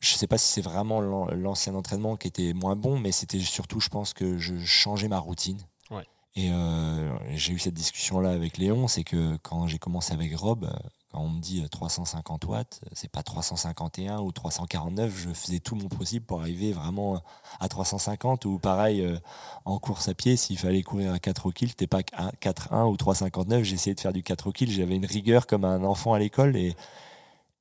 Je 0.00 0.14
ne 0.14 0.18
sais 0.18 0.26
pas 0.26 0.38
si 0.38 0.46
c'est 0.50 0.60
vraiment 0.62 1.00
l'an- 1.02 1.28
l'ancien 1.32 1.74
entraînement 1.74 2.16
qui 2.16 2.26
était 2.28 2.54
moins 2.54 2.74
bon, 2.76 2.98
mais 2.98 3.12
c'était 3.12 3.38
surtout, 3.40 3.80
je 3.80 3.88
pense, 3.90 4.14
que 4.14 4.38
je 4.38 4.58
changeais 4.64 5.08
ma 5.08 5.18
routine. 5.18 5.58
Ouais. 5.90 6.06
Et 6.36 6.50
euh, 6.50 7.18
j'ai 7.36 7.52
eu 7.52 7.58
cette 7.58 7.74
discussion-là 7.74 8.30
avec 8.30 8.56
Léon, 8.56 8.88
c'est 8.88 9.04
que 9.04 9.36
quand 9.42 9.66
j'ai 9.66 9.78
commencé 9.78 10.14
avec 10.14 10.34
Rob, 10.36 10.70
quand 11.10 11.20
on 11.20 11.28
me 11.28 11.40
dit 11.40 11.62
euh, 11.62 11.68
350 11.68 12.44
watts, 12.44 12.80
euh, 12.84 12.90
c'est 12.92 13.10
pas 13.10 13.22
351 13.22 14.20
ou 14.20 14.30
349, 14.32 15.16
je 15.16 15.30
faisais 15.30 15.58
tout 15.58 15.74
mon 15.74 15.88
possible 15.88 16.24
pour 16.24 16.40
arriver 16.40 16.72
vraiment 16.72 17.20
à 17.58 17.68
350 17.68 18.44
ou 18.44 18.58
pareil 18.58 19.02
euh, 19.02 19.18
en 19.64 19.78
course 19.78 20.08
à 20.08 20.14
pied, 20.14 20.36
s'il 20.36 20.58
fallait 20.58 20.82
courir 20.82 21.12
à 21.12 21.18
4 21.18 21.46
au 21.46 21.50
kill, 21.50 21.70
c'était 21.70 21.86
pas 21.86 22.00
4-1 22.02 22.84
ou 22.86 22.94
3,59, 22.94 23.62
j'essayais 23.62 23.94
de 23.94 24.00
faire 24.00 24.12
du 24.12 24.22
4 24.22 24.46
au 24.46 24.52
kill, 24.52 24.70
j'avais 24.70 24.96
une 24.96 25.06
rigueur 25.06 25.46
comme 25.46 25.64
un 25.64 25.82
enfant 25.84 26.14
à 26.14 26.18
l'école 26.18 26.56
et, 26.56 26.76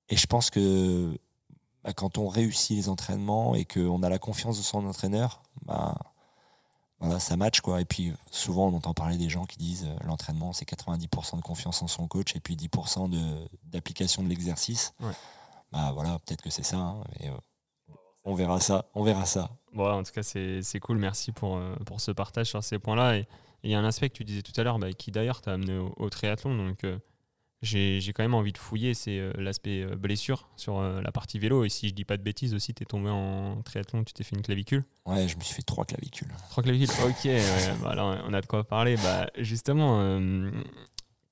et 0.09 0.17
je 0.17 0.27
pense 0.27 0.49
que 0.51 1.17
bah, 1.83 1.93
quand 1.93 2.17
on 2.17 2.27
réussit 2.27 2.77
les 2.77 2.89
entraînements 2.89 3.55
et 3.55 3.65
qu'on 3.65 4.03
a 4.03 4.09
la 4.09 4.19
confiance 4.19 4.57
de 4.57 4.63
son 4.63 4.85
entraîneur, 4.85 5.41
bah, 5.65 5.97
voilà, 6.99 7.19
ça 7.19 7.37
match 7.37 7.61
quoi. 7.61 7.81
Et 7.81 7.85
puis 7.85 8.13
souvent 8.31 8.67
on 8.67 8.75
entend 8.75 8.93
parler 8.93 9.17
des 9.17 9.29
gens 9.29 9.45
qui 9.45 9.57
disent 9.57 9.85
euh, 9.87 9.95
l'entraînement 10.05 10.53
c'est 10.53 10.65
90% 10.69 11.37
de 11.37 11.41
confiance 11.41 11.81
en 11.81 11.87
son 11.87 12.07
coach 12.07 12.35
et 12.35 12.39
puis 12.39 12.55
10% 12.55 13.09
de- 13.09 13.47
d'application 13.65 14.23
de 14.23 14.29
l'exercice. 14.29 14.93
Ouais. 14.99 15.11
Bah 15.71 15.91
voilà, 15.93 16.19
peut-être 16.25 16.41
que 16.41 16.49
c'est 16.49 16.63
ça. 16.63 16.77
hein, 16.77 17.03
mais, 17.19 17.29
euh, 17.29 17.93
On 18.25 18.33
verra 18.35 18.59
ça, 18.59 18.85
on 18.95 19.03
verra 19.03 19.25
ça. 19.25 19.49
Bon, 19.73 19.87
en 19.99 20.03
tout 20.03 20.11
cas, 20.11 20.23
c'est 20.23 20.61
c'est 20.63 20.79
cool. 20.79 20.97
Merci 20.97 21.31
pour, 21.31 21.55
euh, 21.57 21.75
pour 21.85 22.01
ce 22.01 22.11
partage 22.11 22.47
sur 22.47 22.63
ces 22.63 22.79
points-là. 22.79 23.17
Et 23.17 23.27
et 23.61 23.67
il 23.67 23.71
y 23.71 23.75
a 23.75 23.79
un 23.79 23.83
aspect 23.85 24.07
que 24.09 24.13
tu 24.15 24.23
disais 24.23 24.41
tout 24.41 24.53
à 24.55 24.63
l'heure, 24.63 24.79
bah, 24.79 24.93
qui 24.93 25.11
d'ailleurs 25.11 25.41
t'a 25.41 25.51
amené 25.51 25.77
au, 25.77 25.93
au 25.97 26.09
triathlon. 26.09 26.55
Donc, 26.55 26.85
euh, 26.85 26.97
j'ai 27.61 28.13
quand 28.13 28.23
même 28.23 28.33
envie 28.33 28.53
de 28.53 28.57
fouiller. 28.57 28.93
C'est 28.93 29.19
euh, 29.19 29.33
l'aspect 29.37 29.83
euh, 29.83 29.95
blessure 29.95 30.49
sur 30.55 30.79
euh, 30.79 31.01
la 31.01 31.11
partie 31.11 31.39
vélo. 31.39 31.65
Et 31.65 31.69
si 31.69 31.89
je 31.89 31.93
dis 31.93 32.05
pas 32.05 32.17
de 32.17 32.23
bêtises 32.23 32.53
aussi, 32.53 32.73
tu 32.73 32.83
es 32.83 32.85
tombé 32.85 33.09
en 33.09 33.61
triathlon, 33.63 34.03
tu 34.03 34.13
t'es 34.13 34.23
fait 34.23 34.35
une 34.35 34.41
clavicule. 34.41 34.83
Ouais, 35.05 35.27
je 35.27 35.37
me 35.37 35.41
suis 35.41 35.53
fait 35.55 35.61
trois 35.61 35.85
clavicules. 35.85 36.29
Trois 36.49 36.63
clavicules 36.63 36.89
Ok, 37.05 37.25
ouais, 37.25 37.41
bah, 37.81 38.21
on 38.27 38.33
a 38.33 38.41
de 38.41 38.45
quoi 38.45 38.63
parler. 38.63 38.95
Bah, 38.97 39.29
justement, 39.37 39.99
euh, 40.01 40.51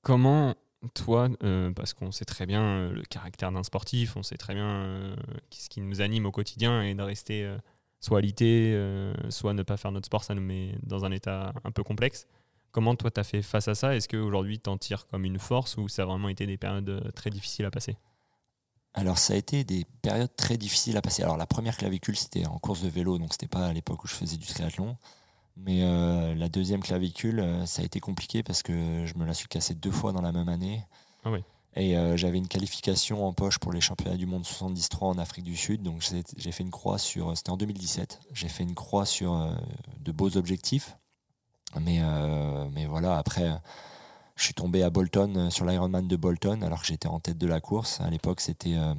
comment 0.02 0.54
toi, 0.94 1.28
parce 1.74 1.92
qu'on 1.92 2.12
sait 2.12 2.24
très 2.24 2.46
bien 2.46 2.90
le 2.90 3.02
caractère 3.02 3.50
d'un 3.50 3.64
sportif, 3.64 4.16
on 4.16 4.22
sait 4.22 4.36
très 4.36 4.54
bien 4.54 5.16
ce 5.50 5.68
qui 5.68 5.80
nous 5.80 6.00
anime 6.00 6.24
au 6.24 6.30
quotidien 6.30 6.82
et 6.82 6.94
de 6.94 7.02
rester 7.02 7.52
soit 7.98 8.18
alité, 8.18 8.80
soit 9.28 9.54
ne 9.54 9.64
pas 9.64 9.76
faire 9.76 9.90
notre 9.90 10.06
sport, 10.06 10.22
ça 10.22 10.36
nous 10.36 10.40
met 10.40 10.76
dans 10.84 11.04
un 11.04 11.10
état 11.10 11.52
un 11.64 11.72
peu 11.72 11.82
complexe. 11.82 12.28
Comment 12.78 12.94
toi, 12.94 13.10
tu 13.10 13.18
as 13.18 13.24
fait 13.24 13.42
face 13.42 13.66
à 13.66 13.74
ça? 13.74 13.96
Est-ce 13.96 14.06
qu'aujourd'hui, 14.06 14.60
tu 14.60 14.70
en 14.70 14.78
tires 14.78 15.08
comme 15.08 15.24
une 15.24 15.40
force 15.40 15.76
ou 15.78 15.88
ça 15.88 16.02
a 16.02 16.04
vraiment 16.04 16.28
été 16.28 16.46
des 16.46 16.56
périodes 16.56 16.88
euh, 16.88 17.10
très 17.10 17.28
difficiles 17.28 17.64
à 17.64 17.72
passer? 17.72 17.96
Alors 18.94 19.18
ça 19.18 19.32
a 19.32 19.36
été 19.36 19.64
des 19.64 19.84
périodes 20.00 20.30
très 20.36 20.56
difficiles 20.56 20.96
à 20.96 21.02
passer. 21.02 21.24
Alors 21.24 21.36
la 21.36 21.46
première 21.46 21.76
clavicule 21.76 22.14
c'était 22.14 22.46
en 22.46 22.56
course 22.58 22.82
de 22.82 22.88
vélo, 22.88 23.18
donc 23.18 23.32
c'était 23.32 23.48
pas 23.48 23.66
à 23.66 23.72
l'époque 23.72 24.04
où 24.04 24.06
je 24.06 24.14
faisais 24.14 24.36
du 24.36 24.46
triathlon. 24.46 24.96
Mais 25.56 25.82
euh, 25.82 26.36
la 26.36 26.48
deuxième 26.48 26.80
clavicule, 26.80 27.40
euh, 27.40 27.66
ça 27.66 27.82
a 27.82 27.84
été 27.84 27.98
compliqué 27.98 28.44
parce 28.44 28.62
que 28.62 28.72
je 29.06 29.18
me 29.18 29.24
la 29.24 29.34
suis 29.34 29.48
cassée 29.48 29.74
deux 29.74 29.90
fois 29.90 30.12
dans 30.12 30.22
la 30.22 30.30
même 30.30 30.48
année. 30.48 30.86
Ah 31.24 31.32
oui. 31.32 31.42
Et 31.74 31.96
euh, 31.96 32.16
j'avais 32.16 32.38
une 32.38 32.48
qualification 32.48 33.26
en 33.26 33.32
poche 33.32 33.58
pour 33.58 33.72
les 33.72 33.80
championnats 33.80 34.16
du 34.16 34.26
monde 34.26 34.44
73 34.44 35.02
en 35.02 35.18
Afrique 35.18 35.44
du 35.44 35.56
Sud. 35.56 35.82
Donc 35.82 36.02
j'ai 36.36 36.52
fait 36.52 36.62
une 36.62 36.70
croix 36.70 36.98
sur. 36.98 37.36
C'était 37.36 37.50
en 37.50 37.56
2017. 37.56 38.20
J'ai 38.32 38.48
fait 38.48 38.62
une 38.62 38.74
croix 38.74 39.04
sur 39.04 39.34
euh, 39.34 39.52
de 40.00 40.12
beaux 40.12 40.36
objectifs. 40.36 40.96
Mais, 41.78 42.00
mais 42.72 42.86
voilà, 42.86 43.18
après, 43.18 43.50
je 44.38 44.44
suis 44.44 44.54
tombé 44.54 44.84
à 44.84 44.90
Bolton, 44.90 45.34
euh, 45.36 45.50
sur 45.50 45.66
l'Ironman 45.66 46.06
de 46.06 46.16
Bolton, 46.16 46.62
alors 46.62 46.80
que 46.80 46.86
j'étais 46.86 47.08
en 47.08 47.18
tête 47.18 47.38
de 47.38 47.46
la 47.46 47.60
course. 47.60 48.00
À 48.00 48.08
l'époque, 48.08 48.40
c'était 48.40 48.76
euh, 48.76 48.94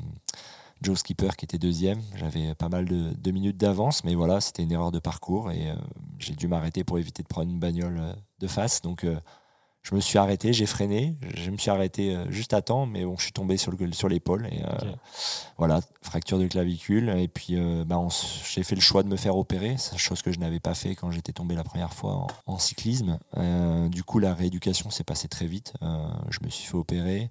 Joe 0.82 1.00
Skipper 1.00 1.30
qui 1.38 1.46
était 1.46 1.58
deuxième. 1.58 2.02
J'avais 2.16 2.54
pas 2.56 2.68
mal 2.68 2.86
de, 2.86 3.32
minutes 3.32 3.56
d'avance, 3.56 4.04
mais 4.04 4.16
voilà, 4.16 4.42
c'était 4.42 4.64
une 4.64 4.72
erreur 4.74 4.92
de 4.92 5.00
parcours 5.00 5.50
et 5.50 5.72
euh, 5.72 5.76
j'ai 6.20 6.36
dû 6.36 6.50
m'arrêter 6.50 6.84
pour 6.84 7.00
éviter 7.00 7.24
de 7.24 7.28
prendre 7.30 7.50
une 7.50 7.60
bagnole 7.60 8.02
de 8.40 8.48
face. 8.48 8.82
Donc, 8.82 9.06
je 9.82 9.96
me 9.96 10.00
suis 10.02 10.18
arrêté, 10.20 10.54
j'ai 10.54 10.66
freiné, 10.66 11.16
je 11.36 11.50
me 11.52 11.58
suis 11.58 11.72
arrêté 11.72 12.16
euh, 12.16 12.30
juste 12.30 12.54
à 12.54 12.62
temps, 12.62 12.86
mais 12.86 13.06
bon, 13.06 13.16
je 13.18 13.24
suis 13.24 13.32
tombé 13.32 13.58
sur 13.58 13.72
le- 13.72 13.92
sur 13.94 14.08
l'épaule 14.10 14.48
et 14.52 14.62
euh, 14.64 14.92
voilà, 15.58 15.80
fracture 16.02 16.38
de 16.38 16.48
clavicule. 16.48 17.10
Et 17.18 17.28
puis, 17.28 17.56
euh, 17.56 17.84
bah, 17.86 18.00
j'ai 18.54 18.64
fait 18.64 18.76
le 18.76 18.82
choix 18.82 19.04
de 19.04 19.08
me 19.08 19.16
faire 19.16 19.38
opérer, 19.38 19.76
c'est 19.78 19.98
chose 19.98 20.22
que 20.22 20.32
je 20.32 20.40
n'avais 20.40 20.60
pas 20.60 20.74
fait 20.74 20.96
quand 20.96 21.12
j'étais 21.12 21.32
tombé 21.34 21.56
la 21.56 21.64
première 21.64 21.94
fois 21.94 22.14
en, 22.16 22.28
en 22.46 22.58
cyclisme. 22.60 23.20
Euh, 23.38 23.90
du 23.90 24.04
coup, 24.04 24.20
la 24.20 24.34
rééducation 24.34 24.90
s'est 24.90 25.04
passée 25.04 25.28
très 25.28 25.46
vite. 25.48 25.74
Je 26.30 26.40
me 26.44 26.50
suis 26.50 26.68
fait 26.68 26.76
opérer. 26.78 27.30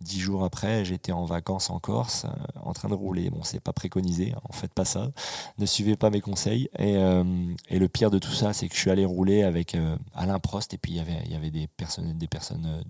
Dix 0.00 0.20
jours 0.20 0.44
après, 0.44 0.84
j'étais 0.84 1.12
en 1.12 1.24
vacances 1.24 1.70
en 1.70 1.78
Corse, 1.78 2.26
euh, 2.26 2.60
en 2.62 2.72
train 2.74 2.88
de 2.88 2.94
rouler. 2.94 3.30
Bon, 3.30 3.42
c'est 3.42 3.60
pas 3.60 3.72
préconisé, 3.72 4.34
en 4.48 4.52
faites 4.52 4.74
pas 4.74 4.84
ça. 4.84 5.10
Ne 5.58 5.64
suivez 5.66 5.96
pas 5.96 6.10
mes 6.10 6.20
conseils. 6.20 6.68
Et, 6.78 6.96
euh, 6.96 7.24
et 7.70 7.78
le 7.78 7.88
pire 7.88 8.10
de 8.10 8.18
tout 8.18 8.32
ça, 8.32 8.52
c'est 8.52 8.68
que 8.68 8.74
je 8.74 8.80
suis 8.80 8.90
allé 8.90 9.04
rouler 9.06 9.42
avec 9.42 9.74
euh, 9.74 9.96
Alain 10.14 10.38
Prost, 10.38 10.74
et 10.74 10.78
puis 10.78 10.92
il 10.92 10.96
y 10.98 11.00
avait, 11.00 11.22
il 11.24 11.32
y 11.32 11.34
avait 11.34 11.50
des 11.50 11.66
personnes, 11.66 12.12
des 12.18 12.28
personnes 12.28 12.84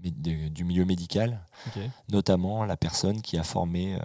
de- 0.00 0.48
du 0.48 0.64
milieu 0.64 0.84
médical, 0.84 1.44
notamment 2.10 2.64
la 2.64 2.76
personne 2.76 3.20
qui 3.20 3.36
a 3.36 3.42
formé 3.42 3.98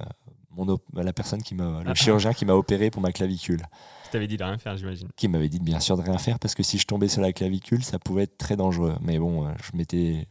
mon 0.56 0.78
la 0.94 1.14
personne 1.14 1.42
qui 1.42 1.56
m'a, 1.56 1.82
le 1.84 1.90
Ah. 1.92 1.96
chirurgien 1.96 2.34
qui 2.34 2.46
m'a 2.46 2.54
opéré 2.54 2.92
pour 2.92 3.02
ma 3.02 3.12
clavicule, 3.12 3.62
Je 4.06 4.12
t'avais 4.12 4.28
dit 4.28 4.38
de 4.38 4.44
rien 4.44 4.58
faire, 4.58 4.76
j'imagine. 4.78 5.08
qui 5.16 5.28
m'avait 5.28 5.50
dit 5.50 5.60
bien 5.60 5.80
sûr 5.80 5.98
de 5.98 6.02
rien 6.04 6.18
faire 6.20 6.38
parce 6.40 6.54
que 6.56 6.62
si 6.64 6.78
je 6.78 6.86
tombais 6.86 7.08
sur 7.08 7.22
la 7.22 7.32
clavicule, 7.34 7.84
ça 7.84 7.98
pouvait 8.00 8.24
être 8.24 8.38
très 8.38 8.56
dangereux. 8.56 8.96
Mais 9.02 9.18
bon, 9.18 9.48
je 9.64 9.76
m'étais 9.78 10.28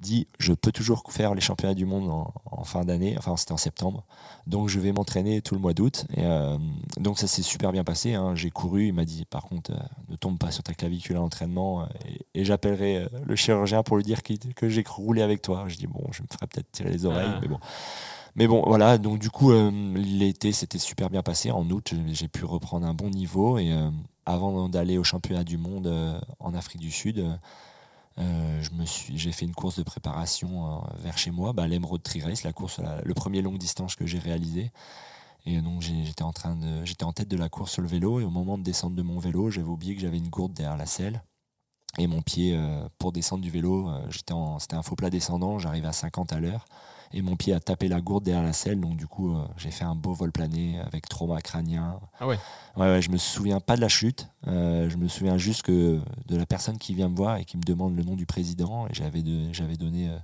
dit, 0.00 0.26
je 0.38 0.52
peux 0.52 0.70
toujours 0.72 1.02
faire 1.10 1.34
les 1.34 1.40
championnats 1.40 1.74
du 1.74 1.84
monde 1.86 2.08
en, 2.10 2.32
en 2.50 2.64
fin 2.64 2.84
d'année, 2.84 3.16
enfin 3.18 3.36
c'était 3.36 3.52
en 3.52 3.56
septembre, 3.56 4.04
donc 4.46 4.68
je 4.68 4.78
vais 4.78 4.92
m'entraîner 4.92 5.42
tout 5.42 5.54
le 5.54 5.60
mois 5.60 5.74
d'août. 5.74 6.06
Et 6.16 6.24
euh, 6.24 6.56
donc 6.98 7.18
ça 7.18 7.26
s'est 7.26 7.42
super 7.42 7.72
bien 7.72 7.84
passé. 7.84 8.14
hein. 8.14 8.34
J'ai 8.36 8.50
couru, 8.50 8.86
il 8.86 8.92
m'a 8.92 9.04
dit 9.04 9.24
par 9.24 9.42
contre, 9.44 9.72
euh, 9.72 9.78
ne 10.08 10.16
tombe 10.16 10.38
pas 10.38 10.50
sur 10.50 10.62
ta 10.62 10.72
clavicule 10.74 11.16
à 11.16 11.20
l'entraînement 11.20 11.86
et, 12.06 12.40
et 12.40 12.44
j'appellerai 12.44 12.96
euh, 12.98 13.08
le 13.26 13.34
chirurgien 13.36 13.82
pour 13.82 13.96
lui 13.96 14.04
dire 14.04 14.22
que 14.22 14.68
j'ai 14.68 14.84
roulé 14.86 15.22
avec 15.22 15.42
toi. 15.42 15.64
Je 15.66 15.76
dis 15.76 15.86
bon, 15.86 16.04
je 16.12 16.22
me 16.22 16.28
ferai 16.32 16.46
peut-être 16.46 16.70
tirer 16.70 16.90
les 16.90 17.04
oreilles, 17.04 17.30
Ah. 17.34 17.38
mais 17.42 17.48
bon. 17.48 17.58
Mais 18.36 18.46
bon, 18.46 18.62
voilà, 18.64 18.98
donc 18.98 19.18
du 19.18 19.30
coup, 19.30 19.50
euh, 19.50 19.70
l'été 19.96 20.52
s'était 20.52 20.78
super 20.78 21.10
bien 21.10 21.22
passé. 21.22 21.50
En 21.50 21.68
août, 21.70 21.92
j'ai- 21.92 22.14
j'ai 22.14 22.28
pu 22.28 22.44
reprendre 22.44 22.86
un 22.86 22.94
bon 22.94 23.10
niveau. 23.10 23.58
Et 23.58 23.72
euh, 23.72 23.90
avant 24.26 24.68
d'aller 24.68 24.96
au 24.96 25.02
championnat 25.02 25.42
du 25.42 25.56
monde 25.58 25.88
euh, 25.88 26.20
en 26.38 26.54
Afrique 26.54 26.80
du 26.80 26.92
Sud, 26.92 27.24
euh, 28.18 28.62
je 28.62 28.70
me 28.72 28.84
suis, 28.84 29.16
j'ai 29.16 29.32
fait 29.32 29.46
une 29.46 29.54
course 29.54 29.78
de 29.78 29.82
préparation 29.82 30.66
euh, 30.66 30.78
vers 30.98 31.18
chez 31.18 31.30
moi, 31.30 31.52
bah, 31.52 31.68
l'Emerald 31.68 32.02
Tri 32.02 32.20
Race, 32.20 32.42
la 32.42 32.52
course, 32.52 32.80
le 33.04 33.14
premier 33.14 33.42
longue 33.42 33.58
distance 33.58 33.94
que 33.94 34.06
j'ai 34.06 34.18
réalisé. 34.18 34.72
Et 35.46 35.60
donc 35.60 35.80
j'étais 35.80 36.24
en 36.24 36.32
train 36.32 36.56
de, 36.56 36.84
j'étais 36.84 37.04
en 37.04 37.12
tête 37.12 37.28
de 37.28 37.36
la 37.36 37.48
course 37.48 37.72
sur 37.72 37.82
le 37.82 37.88
vélo. 37.88 38.20
Et 38.20 38.24
au 38.24 38.30
moment 38.30 38.58
de 38.58 38.64
descendre 38.64 38.96
de 38.96 39.02
mon 39.02 39.18
vélo, 39.18 39.50
j'avais 39.50 39.68
oublié 39.68 39.94
que 39.94 40.00
j'avais 40.00 40.18
une 40.18 40.28
gourde 40.28 40.52
derrière 40.52 40.76
la 40.76 40.86
selle. 40.86 41.22
Et 41.96 42.06
mon 42.06 42.22
pied, 42.22 42.54
euh, 42.54 42.86
pour 42.98 43.12
descendre 43.12 43.42
du 43.42 43.50
vélo, 43.50 43.90
c'était 44.10 44.74
un 44.74 44.82
faux 44.82 44.94
plat 44.96 45.10
descendant, 45.10 45.58
j'arrivais 45.58 45.88
à 45.88 45.92
50 45.92 46.32
à 46.32 46.40
l'heure. 46.40 46.66
Et 47.12 47.22
mon 47.22 47.36
pied 47.36 47.54
a 47.54 47.60
tapé 47.60 47.88
la 47.88 48.00
gourde 48.02 48.24
derrière 48.24 48.42
la 48.44 48.52
selle, 48.52 48.80
donc 48.80 48.96
du 48.96 49.06
coup, 49.06 49.34
euh, 49.34 49.44
j'ai 49.56 49.70
fait 49.70 49.84
un 49.84 49.94
beau 49.94 50.12
vol 50.12 50.30
plané 50.30 50.78
avec 50.80 51.08
trauma 51.08 51.40
crânien. 51.40 51.98
Ah 52.20 52.26
ouais. 52.26 52.38
Ouais, 52.76 52.86
ouais, 52.86 53.00
je 53.02 53.10
me 53.10 53.16
souviens 53.16 53.60
pas 53.60 53.76
de 53.76 53.80
la 53.80 53.88
chute. 53.88 54.28
euh, 54.46 54.90
je 54.90 54.96
me 54.98 55.08
souviens 55.08 55.38
juste 55.38 55.62
que 55.62 56.00
de 56.26 56.36
la 56.36 56.44
personne 56.44 56.76
qui 56.76 56.92
vient 56.94 57.08
me 57.08 57.16
voir 57.16 57.38
et 57.38 57.44
qui 57.46 57.56
me 57.56 57.62
demande 57.62 57.96
le 57.96 58.02
nom 58.04 58.14
du 58.14 58.26
président. 58.26 58.86
Et 58.88 58.94
j'avais, 58.94 59.22
j'avais 59.52 59.76
donné 59.76 60.08
euh, 60.10 60.18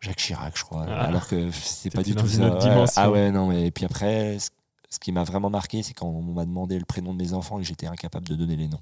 Jacques 0.00 0.16
Chirac, 0.18 0.58
je 0.58 0.64
crois. 0.64 0.86
Ah. 0.88 1.04
alors 1.04 1.28
que 1.28 1.50
c'était 1.52 1.96
pas 1.96 2.02
du 2.02 2.14
tout 2.16 2.26
ça. 2.26 2.48
Ouais. 2.58 2.84
Ah 2.96 3.10
ouais, 3.10 3.30
non, 3.30 3.46
mais 3.46 3.66
et 3.66 3.70
puis 3.70 3.84
après, 3.84 4.38
ce, 4.40 4.50
ce 4.90 4.98
qui 4.98 5.12
m'a 5.12 5.22
vraiment 5.22 5.50
marqué, 5.50 5.84
c'est 5.84 5.94
quand 5.94 6.06
on 6.08 6.22
m'a 6.22 6.44
demandé 6.44 6.78
le 6.78 6.84
prénom 6.84 7.12
de 7.14 7.18
mes 7.22 7.32
enfants 7.32 7.60
et 7.60 7.62
j'étais 7.64 7.86
incapable 7.86 8.26
de 8.28 8.34
donner 8.34 8.56
les 8.56 8.66
noms. 8.68 8.80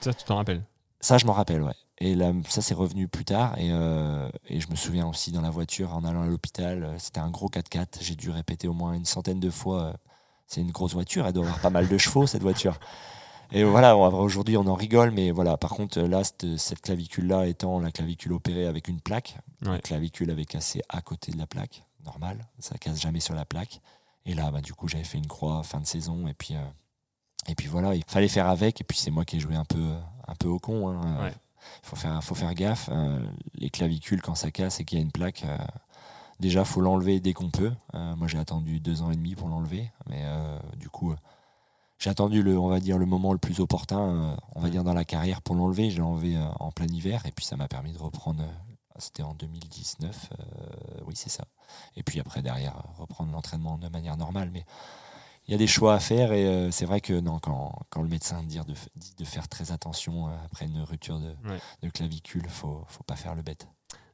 Ça, 0.00 0.12
tu 0.12 0.24
t'en 0.24 0.36
rappelles 0.36 0.62
Ça, 1.06 1.18
je 1.18 1.26
m'en 1.26 1.32
rappelle, 1.34 1.62
ouais. 1.62 1.74
Et 1.98 2.16
là, 2.16 2.32
ça, 2.48 2.62
c'est 2.62 2.74
revenu 2.74 3.06
plus 3.06 3.24
tard. 3.24 3.56
Et, 3.58 3.68
euh, 3.70 4.28
et 4.48 4.58
je 4.58 4.68
me 4.68 4.74
souviens 4.74 5.06
aussi 5.06 5.30
dans 5.30 5.40
la 5.40 5.50
voiture, 5.50 5.94
en 5.94 6.04
allant 6.04 6.22
à 6.22 6.26
l'hôpital, 6.26 6.82
euh, 6.82 6.98
c'était 6.98 7.20
un 7.20 7.30
gros 7.30 7.48
4x4. 7.48 7.98
J'ai 8.00 8.16
dû 8.16 8.28
répéter 8.30 8.66
au 8.66 8.72
moins 8.72 8.92
une 8.92 9.04
centaine 9.04 9.38
de 9.38 9.48
fois. 9.50 9.82
euh, 9.84 9.92
c'est 10.48 10.60
une 10.60 10.72
grosse 10.72 10.94
voiture, 10.94 11.24
elle 11.26 11.32
doit 11.32 11.44
avoir 11.44 11.60
pas 11.60 11.70
mal 11.70 11.86
de 11.86 11.96
chevaux, 11.96 12.26
cette 12.26 12.42
voiture. 12.42 12.78
Et 13.52 13.62
voilà, 13.62 13.96
aujourd'hui, 13.96 14.56
on 14.56 14.66
en 14.66 14.74
rigole, 14.74 15.12
mais 15.12 15.30
voilà. 15.30 15.56
Par 15.56 15.70
contre, 15.70 16.00
là, 16.00 16.24
cette, 16.24 16.56
cette 16.56 16.80
clavicule-là 16.80 17.46
étant 17.46 17.78
la 17.78 17.92
clavicule 17.92 18.32
opérée 18.32 18.66
avec 18.66 18.88
une 18.88 19.00
plaque, 19.00 19.38
Ouais. 19.62 19.72
la 19.74 19.78
clavicule 19.80 20.28
avait 20.32 20.44
cassé 20.44 20.82
à 20.88 21.02
côté 21.02 21.30
de 21.30 21.38
la 21.38 21.46
plaque, 21.46 21.84
normal, 22.04 22.46
ça 22.58 22.76
casse 22.78 23.00
jamais 23.00 23.20
sur 23.20 23.34
la 23.34 23.44
plaque. 23.44 23.80
Et 24.24 24.34
là, 24.34 24.50
bah, 24.50 24.60
du 24.60 24.74
coup, 24.74 24.88
j'avais 24.88 25.04
fait 25.04 25.18
une 25.18 25.28
croix 25.28 25.62
fin 25.62 25.80
de 25.80 25.86
saison, 25.86 26.26
et 26.26 26.34
puis, 26.34 26.56
euh, 26.56 26.64
et 27.48 27.54
puis 27.54 27.68
voilà, 27.68 27.94
il 27.94 28.02
fallait 28.08 28.26
faire 28.28 28.48
avec. 28.48 28.80
Et 28.80 28.84
puis 28.84 28.98
c'est 28.98 29.12
moi 29.12 29.24
qui 29.24 29.36
ai 29.36 29.40
joué 29.40 29.54
un 29.54 29.64
peu, 29.64 29.94
un 30.28 30.34
peu 30.34 30.48
au 30.48 30.58
con. 30.58 30.88
hein. 30.88 31.22
Ouais. 31.24 31.34
Il 31.82 31.88
faut 31.88 31.96
faire, 31.96 32.22
faut 32.22 32.34
faire 32.34 32.54
gaffe. 32.54 32.88
euh, 32.92 33.18
les 33.54 33.70
clavicules, 33.70 34.22
quand 34.22 34.34
ça 34.36 34.50
casse 34.50 34.78
et 34.80 34.84
qu'il 34.84 34.98
y 34.98 35.00
a 35.00 35.04
une 35.04 35.10
plaque, 35.10 35.44
euh, 35.44 35.56
déjà, 36.38 36.64
faut 36.64 36.80
l'enlever 36.80 37.18
dès 37.20 37.32
qu'on 37.32 37.50
peut. 37.50 37.72
Euh, 37.94 38.14
moi, 38.16 38.28
j'ai 38.28 38.38
attendu 38.38 38.78
deux 38.78 39.02
ans 39.02 39.10
et 39.10 39.16
demi 39.16 39.34
pour 39.34 39.48
l'enlever, 39.48 39.90
mais 40.08 40.22
du 40.76 40.88
coup, 40.88 41.14
j'ai 41.98 42.10
attendu 42.10 42.42
le, 42.42 42.58
on 42.58 42.68
va 42.68 42.78
dire, 42.78 42.98
le 42.98 43.06
moment 43.06 43.32
le 43.32 43.38
plus 43.38 43.58
opportun, 43.60 44.36
on 44.54 44.60
va 44.60 44.68
dire 44.70 44.84
dans 44.84 44.94
la 44.94 45.04
carrière 45.04 45.42
pour 45.42 45.56
l'enlever. 45.56 45.90
Je 45.90 45.96
l'ai 45.96 46.02
enlevé 46.02 46.36
en 46.60 46.70
plein 46.70 46.86
hiver, 46.86 47.24
et 47.26 47.32
puis 47.32 47.44
ça 47.44 47.56
m'a 47.56 47.66
permis 47.68 47.92
de 47.92 47.98
reprendre. 47.98 48.44
c'était 48.98 49.22
en 49.24 49.34
2019, 49.34 50.30
euh, 50.38 51.00
oui, 51.06 51.14
c'est 51.16 51.30
ça. 51.30 51.44
Et 51.96 52.02
puis 52.02 52.20
après, 52.20 52.42
derrière, 52.42 52.74
reprendre 52.98 53.32
l'entraînement 53.32 53.76
de 53.78 53.88
manière 53.88 54.16
normale. 54.16 54.50
Mais 54.52 54.64
il 55.48 55.52
y 55.52 55.54
a 55.54 55.58
des 55.58 55.66
choix 55.66 55.94
à 55.94 56.00
faire 56.00 56.32
et 56.32 56.44
euh, 56.46 56.70
c'est 56.70 56.86
vrai 56.86 57.00
que 57.00 57.12
non, 57.20 57.38
quand, 57.38 57.72
quand 57.90 58.02
le 58.02 58.08
médecin 58.08 58.42
dit 58.42 58.58
de, 58.58 58.74
dit 58.96 59.14
de 59.16 59.24
faire 59.24 59.48
très 59.48 59.72
attention 59.72 60.28
euh, 60.28 60.32
après 60.44 60.66
une 60.66 60.80
rupture 60.82 61.18
de, 61.20 61.28
Ouais. 61.48 61.58
de 61.82 61.88
clavicule, 61.90 62.48
faut, 62.48 62.84
faut 62.88 63.04
pas 63.04 63.16
faire 63.16 63.34
le 63.34 63.42
bête. 63.42 63.68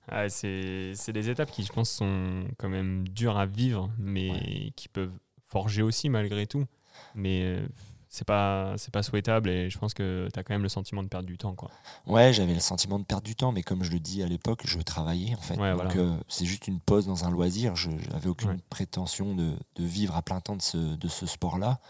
Ah, 0.08 0.28
c'est 0.28 0.92
c'est 0.96 1.12
des 1.12 1.30
étapes 1.30 1.50
qui, 1.50 1.62
je 1.64 1.72
pense, 1.72 1.88
sont 1.90 2.44
quand 2.58 2.68
même 2.68 3.06
dures 3.08 3.38
à 3.38 3.46
vivre, 3.46 3.88
mais 3.98 4.30
Ouais. 4.30 4.72
qui 4.76 4.88
peuvent 4.88 5.16
forger 5.48 5.82
aussi 5.82 6.08
malgré 6.08 6.46
tout. 6.46 6.66
Mais 7.14 7.42
euh, 7.44 7.66
c'est 8.14 8.26
pas, 8.26 8.74
c'est 8.76 8.92
pas 8.92 9.02
souhaitable 9.02 9.48
et 9.48 9.70
je 9.70 9.78
pense 9.78 9.94
que 9.94 10.28
tu 10.32 10.38
as 10.38 10.42
quand 10.44 10.52
même 10.52 10.62
le 10.62 10.68
sentiment 10.68 11.02
de 11.02 11.08
perdre 11.08 11.26
du 11.26 11.38
temps. 11.38 11.54
Quoi. 11.54 11.70
Ouais, 12.06 12.30
j'avais 12.34 12.52
le 12.52 12.60
sentiment 12.60 12.98
de 12.98 13.04
perdre 13.04 13.24
du 13.24 13.34
temps, 13.34 13.52
mais 13.52 13.62
comme 13.62 13.82
je 13.82 13.90
le 13.90 13.98
dis 14.00 14.22
à 14.22 14.26
l'époque, 14.26 14.60
je 14.66 14.78
travaillais 14.80 15.34
en 15.34 15.40
fait. 15.40 15.56
Ouais, 15.58 15.70
Donc 15.72 15.82
voilà. 15.94 15.96
euh, 16.00 16.16
c'est 16.28 16.44
juste 16.44 16.68
une 16.68 16.78
pause 16.78 17.06
dans 17.06 17.24
un 17.24 17.30
loisir. 17.30 17.74
Je 17.74 17.90
n'avais 18.12 18.28
aucune 18.28 18.50
Ouais. 18.50 18.56
prétention 18.68 19.34
de, 19.34 19.56
de 19.76 19.84
vivre 19.84 20.14
à 20.14 20.20
plein 20.20 20.40
temps 20.40 20.56
de 20.56 20.62
ce, 20.62 20.76
de 20.76 21.08
ce 21.08 21.24
sport-là. 21.24 21.80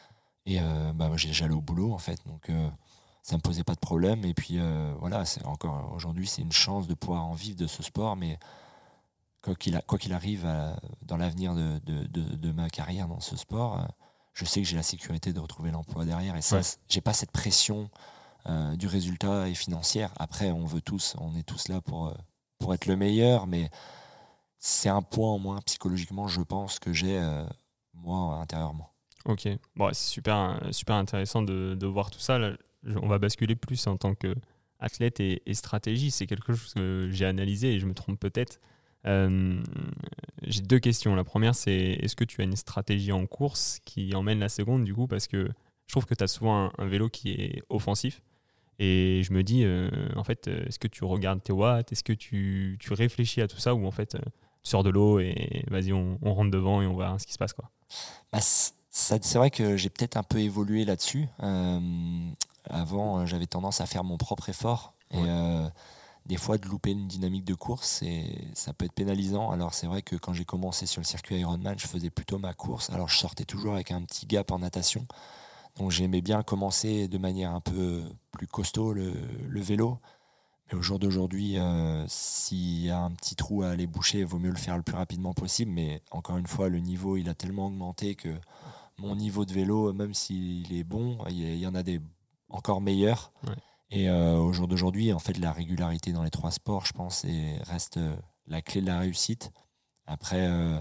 Et 0.47 0.61
euh, 0.61 0.93
bah, 0.95 1.11
j'allais 1.17 1.55
au 1.55 1.61
boulot 1.61 1.93
en 1.93 1.99
fait. 1.99 2.25
Donc 2.27 2.49
euh, 2.51 2.69
ça 3.25 3.35
me 3.37 3.41
posait 3.43 3.65
pas 3.65 3.75
de 3.75 3.81
problème. 3.81 4.25
Et 4.25 4.33
puis 4.33 4.59
euh, 4.61 4.95
voilà, 5.01 5.25
c'est 5.25 5.45
encore 5.45 5.93
aujourd'hui, 5.93 6.29
c'est 6.29 6.43
une 6.43 6.53
chance 6.53 6.87
de 6.87 6.95
pouvoir 6.95 7.27
en 7.27 7.35
vivre 7.35 7.57
de 7.57 7.67
ce 7.67 7.83
sport, 7.83 8.15
mais 8.15 8.39
quoi 9.43 9.57
qu'il 9.57 9.81
qu'il 9.99 10.12
arrive 10.12 10.47
à- 10.47 10.77
dans 11.03 11.16
l'avenir 11.16 11.55
de, 11.57 11.81
de, 11.85 12.07
de- 12.07 12.37
de 12.37 12.53
ma 12.53 12.70
carrière 12.70 13.09
dans 13.09 13.18
ce 13.20 13.37
sport, 13.37 13.79
euh, 13.81 13.85
je 14.35 14.45
sais 14.45 14.62
que 14.62 14.66
j'ai 14.68 14.76
la 14.76 14.83
sécurité 14.83 15.33
de 15.33 15.41
retrouver 15.41 15.70
l'emploi 15.70 16.05
derrière. 16.05 16.37
Et 16.37 16.43
ça, 16.43 16.57
Ouais. 16.57 16.62
j'ai 16.89 17.01
pas 17.01 17.12
cette 17.12 17.30
pression 17.33 17.91
euh, 18.47 18.74
du 18.76 18.87
résultat 18.87 19.49
et 19.49 19.55
financière. 19.55 20.12
Après, 20.16 20.51
on 20.51 20.64
veut 20.64 20.80
tous, 20.80 21.14
on 21.20 21.37
est 21.37 21.43
tous 21.45 21.68
là 21.68 21.80
pour, 21.80 22.09
euh, 22.09 22.14
pour 22.59 22.74
être 22.74 22.87
le 22.87 22.97
meilleur, 22.97 23.47
mais 23.47 23.70
c'est 24.59 24.89
un 24.89 25.03
point 25.03 25.30
en 25.30 25.39
moins 25.39 25.61
psychologiquement, 25.62 26.28
je 26.28 26.41
pense, 26.43 26.78
que 26.78 26.93
j'ai 26.93 27.18
euh, 27.18 27.45
moi 27.95 28.37
intérieurement. 28.37 28.89
Ok, 29.24 29.49
bon, 29.76 29.89
c'est 29.93 30.09
super, 30.11 30.61
super 30.72 30.97
intéressant 30.97 31.43
de, 31.43 31.76
de 31.78 31.87
voir 31.87 32.11
tout 32.11 32.18
ça. 32.18 32.39
Là, 32.39 32.53
on 33.01 33.07
va 33.07 33.18
basculer 33.18 33.55
plus 33.55 33.87
en 33.87 33.97
tant 33.97 34.14
qu'athlète 34.16 35.20
et, 35.20 35.43
et 35.47 35.55
stratégie. 35.55 36.11
C'est 36.11 36.26
quelque 36.26 36.53
chose 36.53 36.74
que 36.74 37.09
j'ai 37.12 37.26
analysé 37.26 37.74
et 37.74 37.78
je 37.78 37.87
me 37.87 37.95
trompe 37.95 38.18
peut-être. 38.18 38.59
Euh, 39.07 39.62
j'ai 40.42 40.61
deux 40.62 40.78
questions. 40.78 41.14
La 41.14 41.24
première, 41.24 41.55
c'est 41.55 41.74
est-ce 41.74 42.14
que 42.16 42.24
tu 42.24 42.40
as 42.40 42.44
une 42.44 42.57
stratégie 42.57 43.12
en 43.12 43.26
course 43.26 43.80
qui 43.84 44.14
emmène 44.14 44.38
la 44.38 44.48
seconde 44.48 44.84
du 44.84 44.94
coup? 44.94 45.07
Parce 45.07 45.26
que 45.26 45.48
je 45.86 45.92
trouve 45.92 46.07
que 46.07 46.14
tu 46.14 46.22
as 46.24 46.28
souvent 46.28 46.66
un, 46.66 46.72
un 46.78 46.86
vélo 46.86 47.09
qui 47.09 47.32
est 47.32 47.62
offensif. 47.68 48.22
Et 48.78 49.22
je 49.24 49.32
me 49.32 49.42
dis, 49.42 49.64
euh, 49.64 49.90
en 50.16 50.24
fait, 50.24 50.48
euh, 50.48 50.64
est-ce 50.66 50.78
que 50.78 50.88
tu 50.88 51.05
regardes 51.05 51.42
tes 51.42 51.53
watts? 51.53 51.92
Est-ce 51.92 52.03
que 52.03 52.12
tu, 52.12 52.78
tu 52.80 52.92
réfléchis 52.94 53.40
à 53.40 53.48
tout 53.48 53.59
ça? 53.59 53.74
Ou 53.74 53.86
en 53.86 53.90
fait, 53.90 54.14
euh, 54.14 54.18
tu 54.62 54.70
sors 54.70 54.82
de 54.82 54.90
l'eau 54.90 55.20
et 55.20 55.64
vas-y, 55.68 55.92
on, 55.92 56.18
on 56.22 56.34
rentre 56.34 56.50
devant 56.50 56.80
et 56.82 56.86
on 56.86 56.96
verra 56.96 57.18
ce 57.18 57.26
qui 57.26 57.32
se 57.32 57.38
passe 57.38 57.53
quoi. 57.53 57.70
Bah, 58.32 58.38
c'est 58.40 59.34
vrai 59.34 59.50
que 59.50 59.76
j'ai 59.76 59.90
peut-être 59.90 60.16
un 60.16 60.22
peu 60.22 60.38
évolué 60.38 60.84
là-dessus. 60.84 61.26
Euh, 61.42 61.80
avant, 62.70 63.26
j'avais 63.26 63.46
tendance 63.46 63.80
à 63.80 63.86
faire 63.86 64.05
mon 64.05 64.16
propre 64.16 64.48
effort. 64.48 64.94
Et 65.12 65.18
Ouais. 65.18 65.68
Des 66.27 66.37
fois, 66.37 66.57
de 66.59 66.68
louper 66.68 66.91
une 66.93 67.09
dynamique 67.09 67.45
de 67.45 67.55
course, 67.55 67.89
c'est- 67.89 68.47
ça 68.55 68.73
peut 68.73 68.85
être 68.85 68.93
pénalisant. 68.93 69.51
Alors, 69.51 69.75
c'est 69.75 69.87
vrai 69.87 70.03
que 70.03 70.16
quand 70.16 70.33
j'ai 70.33 70.45
commencé 70.45 70.87
sur 70.87 71.01
le 71.01 71.07
circuit 71.07 71.37
Ironman, 71.37 71.79
je 71.79 71.87
faisais 71.87 72.11
plutôt 72.11 72.39
ma 72.39 72.55
course. 72.55 72.91
Alors, 72.91 73.09
je 73.09 73.18
sortais 73.18 73.45
toujours 73.45 73.75
avec 73.75 73.91
un 73.91 74.03
petit 74.03 74.27
gap 74.27 74.51
en 74.53 74.61
natation. 74.61 75.07
Donc, 75.79 75.91
j'aimais 75.91 76.20
bien 76.20 76.43
commencer 76.43 77.09
de 77.09 77.18
manière 77.18 77.53
un 77.53 77.61
peu 77.61 78.03
plus 78.31 78.47
costaud 78.47 78.93
le, 78.93 79.12
vélo. 79.61 79.99
Mais 80.68 80.79
au 80.79 80.83
jour 80.83 80.99
d'aujourd'hui, 80.99 81.59
euh, 81.59 82.05
s'il 82.09 82.85
y 82.85 82.91
a 82.91 83.01
un 83.01 83.11
petit 83.12 83.35
trou 83.35 83.62
à 83.62 83.70
aller 83.70 83.87
boucher, 83.87 84.20
il 84.20 84.27
vaut 84.27 84.39
mieux 84.39 84.51
le 84.51 84.57
faire 84.57 84.77
le 84.77 84.83
plus 84.83 84.97
rapidement 84.97 85.35
possible. 85.35 85.73
Mais 85.73 86.03
encore 86.12 86.37
une 86.37 86.47
fois, 86.47 86.68
le 86.68 86.79
niveau, 86.79 87.16
il 87.16 87.29
a 87.29 87.35
tellement 87.35 87.66
augmenté 87.66 88.14
que 88.14 88.31
mon 88.99 89.16
niveau 89.16 89.45
de 89.45 89.53
vélo, 89.53 89.93
même 89.93 90.14
s'il 90.14 90.73
est 90.73 90.85
bon, 90.85 91.18
il 91.29 91.57
y, 91.57 91.66
en 91.66 91.75
a 91.75 91.83
des 91.83 92.01
encore 92.49 92.81
meilleurs. 92.81 93.33
Et 93.95 94.09
euh, 94.09 94.38
au 94.38 94.53
jour 94.55 94.68
d'aujourd'hui, 94.68 95.12
en 95.12 95.18
fait, 95.18 95.36
la 95.38 95.53
régularité 95.53 96.12
dans 96.12 96.22
les 96.22 96.30
trois 96.30 96.51
sports, 96.51 96.86
je 96.86 96.93
pense, 96.95 97.24
est- 97.26 97.62
reste 97.64 97.99
euh, 97.99 98.16
la 98.47 98.62
clé 98.62 98.80
de 98.80 98.86
la 98.86 98.99
réussite. 98.99 99.53
Après, 100.07 100.47
euh, 100.47 100.80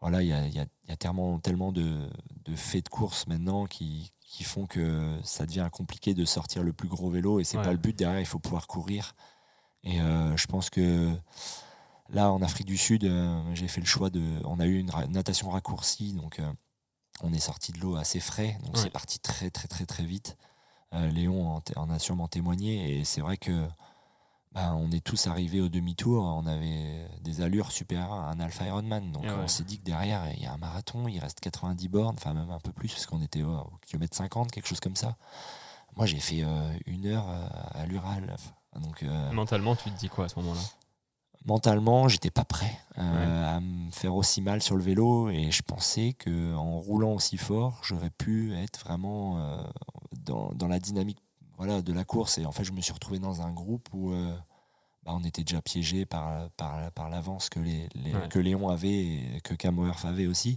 voilà, 0.00 0.20
il 0.20 0.28
y 0.28 0.32
a, 0.32 0.44
il 0.46 0.52
y 0.52 0.58
a- 0.58 0.66
il 0.82 0.90
y 0.90 0.92
a 0.92 0.96
tellement, 0.96 1.38
tellement 1.38 1.70
de, 1.70 2.10
de 2.44 2.56
faits 2.56 2.86
de 2.86 2.88
course 2.90 3.28
maintenant 3.28 3.66
qui, 3.66 4.10
qui 4.20 4.42
font 4.42 4.66
que 4.66 5.16
ça 5.22 5.46
devient 5.46 5.68
compliqué 5.72 6.12
de 6.12 6.24
sortir 6.24 6.64
le 6.64 6.72
plus 6.72 6.88
gros 6.88 7.08
vélo 7.08 7.38
et 7.38 7.44
c'est 7.44 7.56
Ouais. 7.56 7.62
pas 7.64 7.70
le 7.72 7.78
but. 7.78 7.96
Derrière, 7.96 8.20
il 8.20 8.26
faut 8.26 8.40
pouvoir 8.40 8.66
courir. 8.66 9.14
Et 9.84 10.00
euh, 10.00 10.36
je 10.36 10.46
pense 10.46 10.70
que 10.70 11.14
là, 12.08 12.32
en 12.32 12.42
Afrique 12.42 12.66
du 12.66 12.76
Sud, 12.76 13.08
j'ai 13.54 13.68
fait 13.68 13.80
le 13.80 13.86
choix 13.86 14.10
de. 14.10 14.22
On 14.44 14.58
a 14.58 14.66
eu 14.66 14.78
une 14.80 14.90
natation 15.10 15.50
raccourcie, 15.50 16.14
donc 16.14 16.40
on 17.22 17.32
est 17.32 17.38
sorti 17.38 17.70
de 17.72 17.78
l'eau 17.78 17.94
assez 17.96 18.18
frais, 18.18 18.58
donc 18.64 18.74
Ouais. 18.76 18.82
c'est 18.82 18.90
parti 18.90 19.20
très 19.20 19.50
très 19.50 19.68
très 19.68 19.86
très 19.86 20.04
vite. 20.04 20.36
Euh, 20.94 21.10
Léon 21.10 21.60
en, 21.76 21.90
a 21.90 21.98
sûrement 21.98 22.28
témoigné 22.28 22.98
et 22.98 23.04
c'est 23.04 23.20
vrai 23.20 23.36
que 23.36 23.66
ben, 24.52 24.74
on 24.74 24.92
est 24.92 25.04
tous 25.04 25.26
arrivés 25.26 25.60
au 25.60 25.68
demi-tour, 25.68 26.22
on 26.22 26.46
avait 26.46 27.08
des 27.22 27.40
allures 27.40 27.72
supérieures 27.72 28.12
à 28.12 28.30
un 28.30 28.38
Alpha 28.38 28.64
Ironman. 28.66 29.10
Donc 29.10 29.24
ouais. 29.24 29.32
on 29.32 29.48
s'est 29.48 29.64
dit 29.64 29.78
que 29.78 29.84
derrière, 29.84 30.22
il 30.36 30.42
y 30.42 30.46
a 30.46 30.52
un 30.52 30.58
marathon, 30.58 31.08
il 31.08 31.18
reste 31.18 31.40
90 31.40 31.88
bornes, 31.88 32.16
enfin 32.16 32.34
même 32.34 32.50
un 32.50 32.60
peu 32.60 32.70
plus, 32.70 32.88
parce 32.88 33.06
qu'on 33.06 33.22
était 33.22 33.42
au, 33.42 33.52
au 33.52 33.72
kilomètre 33.86 34.16
50, 34.16 34.52
quelque 34.52 34.68
chose 34.68 34.80
comme 34.80 34.96
ça. 34.96 35.16
Moi, 35.96 36.06
j'ai 36.06 36.20
fait 36.20 36.42
euh, 36.42 36.72
une 36.86 37.06
heure 37.06 37.26
euh, 37.28 37.82
à 37.82 37.86
l'Ural. 37.86 38.36
Donc, 38.80 39.04
Mentalement, 39.32 39.76
tu 39.76 39.90
te 39.90 39.98
dis 39.98 40.08
quoi 40.08 40.24
à 40.24 40.28
ce 40.28 40.38
moment-là? 40.40 40.60
Mentalement, 41.46 42.08
j'étais 42.08 42.30
pas 42.30 42.44
prêt 42.44 42.78
euh, 42.98 43.56
à 43.56 43.60
me 43.60 43.90
faire 43.90 44.14
aussi 44.14 44.40
mal 44.40 44.62
sur 44.62 44.76
le 44.76 44.82
vélo 44.82 45.28
et 45.28 45.50
je 45.50 45.62
pensais 45.62 46.14
que 46.14 46.54
en 46.54 46.78
roulant 46.78 47.12
aussi 47.12 47.36
fort, 47.36 47.80
j'aurais 47.82 48.08
pu 48.08 48.54
être 48.54 48.80
vraiment 48.80 49.38
euh, 49.38 49.62
dans, 50.24 50.50
dans 50.54 50.68
la 50.68 50.78
dynamique 50.80 51.18
voilà, 51.56 51.82
de 51.82 51.92
la 51.92 52.04
course. 52.04 52.38
Et 52.38 52.46
en 52.46 52.52
fait, 52.52 52.64
je 52.64 52.72
me 52.72 52.80
suis 52.80 52.92
retrouvé 52.92 53.18
dans 53.18 53.42
un 53.42 53.52
groupe 53.52 53.88
où 53.92 54.12
euh, 54.12 54.34
bah, 55.04 55.12
on 55.14 55.22
était 55.24 55.44
déjà 55.44 55.62
piégé 55.62 56.04
par, 56.06 56.50
par, 56.56 56.90
par 56.92 57.10
l'avance 57.10 57.48
que, 57.48 57.60
les, 57.60 57.88
les- 57.94 58.14
Ouais. 58.14 58.28
que 58.28 58.38
Léon 58.38 58.68
avait 58.68 58.92
et 59.36 59.40
que 59.44 59.54
Camworth 59.54 60.04
avait 60.04 60.26
aussi. 60.26 60.56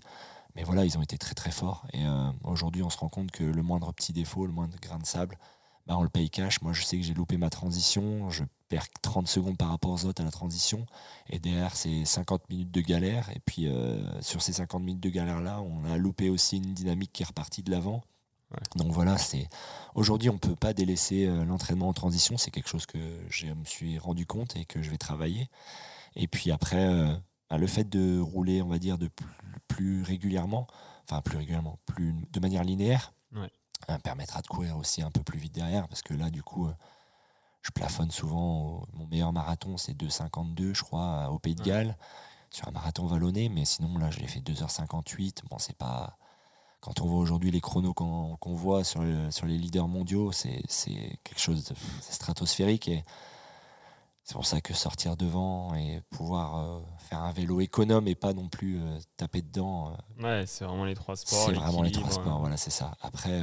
Mais 0.55 0.63
voilà, 0.63 0.85
ils 0.85 0.97
ont 0.97 1.03
été 1.03 1.17
très 1.19 1.35
très 1.35 1.51
forts. 1.51 1.85
Et 1.93 2.03
euh, 2.05 2.31
aujourd'hui, 2.43 2.81
on 2.81 2.89
se 2.89 2.97
rend 2.97 3.09
compte 3.09 3.29
que 3.29 3.43
le 3.43 3.61
moindre 3.61 3.91
petit 3.93 4.11
défaut, 4.13 4.47
le 4.47 4.51
moindre 4.53 4.75
grain 4.81 4.97
de 4.97 5.05
sable, 5.05 5.37
bah, 5.85 5.95
on 5.97 6.01
le 6.03 6.09
paye 6.09 6.29
cash. 6.31 6.61
Moi, 6.61 6.73
je 6.73 6.83
sais 6.83 6.97
que 6.97 7.03
j'ai 7.03 7.13
loupé 7.13 7.37
ma 7.37 7.49
transition. 7.51 8.29
Je 8.31 8.43
perds 8.67 8.87
30 9.03 9.27
secondes 9.27 9.55
par 9.57 9.69
rapport 9.69 9.91
aux 9.91 10.05
autres 10.05 10.21
à 10.21 10.25
la 10.25 10.31
transition. 10.31 10.85
Et 11.29 11.37
derrière, 11.37 11.75
c'est 11.75 12.05
50 12.05 12.49
minutes 12.49 12.71
de 12.71 12.81
galère. 12.81 13.29
Et 13.35 13.39
puis, 13.45 13.67
euh, 13.67 14.19
sur 14.21 14.41
ces 14.41 14.51
50 14.53 14.81
minutes 14.81 15.03
de 15.03 15.09
galère-là, 15.09 15.61
on 15.61 15.85
a 15.85 15.95
loupé 15.97 16.29
aussi 16.31 16.57
une 16.57 16.73
dynamique 16.73 17.13
qui 17.13 17.21
est 17.21 17.27
repartie 17.27 17.61
de 17.61 17.69
l'avant. 17.69 18.01
Ouais. 18.51 18.59
Donc 18.77 18.91
voilà, 18.93 19.17
c'est 19.17 19.49
aujourd'hui, 19.95 20.29
on 20.29 20.33
ne 20.33 20.37
peut 20.39 20.55
pas 20.55 20.73
délaisser 20.73 21.25
euh, 21.27 21.43
l'entraînement 21.43 21.89
en 21.89 21.93
transition. 21.93 22.37
C'est 22.37 22.51
quelque 22.51 22.69
chose 22.69 22.85
que 22.85 22.97
je 23.29 23.47
me 23.47 23.65
suis 23.65 23.97
rendu 23.99 24.25
compte 24.25 24.55
et 24.55 24.63
que 24.65 24.81
je 24.81 24.89
vais 24.89 24.97
travailler. 24.97 25.49
Et 26.15 26.27
puis 26.27 26.51
après, 26.51 26.85
euh, 26.87 27.13
bah, 27.49 27.57
le 27.57 27.67
fait 27.67 27.83
de 27.89 28.19
rouler, 28.19 28.61
on 28.61 28.69
va 28.69 28.79
dire, 28.79 28.97
de 28.97 29.07
plus, 29.09 29.27
plus 29.67 30.03
régulièrement, 30.03 30.65
enfin 31.03 31.21
plus 31.21 31.37
régulièrement, 31.37 31.77
plus 31.85 32.13
de 32.31 32.39
manière 32.39 32.63
linéaire, 32.63 33.11
Ouais. 33.35 33.51
euh, 33.89 33.97
permettra 33.99 34.41
de 34.41 34.47
courir 34.47 34.77
aussi 34.77 35.01
un 35.01 35.11
peu 35.11 35.21
plus 35.23 35.39
vite 35.39 35.53
derrière. 35.53 35.87
Parce 35.89 36.01
que 36.01 36.13
là, 36.13 36.29
du 36.29 36.41
coup, 36.41 36.67
euh, 36.67 36.73
je 37.63 37.71
plafonne 37.71 38.11
souvent. 38.11 38.61
au- 38.61 38.87
mon 38.93 39.07
meilleur 39.07 39.33
marathon, 39.33 39.75
c'est 39.75 39.93
2,52, 39.93 40.73
je 40.73 40.83
crois, 40.83 41.29
au 41.31 41.37
Pays 41.37 41.53
de 41.55 41.61
Ouais. 41.63 41.67
Galles, 41.67 41.97
sur 42.49 42.65
un 42.69 42.71
marathon 42.71 43.05
vallonné. 43.07 43.49
Mais 43.49 43.65
sinon, 43.65 43.97
là, 43.97 44.09
je 44.09 44.19
l'ai 44.19 44.27
fait 44.27 44.39
2h58. 44.39 45.41
Bon, 45.49 45.57
c'est 45.59 45.75
pas. 45.77 46.17
Quand 46.97 47.05
on 47.05 47.09
voit 47.09 47.19
aujourd'hui 47.19 47.51
les 47.51 47.61
chronos 47.61 47.93
qu'on 47.93 48.37
voit 48.55 48.83
sur, 48.83 49.01
le- 49.01 49.29
sur 49.31 49.45
les 49.45 49.57
leaders 49.57 49.87
mondiaux, 49.87 50.31
c'est 50.31 50.61
quelque 51.23 51.39
chose 51.39 51.63
de 51.65 51.75
stratosphérique. 52.01 52.87
Et 52.87 53.03
c'est 54.23 54.33
pour 54.33 54.45
ça 54.45 54.61
que 54.61 54.73
sortir 54.73 55.15
devant 55.15 55.73
et 55.75 56.01
pouvoir 56.09 56.57
euh, 56.57 56.79
faire 56.97 57.19
un 57.21 57.31
vélo 57.31 57.61
économe 57.61 58.07
et 58.07 58.15
pas 58.15 58.33
non 58.33 58.49
plus 58.49 58.79
euh, 58.81 58.99
taper 59.15 59.41
dedans, 59.41 59.93
euh, 60.19 60.23
Ouais, 60.23 60.45
c'est 60.47 60.65
vraiment 60.65 60.85
les 60.85 60.95
trois 60.95 61.15
sports. 61.15 61.45
c'est 61.45 61.53
vraiment 61.53 61.81
les 61.83 61.91
trois 61.91 62.11
sports. 62.11 62.35
euh, 62.37 62.39
Voilà, 62.39 62.57
c'est 62.57 62.71
ça. 62.71 62.91
Après, 63.01 63.41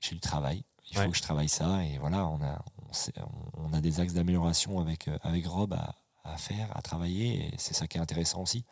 j'ai 0.00 0.14
du 0.14 0.20
travail. 0.20 0.64
Il 0.90 0.96
Ouais. 0.98 1.04
faut 1.04 1.10
que 1.10 1.16
je 1.16 1.22
travaille 1.22 1.48
ça. 1.48 1.84
Et 1.84 1.98
voilà, 1.98 2.26
on 2.28 2.40
a, 2.42 2.64
on, 2.88 2.92
sait- 2.92 3.12
on 3.58 3.72
a 3.72 3.80
des 3.80 3.98
axes 4.00 4.12
d'amélioration 4.14 4.78
avec, 4.78 5.08
avec 5.22 5.44
Rob 5.46 5.72
à, 5.74 5.96
à 6.24 6.36
faire, 6.36 6.68
à 6.76 6.80
travailler. 6.82 7.46
Et 7.48 7.54
c'est 7.58 7.74
ça 7.74 7.86
qui 7.88 7.98
est 7.98 8.00
intéressant 8.00 8.42
aussi. 8.42 8.64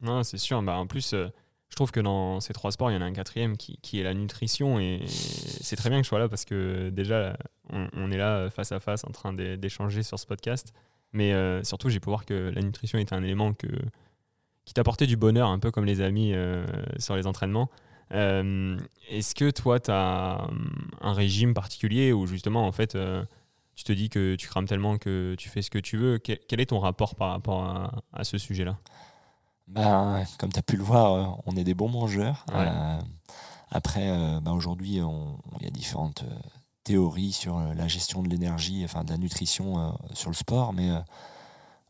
Non, 0.00 0.22
c'est 0.22 0.38
sûr. 0.38 0.62
Bah, 0.62 0.76
en 0.76 0.86
plus, 0.86 1.14
euh, 1.14 1.28
je 1.74 1.76
trouve 1.76 1.90
que 1.90 1.98
dans 1.98 2.38
ces 2.38 2.52
trois 2.52 2.70
sports, 2.70 2.92
il 2.92 2.94
y 2.94 2.96
en 2.96 3.00
a 3.00 3.04
un 3.04 3.12
quatrième 3.12 3.56
qui, 3.56 3.98
est 3.98 4.04
la 4.04 4.14
nutrition. 4.14 4.78
Et 4.78 5.02
c'est 5.08 5.74
très 5.74 5.90
bien 5.90 5.98
que 5.98 6.04
je 6.04 6.08
sois 6.08 6.20
là 6.20 6.28
parce 6.28 6.44
que 6.44 6.88
déjà, 6.90 7.36
on, 7.68 8.12
est 8.12 8.16
là 8.16 8.48
face 8.48 8.70
à 8.70 8.78
face 8.78 9.02
en 9.02 9.10
train 9.10 9.32
d'é- 9.32 9.56
d'échanger 9.56 10.04
sur 10.04 10.16
ce 10.16 10.24
podcast. 10.24 10.72
Mais 11.12 11.32
euh, 11.32 11.64
surtout, 11.64 11.88
j'ai 11.88 11.98
pu 11.98 12.10
voir 12.10 12.26
que 12.26 12.52
la 12.54 12.62
nutrition 12.62 12.96
est 13.00 13.12
un 13.12 13.24
élément 13.24 13.52
qui 13.54 14.72
t'apportait 14.72 15.08
du 15.08 15.16
bonheur, 15.16 15.48
un 15.48 15.58
peu 15.58 15.72
comme 15.72 15.84
les 15.84 16.00
amis 16.00 16.32
euh, 16.32 16.64
sur 16.98 17.16
les 17.16 17.26
entraînements. 17.26 17.68
Euh, 18.12 18.78
Est-ce 19.10 19.34
que 19.34 19.50
toi, 19.50 19.80
tu 19.80 19.90
as 19.90 20.48
un 21.00 21.12
régime 21.12 21.54
particulier 21.54 22.12
où 22.12 22.28
justement, 22.28 22.68
en 22.68 22.72
fait, 22.72 22.96
tu 23.74 23.82
te 23.82 23.92
dis 23.92 24.10
que 24.10 24.36
tu 24.36 24.46
crames 24.46 24.68
tellement 24.68 24.96
que 24.96 25.34
tu 25.38 25.48
fais 25.48 25.60
ce 25.60 25.70
que 25.70 25.80
tu 25.80 25.96
veux? 25.96 26.18
Quel, 26.18 26.60
est 26.60 26.66
ton 26.66 26.78
rapport 26.78 27.16
par 27.16 27.30
rapport 27.30 27.90
à 28.12 28.22
ce 28.22 28.38
sujet-là? 28.38 28.78
Ben, 29.68 30.24
comme 30.38 30.52
tu 30.52 30.58
as 30.58 30.62
pu 30.62 30.76
le 30.76 30.82
voir, 30.84 31.12
euh, 31.14 31.24
on 31.46 31.56
est 31.56 31.64
des 31.64 31.74
bons 31.74 31.88
mangeurs. 31.88 32.44
Ouais. 32.52 32.66
Euh, 32.68 32.98
après, 33.70 34.08
euh, 34.10 34.40
ben, 34.40 34.52
aujourd'hui, 34.52 34.96
il 35.60 35.64
y 35.64 35.66
a 35.66 35.70
différentes 35.70 36.22
euh, 36.22 36.34
théories 36.84 37.32
sur 37.32 37.58
la 37.58 37.88
gestion 37.88 38.22
de 38.22 38.28
l'énergie, 38.28 38.82
enfin 38.84 39.04
de 39.04 39.10
la 39.10 39.16
nutrition 39.18 39.96
sur 40.12 40.28
le 40.30 40.36
sport, 40.36 40.72
mais 40.74 40.90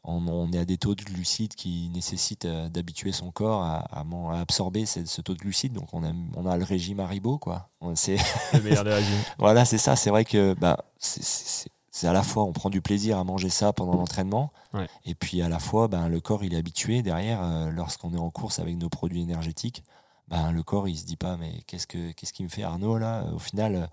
on, 0.05 0.27
on 0.29 0.53
est 0.53 0.59
à 0.59 0.65
des 0.65 0.77
taux 0.79 0.95
de 0.95 1.03
glucides 1.03 1.55
qui 1.55 1.91
nécessitent 1.93 2.47
d'habituer 2.47 3.11
son 3.11 3.33
corps 3.33 3.63
à, 3.65 3.79
à 3.93 4.05
man- 4.05 4.37
à 4.37 4.41
absorber 4.41 4.87
ce, 4.87 5.05
ce 5.05 5.21
taux 5.21 5.35
de 5.35 5.39
glucides. 5.41 5.73
Donc, 5.73 5.89
on 5.93 6.05
a, 6.05 6.13
on 6.37 6.47
a 6.47 6.57
le 6.57 6.65
régime 6.65 7.01
Haribo, 7.01 7.39
quoi. 7.39 7.69
C'est 7.97 8.17
Le 8.53 8.61
meilleur 8.63 8.85
des 8.85 8.93
régimes. 8.95 9.19
voilà, 9.39 9.65
c'est 9.65 9.79
ça. 9.79 9.97
C'est 9.97 10.11
vrai 10.11 10.25
que 10.25 10.55
bah, 10.55 10.79
c'est- 10.99 11.69
c'est 11.97 12.09
à 12.09 12.13
la 12.13 12.25
fois 12.25 12.43
on 12.43 12.53
prend 12.53 12.71
du 12.71 12.81
plaisir 12.83 13.19
à 13.19 13.25
manger 13.25 13.51
ça 13.51 13.73
pendant 13.73 13.95
l'entraînement, 13.95 14.53
Ouais. 14.73 14.89
et 15.05 15.15
puis 15.15 15.41
à 15.43 15.49
la 15.49 15.61
fois 15.61 15.87
ben, 15.87 16.09
le 16.09 16.21
corps 16.21 16.43
il 16.43 16.53
est 16.53 16.57
habitué 16.57 17.03
derrière 17.03 17.41
euh, 17.41 17.71
lorsqu'on 17.71 18.13
est 18.13 18.19
en 18.19 18.31
course 18.31 18.59
avec 18.59 18.77
nos 18.77 18.89
produits 18.89 19.23
énergétiques. 19.23 19.85
Ben, 20.27 20.51
le 20.51 20.63
corps 20.65 20.89
il 20.89 20.97
se 20.99 21.05
dit 21.05 21.17
pas 21.17 21.37
mais 21.37 21.63
qu'est-ce 21.69 21.87
que 21.87 22.11
qu'est-ce 22.13 22.33
qui 22.33 22.43
me 22.43 22.49
fait 22.49 22.65
Arnaud 22.65 22.99
là? 22.99 23.25
Au 23.33 23.39
final 23.39 23.77
euh, 23.77 23.87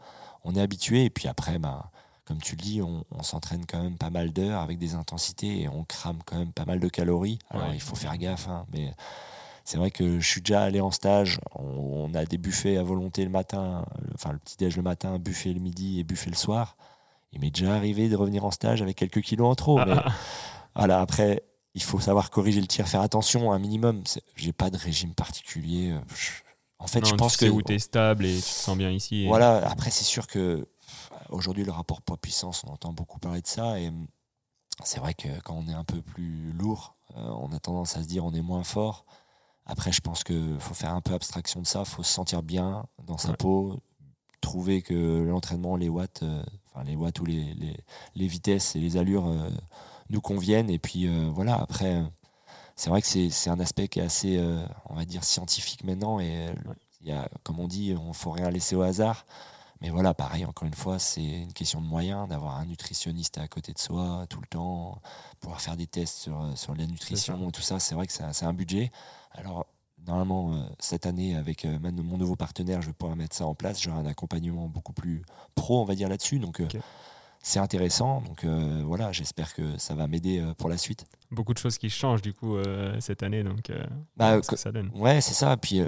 on 0.44 0.56
est 0.56 0.62
habitué 0.62 1.06
et 1.06 1.10
puis 1.12 1.28
après 1.28 1.60
ben, 1.60 1.84
comme 2.26 2.40
tu 2.42 2.56
le 2.56 2.62
dis 2.64 2.82
on, 2.82 3.04
on 3.12 3.22
s'entraîne 3.22 3.66
quand 3.68 3.84
même 3.84 3.98
pas 3.98 4.10
mal 4.10 4.32
d'heures 4.34 4.62
avec 4.62 4.80
des 4.80 4.96
intensités 4.96 5.62
et 5.62 5.68
on 5.70 5.84
crame 5.84 6.20
quand 6.26 6.38
même 6.40 6.54
pas 6.54 6.66
mal 6.66 6.80
de 6.80 6.88
calories. 6.90 7.38
Alors 7.52 7.68
Ouais. 7.68 7.76
il 7.76 7.82
faut 7.82 7.96
faire 7.96 8.18
gaffe 8.18 8.48
hein, 8.48 8.66
mais 8.74 8.94
c'est 9.64 9.78
vrai 9.78 9.92
que 9.92 10.20
je 10.20 10.28
suis 10.28 10.42
déjà 10.42 10.64
allé 10.64 10.82
en 10.82 10.90
stage. 10.90 11.40
On, 11.54 12.08
on 12.10 12.14
a 12.16 12.26
des 12.26 12.40
buffets 12.40 12.78
à 12.78 12.84
volonté 12.84 13.24
le 13.24 13.30
matin, 13.30 13.86
le- 14.02 14.10
enfin 14.16 14.32
le 14.32 14.40
petit 14.40 14.58
déj 14.58 14.76
le 14.76 14.82
matin, 14.82 15.20
buffet 15.20 15.54
le 15.54 15.60
midi 15.60 16.00
et 16.00 16.04
buffet 16.04 16.32
le 16.32 16.36
soir. 16.36 16.76
Il 17.34 17.40
m'est 17.40 17.52
déjà 17.52 17.76
arrivé 17.76 18.10
de 18.10 18.16
revenir 18.16 18.44
en 18.46 18.52
stage 18.52 18.82
avec 18.82 18.98
quelques 18.98 19.22
kilos 19.22 19.48
en 19.50 19.56
trop. 19.56 19.80
Ah, 19.80 19.86
mais 19.86 19.94
ah, 19.96 20.12
voilà, 20.76 21.00
après, 21.02 21.44
il 21.76 21.82
faut 21.84 22.00
savoir 22.00 22.30
corriger 22.30 22.60
le 22.62 22.68
tir, 22.68 22.88
faire 22.88 23.02
attention 23.02 23.52
un 23.52 23.60
minimum. 23.60 24.04
J'ai 24.36 24.52
pas 24.54 24.70
de 24.70 24.78
régime 24.78 25.14
particulier. 25.14 25.96
Je- 26.14 26.32
En 26.80 26.88
fait, 26.88 27.02
non, 27.02 27.08
je 27.10 27.16
pense 27.16 27.34
tu 27.34 27.40
sais 27.40 27.46
que 27.46 27.52
où 27.52 27.62
tu 27.62 27.74
es 27.74 27.80
stable 27.80 28.26
et 28.26 28.36
tu 28.36 28.42
te 28.42 28.46
sens 28.48 28.78
bien 28.78 28.90
ici. 28.92 29.24
et- 29.24 29.28
voilà, 29.28 29.58
après, 29.70 29.92
c'est 29.92 30.04
sûr 30.04 30.28
que 30.28 30.68
aujourd'hui, 31.30 31.64
le 31.64 31.72
rapport 31.72 32.02
poids-puissance, 32.02 32.64
on 32.66 32.72
entend 32.72 32.92
beaucoup 32.92 33.20
parler 33.20 33.42
de 33.42 33.48
ça. 33.48 33.80
Et 33.80 33.88
hum, 33.90 34.08
c'est 34.84 35.00
vrai 35.00 35.14
que 35.14 35.40
quand 35.42 35.54
on 35.56 35.68
est 35.70 35.74
un 35.76 35.84
peu 35.84 36.02
plus 36.02 36.52
lourd, 36.54 36.96
euh, 37.16 37.22
on 37.40 37.54
a 37.54 37.60
tendance 37.60 37.96
à 37.98 38.04
se 38.04 38.08
dire 38.08 38.26
on 38.26 38.34
est 38.34 38.42
moins 38.42 38.64
fort. 38.64 39.06
Après, 39.68 39.92
je 39.92 40.02
pense 40.02 40.24
qu'il 40.24 40.58
faut 40.60 40.74
faire 40.74 40.92
un 40.94 41.02
peu 41.02 41.14
abstraction 41.14 41.62
de 41.62 41.68
ça. 41.68 41.82
Il 41.82 41.86
faut 41.90 42.04
se 42.04 42.12
sentir 42.12 42.42
bien 42.44 42.86
dans 43.06 43.18
sa 43.20 43.30
Ouais. 43.30 43.38
peau, 43.38 43.80
trouver 44.42 44.82
que 44.82 45.24
l'entraînement, 45.24 45.76
les 45.78 45.90
watts, 45.90 46.24
euh, 46.24 46.44
enfin 46.68 46.84
les 46.84 46.96
watts 46.96 47.20
ou 47.20 47.26
les, 47.26 47.54
les, 47.54 47.78
les 48.16 48.28
vitesses 48.28 48.76
et 48.76 48.80
les 48.80 48.98
allures 48.98 49.28
euh, 49.28 49.50
nous 50.10 50.22
conviennent. 50.22 50.70
Et 50.70 50.80
puis 50.80 51.08
euh, 51.08 51.30
voilà, 51.32 51.56
après, 51.56 52.04
c'est 52.76 52.90
vrai 52.90 53.02
que 53.02 53.08
c'est 53.08 53.50
un 53.50 53.60
aspect 53.60 53.88
qui 53.88 54.00
est 54.00 54.04
assez, 54.04 54.44
on 54.90 54.96
va 54.96 55.06
dire, 55.06 55.24
scientifique 55.24 55.84
maintenant. 55.84 56.20
Et 56.20 56.48
il 57.02 57.08
y 57.08 57.12
a, 57.12 57.30
comme 57.44 57.60
on 57.60 57.68
dit, 57.68 57.96
on 58.00 58.10
ne 58.10 58.14
faut 58.14 58.32
rien 58.32 58.50
laisser 58.50 58.76
au 58.76 58.82
hasard. 58.82 59.26
Mais 59.82 59.90
voilà, 59.90 60.14
pareil, 60.14 60.46
encore 60.46 60.68
une 60.68 60.76
fois, 60.76 61.00
c'est 61.00 61.24
une 61.24 61.54
question 61.54 61.82
de 61.82 61.88
moyens, 61.88 62.28
d'avoir 62.28 62.58
un 62.58 62.66
nutritionniste 62.66 63.40
à 63.40 63.48
côté 63.48 63.74
de 63.74 63.80
soi 63.80 64.26
tout 64.30 64.40
le 64.40 64.48
temps, 64.48 65.02
pouvoir 65.40 65.60
faire 65.60 65.76
des 65.76 65.88
tests 65.88 66.18
sur, 66.18 66.52
sur 66.56 66.76
la 66.76 66.86
nutrition, 66.86 67.50
tout 67.52 67.62
ça, 67.62 67.80
c'est 67.80 67.96
vrai 67.96 68.06
que 68.06 68.14
c'est 68.14 68.46
un 68.46 68.54
budget. 68.54 68.92
Alors, 69.32 69.66
normalement, 70.08 70.54
euh, 70.54 70.58
cette 70.80 71.06
année, 71.06 71.36
avec 71.36 71.66
euh, 71.66 71.78
mon 71.82 72.18
nouveau 72.18 72.36
partenaire, 72.36 72.82
je 72.82 72.88
vais 72.88 72.94
pouvoir 72.94 73.16
mettre 73.18 73.36
ça 73.36 73.46
en 73.46 73.56
place. 73.56 73.82
J'aurai 73.82 73.98
un 74.00 74.06
accompagnement 74.06 74.68
beaucoup 74.68 74.94
plus 74.94 75.22
pro, 75.56 75.82
on 75.82 75.86
va 75.86 75.96
dire, 75.96 76.10
là-dessus. 76.10 76.40
Donc, 76.40 76.60
euh, 76.60 76.68
c'est 77.44 77.60
intéressant. 77.60 78.22
Donc, 78.22 78.44
euh, 78.44 78.84
voilà, 78.86 79.12
j'espère 79.12 79.54
que 79.54 79.78
ça 79.78 79.96
va 79.96 80.08
m'aider 80.08 80.44
pour 80.58 80.70
la 80.70 80.78
suite. 80.78 81.06
Beaucoup 81.32 81.54
de 81.54 81.60
choses 81.60 81.78
qui 81.78 81.90
changent 81.90 82.22
du 82.22 82.34
coup 82.34 82.56
euh, 82.58 82.96
cette 83.00 83.24
année. 83.24 83.44
Donc, 83.44 83.70
euh, 83.70 83.84
Bah, 84.18 84.42
ce 84.44 84.48
que 84.48 84.56
ça 84.58 84.72
donne. 84.72 84.92
Ouais, 84.94 85.22
c'est 85.22 85.34
ça. 85.34 85.56
Puis, 85.58 85.82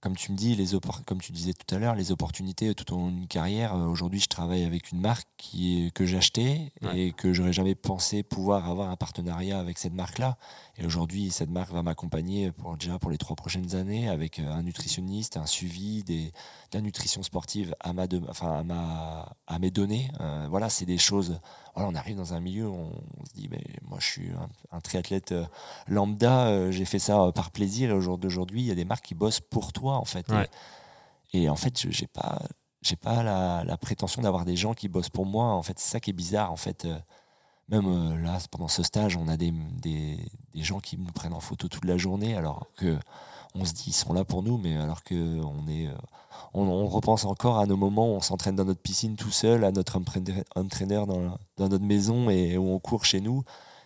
comme 0.00 0.14
tu 0.16 0.30
me 0.32 0.36
dis, 0.36 0.54
les 0.54 0.66
comme 1.06 1.20
tu 1.20 1.32
disais 1.32 1.52
tout 1.54 1.74
à 1.74 1.78
l'heure, 1.78 1.94
les 1.94 2.12
opportunités 2.12 2.74
tout 2.74 2.92
au 2.92 2.96
long 2.98 3.10
d'une 3.10 3.26
carrière. 3.26 3.74
Aujourd'hui, 3.74 4.20
je 4.20 4.28
travaille 4.28 4.64
avec 4.64 4.92
une 4.92 5.00
marque 5.00 5.26
qui 5.38 5.90
que 5.94 6.04
j'ai 6.04 6.18
achetée 6.18 6.72
Ouais. 6.82 6.98
et 7.00 7.12
que 7.12 7.32
j'aurais 7.32 7.52
jamais 7.54 7.74
pensé 7.74 8.22
pouvoir 8.22 8.68
avoir 8.68 8.90
un 8.90 8.96
partenariat 8.96 9.58
avec 9.58 9.78
cette 9.78 9.94
marque-là. 9.94 10.36
Et 10.78 10.84
aujourd'hui, 10.84 11.30
cette 11.30 11.48
marque 11.48 11.72
va 11.72 11.82
m'accompagner 11.82 12.52
pour 12.52 12.76
déjà 12.76 12.98
pour 12.98 13.10
les 13.10 13.16
trois 13.16 13.34
prochaines 13.34 13.74
années 13.76 14.10
avec 14.10 14.38
euh, 14.38 14.52
un 14.52 14.62
nutritionniste, 14.62 15.38
un 15.38 15.46
suivi, 15.46 16.04
des, 16.04 16.26
de 16.26 16.74
la 16.74 16.80
nutrition 16.82 17.22
sportive 17.22 17.74
à 17.80 17.94
ma, 17.94 18.06
de- 18.06 18.20
enfin, 18.28 18.58
à 18.58 18.62
ma, 18.62 19.34
à 19.46 19.58
mes 19.58 19.70
données. 19.70 20.10
Euh, 20.20 20.46
voilà, 20.50 20.68
c'est 20.68 20.84
des 20.84 20.98
choses. 20.98 21.40
Voilà, 21.74 21.88
on 21.88 21.94
arrive 21.94 22.16
dans 22.16 22.34
un 22.34 22.40
milieu, 22.40 22.68
où 22.68 22.74
on, 22.74 22.90
on 23.20 23.24
se 23.24 23.32
dit, 23.32 23.48
mais 23.50 23.62
moi, 23.88 23.96
je 24.00 24.06
suis 24.06 24.30
un, 24.30 24.48
un 24.76 24.80
triathlète. 24.80 25.32
euh, 25.32 25.46
lambda, 25.88 26.48
euh, 26.48 26.70
j'ai 26.70 26.84
fait 26.84 26.98
ça 26.98 27.32
par 27.34 27.50
plaisir 27.52 27.90
et 27.90 27.92
au 27.94 28.00
jour 28.02 28.18
d'aujourd'hui, 28.18 28.60
il 28.60 28.66
y 28.66 28.70
a 28.70 28.74
des 28.74 28.84
marques 28.84 29.06
qui 29.06 29.14
bossent 29.14 29.40
pour 29.40 29.72
toi 29.72 29.94
en 29.96 30.04
fait. 30.04 30.28
Ouais. 30.30 30.46
Et, 31.32 31.44
et 31.44 31.48
en 31.48 31.56
fait, 31.56 31.80
je- 31.80 31.90
j'ai 31.90 32.06
pas, 32.06 32.42
j'ai 32.82 32.96
pas 32.96 33.22
la, 33.22 33.64
la 33.64 33.76
prétention 33.78 34.20
d'avoir 34.20 34.44
des 34.44 34.56
gens 34.56 34.74
qui 34.74 34.88
bossent 34.88 35.08
pour 35.08 35.24
moi. 35.24 35.46
En 35.54 35.62
fait, 35.62 35.78
c'est 35.78 35.90
ça 35.90 36.00
qui 36.00 36.10
est 36.10 36.12
bizarre. 36.12 36.52
En 36.52 36.56
fait, 36.56 36.86
même 37.68 37.86
euh, 37.86 38.22
là, 38.22 38.38
pendant 38.50 38.68
ce 38.68 38.82
stage, 38.82 39.16
on 39.16 39.28
a 39.28 39.36
des, 39.36 39.52
gens 40.54 40.80
qui 40.80 40.96
nous 40.96 41.12
prennent 41.12 41.32
en 41.32 41.40
photo 41.40 41.68
toute 41.68 41.84
la 41.84 41.96
journée, 41.96 42.34
alors 42.36 42.66
que 42.76 42.98
on 43.54 43.64
se 43.64 43.72
dit 43.72 43.84
ils 43.88 43.92
sont 43.92 44.12
là 44.12 44.24
pour 44.24 44.42
nous, 44.42 44.58
mais 44.58 44.76
alors 44.76 45.02
que 45.02 45.40
on 45.40 45.66
est, 45.68 45.86
euh, 45.86 45.94
on, 46.54 46.86
repense 46.88 47.24
encore 47.24 47.58
à 47.58 47.66
nos 47.66 47.76
moments 47.76 48.12
où 48.12 48.16
on 48.16 48.20
s'entraîne 48.20 48.56
dans 48.56 48.64
notre 48.64 48.80
piscine 48.80 49.16
tout 49.16 49.30
seul, 49.30 49.64
à 49.64 49.72
notre 49.72 49.98
entraîneur 50.54 51.06
dans, 51.06 51.38
notre 51.58 51.84
maison 51.84 52.30
et 52.30 52.58
où 52.58 52.68
on 52.70 52.78
court 52.78 53.04
chez 53.04 53.20
nous 53.20 53.42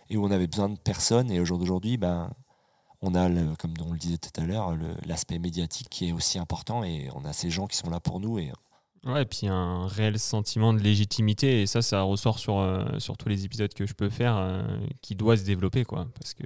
et 0.09 0.17
où 0.17 0.25
on 0.25 0.31
avait 0.31 0.47
besoin 0.47 0.69
de 0.69 0.77
personne. 0.77 1.31
Et 1.31 1.39
au 1.39 1.45
jour 1.45 1.57
d'aujourd'hui, 1.57 1.97
ben, 1.97 2.29
on 3.01 3.15
a, 3.15 3.29
comme 3.55 3.73
on 3.85 3.93
le 3.93 3.97
disait 3.97 4.17
tout 4.17 4.41
à 4.41 4.45
l'heure, 4.45 4.75
l'aspect 5.05 5.39
médiatique 5.39 5.89
qui 5.89 6.09
est 6.09 6.11
aussi 6.11 6.37
important 6.37 6.83
et 6.83 7.09
on 7.15 7.25
a 7.25 7.33
ces 7.33 7.49
gens 7.49 7.67
qui 7.67 7.77
sont 7.77 7.89
là 7.89 7.99
pour 7.99 8.19
nous. 8.19 8.39
Et 8.39 8.51
Ouais, 9.03 9.23
et 9.23 9.25
puis 9.25 9.47
un 9.47 9.87
réel 9.87 10.19
sentiment 10.19 10.73
de 10.73 10.79
légitimité, 10.79 11.63
et 11.63 11.65
ça, 11.65 11.81
ça 11.81 12.03
ressort 12.03 12.37
sur, 12.37 12.59
euh, 12.59 12.85
sur 12.99 13.17
tous 13.17 13.29
les 13.29 13.45
épisodes 13.45 13.73
que 13.73 13.87
je 13.87 13.93
peux 13.95 14.11
faire, 14.11 14.37
euh, 14.37 14.61
qui 15.01 15.15
doit 15.15 15.37
se 15.37 15.43
développer, 15.43 15.85
quoi. 15.85 16.07
Parce 16.19 16.35
que 16.35 16.43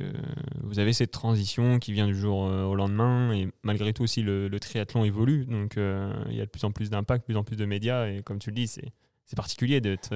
vous 0.63 0.79
avez 0.79 0.93
cette 0.93 1.11
transition 1.11 1.79
qui 1.79 1.91
vient 1.91 2.07
du 2.07 2.15
jour 2.15 2.45
euh, 2.45 2.63
au 2.63 2.75
lendemain, 2.75 3.33
et 3.33 3.51
malgré 3.63 3.91
tout 3.91 4.03
aussi, 4.03 4.21
le, 4.21 4.47
le 4.47 4.59
triathlon 4.61 5.03
évolue, 5.03 5.45
donc 5.45 5.73
il 5.75 6.35
y 6.35 6.39
a 6.41 6.45
de 6.45 6.49
plus 6.49 6.63
en 6.63 6.71
plus 6.71 6.89
d'impact, 6.89 7.23
de 7.23 7.25
plus 7.25 7.37
en 7.37 7.43
plus 7.43 7.57
de 7.57 7.65
médias, 7.65 8.07
et 8.07 8.23
comme 8.23 8.39
tu 8.39 8.51
le 8.51 8.55
dis, 8.55 8.67
c'est 8.67 8.93
c'est 9.27 9.35
particulier 9.35 9.81
d'être... 9.81 10.11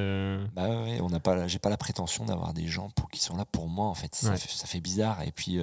bah 0.53 0.69
ouais, 0.83 1.01
on 1.01 1.09
n'a 1.09 1.19
pas, 1.19 1.47
j'ai 1.47 1.57
pas 1.57 1.71
la 1.71 1.77
prétention 1.77 2.25
d'avoir 2.25 2.53
des 2.53 2.67
gens 2.67 2.91
pour, 2.91 3.09
qui 3.09 3.19
sont 3.19 3.35
là 3.35 3.43
pour 3.43 3.67
moi. 3.67 3.87
En 3.87 3.95
fait, 3.95 4.13
ça, 4.13 4.29
Ouais. 4.29 4.37
fait, 4.37 4.51
ça 4.51 4.67
fait 4.67 4.81
bizarre. 4.81 5.23
Et 5.23 5.31
puis, 5.31 5.59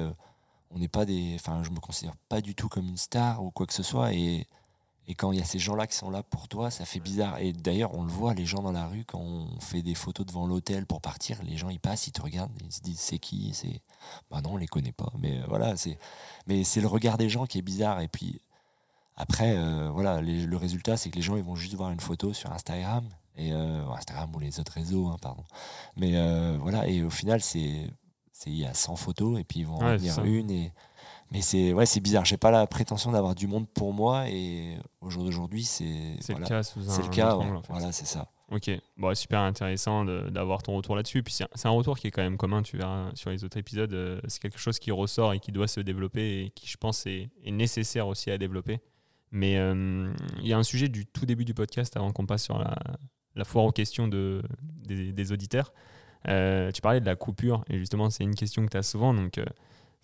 on 0.72 0.79
n'est 0.81 0.89
pas 0.89 1.05
des, 1.07 1.37
enfin, 1.37 1.62
je 1.62 1.70
me 1.70 1.79
considère 1.79 2.16
pas 2.29 2.41
du 2.41 2.57
tout 2.57 2.68
comme 2.68 2.89
une 2.89 2.97
star 2.97 3.45
ou 3.45 3.53
quoi 3.53 3.64
que 3.66 3.72
ce 3.72 3.85
soit. 3.85 4.12
Et, 4.14 4.49
et 5.09 5.15
quand 5.15 5.31
il 5.33 5.39
y 5.39 5.43
a 5.43 5.45
ces 5.45 5.59
gens-là 5.61 5.87
qui 5.87 5.97
sont 5.97 6.11
là 6.11 6.23
pour 6.25 6.49
toi, 6.49 6.71
ça 6.71 6.85
fait 6.85 6.99
bizarre. 7.01 7.39
Et 7.39 7.53
d'ailleurs, 7.53 7.95
on 7.95 8.03
le 8.03 8.11
voit, 8.11 8.35
les 8.35 8.45
gens 8.47 8.63
dans 8.63 8.73
la 8.73 8.87
rue, 8.89 9.05
quand 9.05 9.21
on 9.21 9.61
fait 9.61 9.83
des 9.83 9.95
photos 9.95 10.27
devant 10.27 10.47
l'hôtel 10.47 10.85
pour 10.85 11.01
partir, 11.01 11.41
les 11.45 11.57
gens 11.57 11.69
ils 11.69 11.79
passent, 11.79 12.09
ils 12.09 12.13
te 12.13 12.21
regardent, 12.23 12.51
ils 12.65 12.73
se 12.73 12.81
disent 12.81 12.99
c'est 12.99 13.19
qui? 13.21 13.53
C'est, 13.55 13.81
bah 14.31 14.41
non, 14.43 14.55
on 14.55 14.57
les 14.57 14.67
connaît 14.67 14.93
pas. 14.93 15.13
Mais 15.19 15.41
euh, 15.41 15.45
voilà, 15.49 15.77
c'est, 15.77 15.99
mais 16.49 16.65
c'est 16.65 16.81
le 16.81 16.89
regard 16.89 17.19
des 17.19 17.29
gens 17.29 17.47
qui 17.47 17.59
est 17.59 17.63
bizarre. 17.63 18.01
Et 18.01 18.09
puis 18.09 18.41
après, 19.17 19.57
euh, 19.57 19.91
voilà, 19.93 20.21
les- 20.21 20.45
le 20.45 20.57
résultat, 20.57 20.97
c'est 20.97 21.11
que 21.11 21.17
les 21.17 21.23
gens 21.23 21.37
ils 21.37 21.43
vont 21.45 21.57
juste 21.57 21.75
voir 21.75 21.91
une 21.91 22.01
photo 22.01 22.33
sur 22.33 22.53
Instagram 22.53 23.09
et 23.37 23.53
euh, 23.53 23.89
Instagram 23.91 24.31
ou 24.35 24.39
les 24.41 24.59
autres 24.61 24.73
réseaux, 24.73 25.07
hein, 25.09 25.17
pardon. 25.23 25.45
Mais 25.97 26.17
euh, 26.17 26.59
voilà, 26.61 26.87
et 26.89 27.03
au 27.03 27.11
final, 27.11 27.41
c'est, 27.43 27.89
c'est 28.33 28.51
il 28.51 28.57
y 28.59 28.67
a 28.67 28.75
100 28.75 28.97
photos 28.97 29.39
et 29.39 29.45
puis 29.45 29.61
ils 29.61 29.67
vont 29.67 29.77
en 29.77 29.85
venir 29.99 30.15
une 30.25 30.51
et 30.51 30.73
mais 31.33 31.41
c'est 31.41 31.72
ouais, 31.72 31.87
c'est 31.87 32.01
bizarre. 32.01 32.24
J'ai 32.24 32.37
pas 32.37 32.51
la 32.51 32.66
prétention 32.66 33.12
d'avoir 33.12 33.35
du 33.35 33.47
monde 33.47 33.68
pour 33.68 33.93
moi 33.93 34.29
et 34.29 34.77
au 35.01 35.11
jour 35.11 35.24
d'aujourd'hui, 35.24 35.64
c'est 35.64 36.16
c'est 36.20 36.33
voilà, 36.33 36.47
le 36.47 36.49
cas 36.49 36.62
sous 36.62 36.81
un 36.81 36.93
c'est 36.93 37.03
le 37.03 37.09
cas. 37.09 37.37
ouais. 37.37 37.45
angle, 37.45 37.57
en 37.57 37.62
fait. 37.62 37.72
Voilà, 37.72 37.93
c'est 37.93 38.07
ça. 38.07 38.31
Ok, 38.53 38.70
bon, 38.97 39.12
super 39.16 39.41
intéressant 39.41 40.05
d'avoir 40.05 40.62
ton 40.62 40.77
retour 40.77 40.95
là-dessus. 40.95 41.24
Puis 41.24 41.35
c'est 41.35 41.66
un- 41.66 41.70
retour 41.70 41.99
qui 41.99 42.07
est 42.07 42.11
quand 42.12 42.22
même 42.22 42.37
commun, 42.37 42.62
tu 42.62 42.77
verras 42.77 43.11
sur 43.14 43.31
les 43.31 43.43
autres 43.43 43.57
épisodes. 43.57 43.93
euh, 43.93 44.20
C'est 44.29 44.41
quelque 44.41 44.59
chose 44.61 44.79
qui 44.79 44.93
ressort 44.93 45.33
et 45.33 45.41
qui 45.41 45.51
doit 45.51 45.66
se 45.66 45.81
développer 45.81 46.45
et 46.45 46.51
qui, 46.51 46.68
je 46.68 46.77
pense, 46.77 47.07
est, 47.07 47.29
est 47.45 47.51
nécessaire 47.51 48.07
aussi 48.07 48.31
à 48.31 48.39
développer. 48.39 48.79
Mais 49.33 49.59
euh, 49.59 50.12
il 50.41 50.47
y 50.47 50.53
a 50.53 50.59
un 50.59 50.62
sujet 50.62 50.89
du 50.89 51.07
tout 51.07 51.27
début 51.27 51.45
du 51.45 51.55
podcast 51.55 51.97
avant 51.97 52.12
qu'on 52.12 52.24
passe 52.24 52.45
sur 52.45 52.57
la, 52.57 52.77
la 53.35 53.45
foire 53.45 53.64
aux 53.64 53.72
questions 53.72 54.07
de, 54.07 54.43
des, 54.85 55.12
des 55.12 55.33
auditeurs. 55.33 55.72
Euh, 56.29 56.70
tu 56.70 56.81
parlais 56.81 57.01
de 57.01 57.07
la 57.07 57.16
coupure 57.16 57.64
et 57.68 57.79
justement, 57.79 58.11
c'est 58.11 58.22
une 58.22 58.37
question 58.37 58.64
que 58.64 58.70
tu 58.70 58.77
as 58.77 58.85
souvent. 58.85 59.12
Donc, 59.12 59.39
euh, 59.39 59.45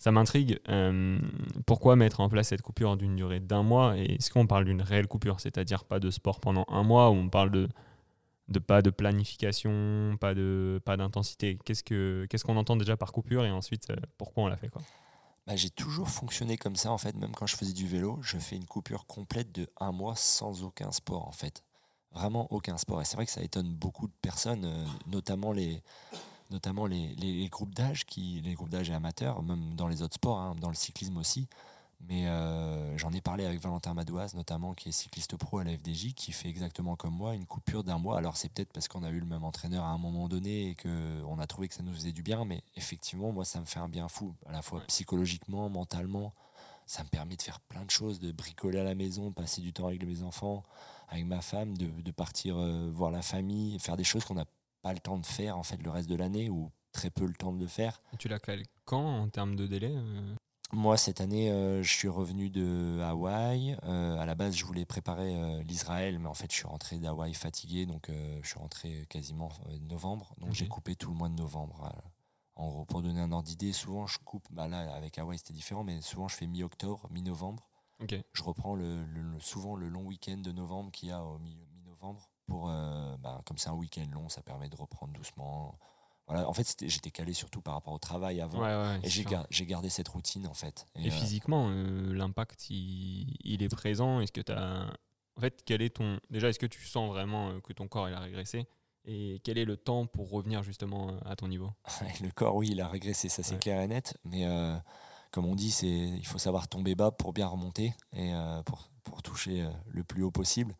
ça 0.03 0.11
m'intrigue. 0.11 0.59
Euh, 0.67 1.17
pourquoi 1.65 1.95
mettre 1.95 2.19
en 2.19 2.27
place 2.27 2.49
cette 2.49 2.61
coupure 2.61 2.97
d'une 2.97 3.15
durée 3.15 3.39
d'un 3.39 3.63
mois 3.63 3.97
Et 3.97 4.15
est-ce 4.15 4.31
qu'on 4.31 4.47
parle 4.47 4.65
d'une 4.65 4.81
réelle 4.81 5.07
coupure 5.07 5.39
C'est-à-dire 5.39 5.85
pas 5.85 6.01
de 6.01 6.11
sport 6.11 6.41
pendant 6.41 6.65
un 6.67 6.83
mois 6.83 7.09
ou 7.09 7.13
on 7.13 7.29
parle 7.29 7.51
de 7.51 7.69
de 8.49 8.59
pas 8.59 8.81
de 8.81 8.89
planification, 8.89 10.17
pas 10.19 10.33
de 10.33 10.81
pas 10.83 10.97
d'intensité? 10.97 11.57
Qu'est-ce 11.63 11.85
que 11.85 12.27
qu'est-ce 12.29 12.43
qu'on 12.43 12.57
entend 12.57 12.75
déjà 12.75 12.97
par 12.97 13.13
coupure 13.13 13.45
et 13.45 13.51
ensuite 13.51 13.91
euh, 13.91 13.95
pourquoi 14.17 14.43
on 14.43 14.47
l'a 14.47 14.57
fait 14.57 14.69
Bah, 15.47 15.55
j'ai 15.55 15.69
toujours 15.69 16.09
fonctionné 16.09 16.57
comme 16.57 16.75
ça 16.75 16.91
en 16.91 16.97
fait, 16.97 17.15
même 17.15 17.31
quand 17.31 17.47
je 17.47 17.55
faisais 17.55 17.71
du 17.71 17.87
vélo, 17.87 18.19
je 18.21 18.37
fais 18.37 18.57
une 18.57 18.65
coupure 18.65 19.05
complète 19.05 19.53
de 19.53 19.69
un 19.79 19.93
mois 19.93 20.17
sans 20.17 20.63
aucun 20.63 20.91
sport 20.91 21.25
en 21.25 21.31
fait. 21.31 21.63
Vraiment 22.11 22.51
aucun 22.51 22.77
sport. 22.77 23.01
Et 23.01 23.05
c'est 23.05 23.15
vrai 23.15 23.25
que 23.25 23.31
ça 23.31 23.41
étonne 23.41 23.73
beaucoup 23.73 24.07
de 24.07 24.13
personnes, 24.21 24.65
euh, 24.65 24.85
notamment 25.07 25.53
les, 25.53 25.81
notamment 26.53 26.85
les, 26.85 27.49
groupes 27.49 27.73
d'âge, 27.73 28.05
qui, 28.05 28.39
les 28.41 28.53
groupes 28.53 28.69
d'âge 28.69 28.89
amateurs, 28.91 29.41
même 29.43 29.75
dans 29.75 29.87
les 29.87 30.01
autres 30.01 30.13
sports, 30.13 30.39
hein, 30.39 30.55
dans 30.61 30.69
le 30.69 30.75
cyclisme 30.75 31.17
aussi. 31.17 31.47
Mais 32.09 32.27
euh, 32.27 32.97
j'en 32.97 33.11
ai 33.11 33.21
parlé 33.21 33.45
avec 33.45 33.59
Valentin 33.59 33.93
Madouaz, 33.93 34.35
notamment, 34.35 34.73
qui 34.73 34.89
est 34.89 34.91
cycliste 34.91 35.35
pro 35.37 35.59
à 35.59 35.63
la 35.63 35.75
FDJ, 35.75 36.13
qui 36.13 36.31
fait 36.31 36.49
exactement 36.49 36.95
comme 36.95 37.13
moi 37.13 37.33
une 37.33 37.45
coupure 37.45 37.83
d'un 37.83 37.97
mois. 37.97 38.17
Alors 38.17 38.37
c'est 38.37 38.49
peut-être 38.49 38.71
parce 38.71 38.87
qu'on 38.87 39.03
a 39.03 39.09
eu 39.09 39.19
le 39.19 39.25
même 39.25 39.43
entraîneur 39.43 39.83
à 39.83 39.89
un 39.89 39.97
moment 39.97 40.27
donné 40.27 40.69
et 40.69 40.75
qu'on 40.75 41.39
a 41.39 41.47
trouvé 41.47 41.69
que 41.69 41.73
ça 41.73 41.81
nous 41.81 41.93
faisait 41.93 42.11
du 42.11 42.21
bien, 42.21 42.45
mais 42.45 42.61
effectivement, 42.75 43.31
moi, 43.31 43.45
ça 43.45 43.59
me 43.59 43.65
fait 43.65 43.79
un 43.79 43.89
bien 43.89 44.07
fou, 44.07 44.35
à 44.45 44.51
la 44.51 44.61
fois 44.61 44.81
psychologiquement, 44.87 45.69
mentalement. 45.69 46.33
Ça 46.85 47.03
me 47.03 47.09
permet 47.09 47.37
de 47.37 47.41
faire 47.41 47.61
plein 47.61 47.85
de 47.85 47.91
choses, 47.91 48.19
de 48.19 48.31
bricoler 48.33 48.79
à 48.79 48.83
la 48.83 48.95
maison, 48.95 49.31
passer 49.31 49.61
du 49.61 49.71
temps 49.71 49.87
avec 49.87 50.05
mes 50.05 50.21
enfants, 50.21 50.63
avec 51.07 51.25
ma 51.25 51.41
femme, 51.41 51.77
de, 51.77 51.89
de 52.01 52.11
partir 52.11 52.57
euh, 52.57 52.91
voir 52.93 53.09
la 53.09 53.21
famille, 53.21 53.79
faire 53.79 53.95
des 53.95 54.03
choses 54.03 54.25
qu'on 54.25 54.35
n'a 54.35 54.45
pas 54.83 54.93
le 54.93 54.99
temps 54.99 55.17
de 55.17 55.25
faire 55.25 55.57
en 55.57 55.63
fait 55.63 55.81
le 55.81 55.89
reste 55.89 56.07
de 56.09 56.15
l'année 56.15 56.49
ou 56.51 56.71
très 56.91 57.09
peu 57.09 57.25
le 57.25 57.33
temps 57.33 57.51
de 57.53 57.59
le 57.59 57.67
faire. 57.67 58.01
Et 58.13 58.17
Tu 58.17 58.27
l'as 58.27 58.39
calé 58.39 58.63
quand 58.85 59.03
en 59.03 59.27
termes 59.29 59.55
de 59.55 59.65
délai 59.65 59.91
euh 59.95 60.35
Moi, 60.73 60.97
cette 60.97 61.21
année, 61.21 61.51
euh, 61.51 61.81
je 61.81 61.91
suis 61.91 62.07
revenu 62.07 62.49
de 62.49 62.99
Hawaï. 63.01 63.75
Euh, 63.83 64.17
à 64.17 64.25
la 64.25 64.35
base, 64.35 64.55
je 64.55 64.65
voulais 64.65 64.85
préparer 64.85 65.35
euh, 65.35 65.63
l'Israël, 65.63 66.19
mais 66.19 66.27
en 66.27 66.33
fait, 66.33 66.51
je 66.51 66.57
suis 66.57 66.67
rentré 66.67 66.97
d'Hawaï 66.99 67.33
fatigué, 67.33 67.85
donc 67.85 68.09
je 68.09 68.47
suis 68.47 68.59
rentré 68.59 69.05
quasiment 69.09 69.49
novembre. 69.81 70.35
Donc, 70.39 70.53
j'ai 70.53 70.67
coupé 70.67 70.95
tout 70.95 71.09
le 71.09 71.15
mois 71.15 71.29
de 71.29 71.35
novembre. 71.35 71.91
En 72.55 72.69
gros, 72.69 72.85
pour 72.85 73.01
donner 73.01 73.19
un 73.21 73.31
ordre 73.31 73.47
d'idée, 73.47 73.71
souvent 73.73 74.05
je 74.05 74.19
coupe, 74.19 74.45
bah 74.51 74.67
là 74.67 74.93
avec 74.93 75.17
Hawaii 75.17 75.39
c'était 75.39 75.53
différent, 75.53 75.83
mais 75.83 76.01
souvent 76.01 76.27
je 76.27 76.35
fais 76.35 76.45
mi-octobre, 76.45 77.07
mi-novembre. 77.09 77.67
Ok. 77.99 78.15
Je 78.33 78.43
reprends 78.43 78.75
le, 78.75 79.03
le- 79.05 79.39
souvent 79.39 79.75
le 79.75 79.87
long 79.87 80.03
week-end 80.05 80.37
de 80.37 80.51
novembre 80.51 80.91
qu'il 80.91 81.09
y 81.09 81.11
a 81.11 81.23
au 81.23 81.39
mi- 81.39 81.57
mi-novembre. 81.73 82.29
Pour, 82.47 82.69
euh, 82.69 83.15
bah, 83.19 83.41
comme 83.45 83.57
c'est 83.57 83.69
un 83.69 83.73
week-end 83.73 84.05
long, 84.11 84.29
ça 84.29 84.41
permet 84.41 84.69
de 84.69 84.75
reprendre 84.75 85.13
doucement. 85.13 85.77
Voilà, 86.27 86.47
en 86.47 86.53
fait, 86.53 86.75
j'étais 86.87 87.11
calé 87.11 87.33
surtout 87.33 87.61
par 87.61 87.73
rapport 87.73 87.93
au 87.93 87.99
travail 87.99 88.41
avant. 88.41 88.61
Ouais, 88.61 88.67
ouais, 88.75 88.99
et 89.03 89.09
j'ai 89.09 89.23
gar- 89.25 89.47
gardé 89.49 89.89
cette 89.89 90.07
routine 90.07 90.47
en 90.47 90.53
fait. 90.53 90.87
Et 90.95 91.07
euh, 91.07 91.11
physiquement, 91.11 91.67
euh, 91.69 92.13
l'impact, 92.13 92.69
il, 92.69 93.35
il 93.43 93.61
est 93.63 93.69
présent. 93.69 94.19
Est-ce 94.21 94.31
que 94.31 94.41
tu 94.41 94.51
as. 94.51 94.87
En 95.35 95.41
fait, 95.41 95.63
quel 95.65 95.81
est 95.81 95.95
ton. 95.95 96.19
Déjà, 96.29 96.49
est-ce 96.49 96.59
que 96.59 96.65
tu 96.65 96.83
sens 96.85 97.09
vraiment 97.09 97.59
que 97.61 97.73
ton 97.73 97.87
corps 97.87 98.07
il 98.07 98.13
a 98.13 98.19
régressé? 98.19 98.67
Et 99.05 99.41
quel 99.43 99.57
est 99.57 99.65
le 99.65 99.75
temps 99.75 100.05
pour 100.05 100.29
revenir 100.29 100.63
justement 100.63 101.17
à 101.25 101.35
ton 101.35 101.47
niveau? 101.49 101.71
Le 102.21 102.29
corps, 102.31 102.55
oui, 102.55 102.69
il 102.71 102.79
a 102.79 102.87
régressé, 102.87 103.27
ça 103.27 103.43
c'est 103.43 103.55
Ouais. 103.55 103.59
clair 103.59 103.81
et 103.81 103.87
net. 103.87 104.17
Mais 104.23 104.45
euh, 104.45 104.77
comme 105.31 105.45
on 105.45 105.55
dit, 105.55 105.71
c'est 105.71 105.87
il 105.87 106.25
faut 106.25 106.37
savoir 106.37 106.69
tomber 106.69 106.95
bas 106.95 107.11
pour 107.11 107.33
bien 107.33 107.47
remonter 107.47 107.93
et 108.13 108.33
euh, 108.33 108.61
pour, 108.63 108.87
pour 109.03 109.21
toucher 109.21 109.67
le 109.87 110.03
plus 110.05 110.23
haut 110.23 110.31
possible. 110.31 110.73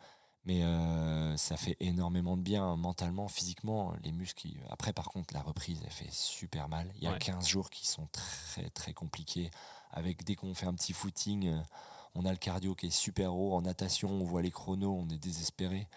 Mais 0.46 0.64
euh, 0.64 1.38
ça 1.38 1.56
fait 1.56 1.78
énormément 1.80 2.36
de 2.36 2.42
bien 2.42 2.76
mentalement, 2.76 3.28
physiquement. 3.30 3.94
Les 4.04 4.12
muscles. 4.12 4.50
Après, 4.70 4.92
par 4.92 5.10
contre, 5.10 5.34
la 5.34 5.42
reprise, 5.42 5.80
elle 5.86 5.92
fait 5.92 6.12
super 6.12 6.68
mal. 6.68 6.92
Il 6.98 7.04
y 7.04 7.08
a 7.08 7.14
Ouais. 7.14 7.20
15 7.20 7.48
jours 7.48 7.70
qui 7.70 7.88
sont 7.88 8.08
très, 8.12 8.70
très 8.72 8.94
compliqués. 8.94 9.50
Avec 9.92 10.24
dès 10.26 10.36
qu'on 10.36 10.54
fait 10.54 10.66
un 10.66 10.74
petit 10.74 10.92
footing, 10.92 11.48
euh, 11.48 11.62
on 12.16 12.26
a 12.26 12.32
le 12.32 12.38
cardio 12.38 12.76
qui 12.76 12.88
est 12.88 12.90
super 12.90 13.34
haut. 13.34 13.54
En 13.56 13.62
natation, 13.62 14.10
on 14.10 14.26
voit 14.26 14.42
les 14.42 14.52
chronos, 14.52 14.94
on 15.00 15.10
est 15.10 15.18
désespéré. 15.18 15.88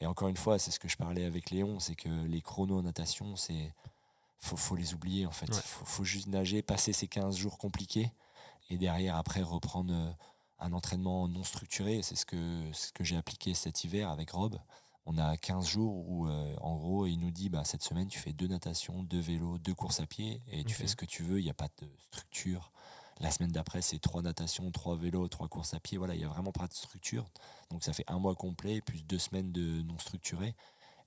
Et 0.00 0.06
encore 0.06 0.28
une 0.28 0.36
fois, 0.36 0.58
c'est 0.58 0.70
ce 0.70 0.78
que 0.78 0.88
je 0.88 0.96
parlais 0.98 1.24
avec 1.24 1.50
Léon, 1.50 1.80
c'est 1.80 1.94
que 1.94 2.08
les 2.26 2.42
chronos 2.42 2.78
en 2.78 2.82
natation, 2.82 3.36
c'est 3.36 3.72
faut, 4.40 4.56
faut 4.56 4.76
les 4.76 4.92
oublier 4.92 5.24
en 5.24 5.30
fait. 5.30 5.48
Ouais. 5.48 5.60
Faut, 5.64 5.84
faut 5.86 6.04
juste 6.04 6.26
nager, 6.26 6.60
passer 6.60 6.92
ces 6.92 7.06
15 7.06 7.36
jours 7.36 7.56
compliqués 7.56 8.12
et 8.68 8.76
derrière 8.76 9.16
après 9.16 9.40
reprendre 9.40 9.94
euh, 9.94 10.10
un 10.64 10.72
entraînement 10.72 11.28
non 11.28 11.44
structuré. 11.44 12.02
C'est 12.02 12.16
ce 12.16 12.26
que, 12.26 12.36
ce 12.72 12.92
que 12.92 13.04
j'ai 13.04 13.16
appliqué 13.16 13.54
cet 13.54 13.84
hiver 13.84 14.10
avec 14.10 14.30
Rob. 14.30 14.58
On 15.06 15.18
a 15.18 15.36
15 15.36 15.66
jours 15.66 16.08
où 16.08 16.26
euh, 16.28 16.56
en 16.62 16.76
gros 16.76 17.06
il 17.06 17.18
nous 17.18 17.30
dit 17.30 17.50
bah, 17.50 17.62
cette 17.64 17.82
semaine 17.82 18.08
tu 18.08 18.18
fais 18.18 18.32
deux 18.32 18.46
natations, 18.46 19.02
deux 19.02 19.20
vélos, 19.20 19.58
deux 19.58 19.74
courses 19.74 20.00
à 20.00 20.06
pied 20.06 20.40
et 20.50 20.64
tu 20.64 20.74
fais 20.74 20.86
ce 20.86 20.96
que 20.96 21.04
tu 21.04 21.22
veux, 21.22 21.40
il 21.40 21.44
n'y 21.44 21.50
a 21.50 21.54
pas 21.54 21.68
de 21.82 21.88
structure. 22.06 22.72
La 23.20 23.30
semaine 23.30 23.52
d'après 23.52 23.82
c'est 23.82 23.98
trois 23.98 24.22
natations, 24.22 24.70
trois 24.70 24.96
vélos, 24.96 25.28
trois 25.28 25.48
courses 25.48 25.74
à 25.74 25.80
pied. 25.80 25.98
Voilà, 25.98 26.14
il 26.14 26.18
n'y 26.18 26.24
a 26.24 26.28
vraiment 26.28 26.52
pas 26.52 26.66
de 26.66 26.72
structure. 26.72 27.26
Donc 27.70 27.84
ça 27.84 27.92
fait 27.92 28.04
un 28.06 28.18
mois 28.18 28.34
complet 28.34 28.80
plus 28.80 29.04
deux 29.04 29.18
semaines 29.18 29.52
de 29.52 29.82
non 29.82 29.98
structuré. 29.98 30.54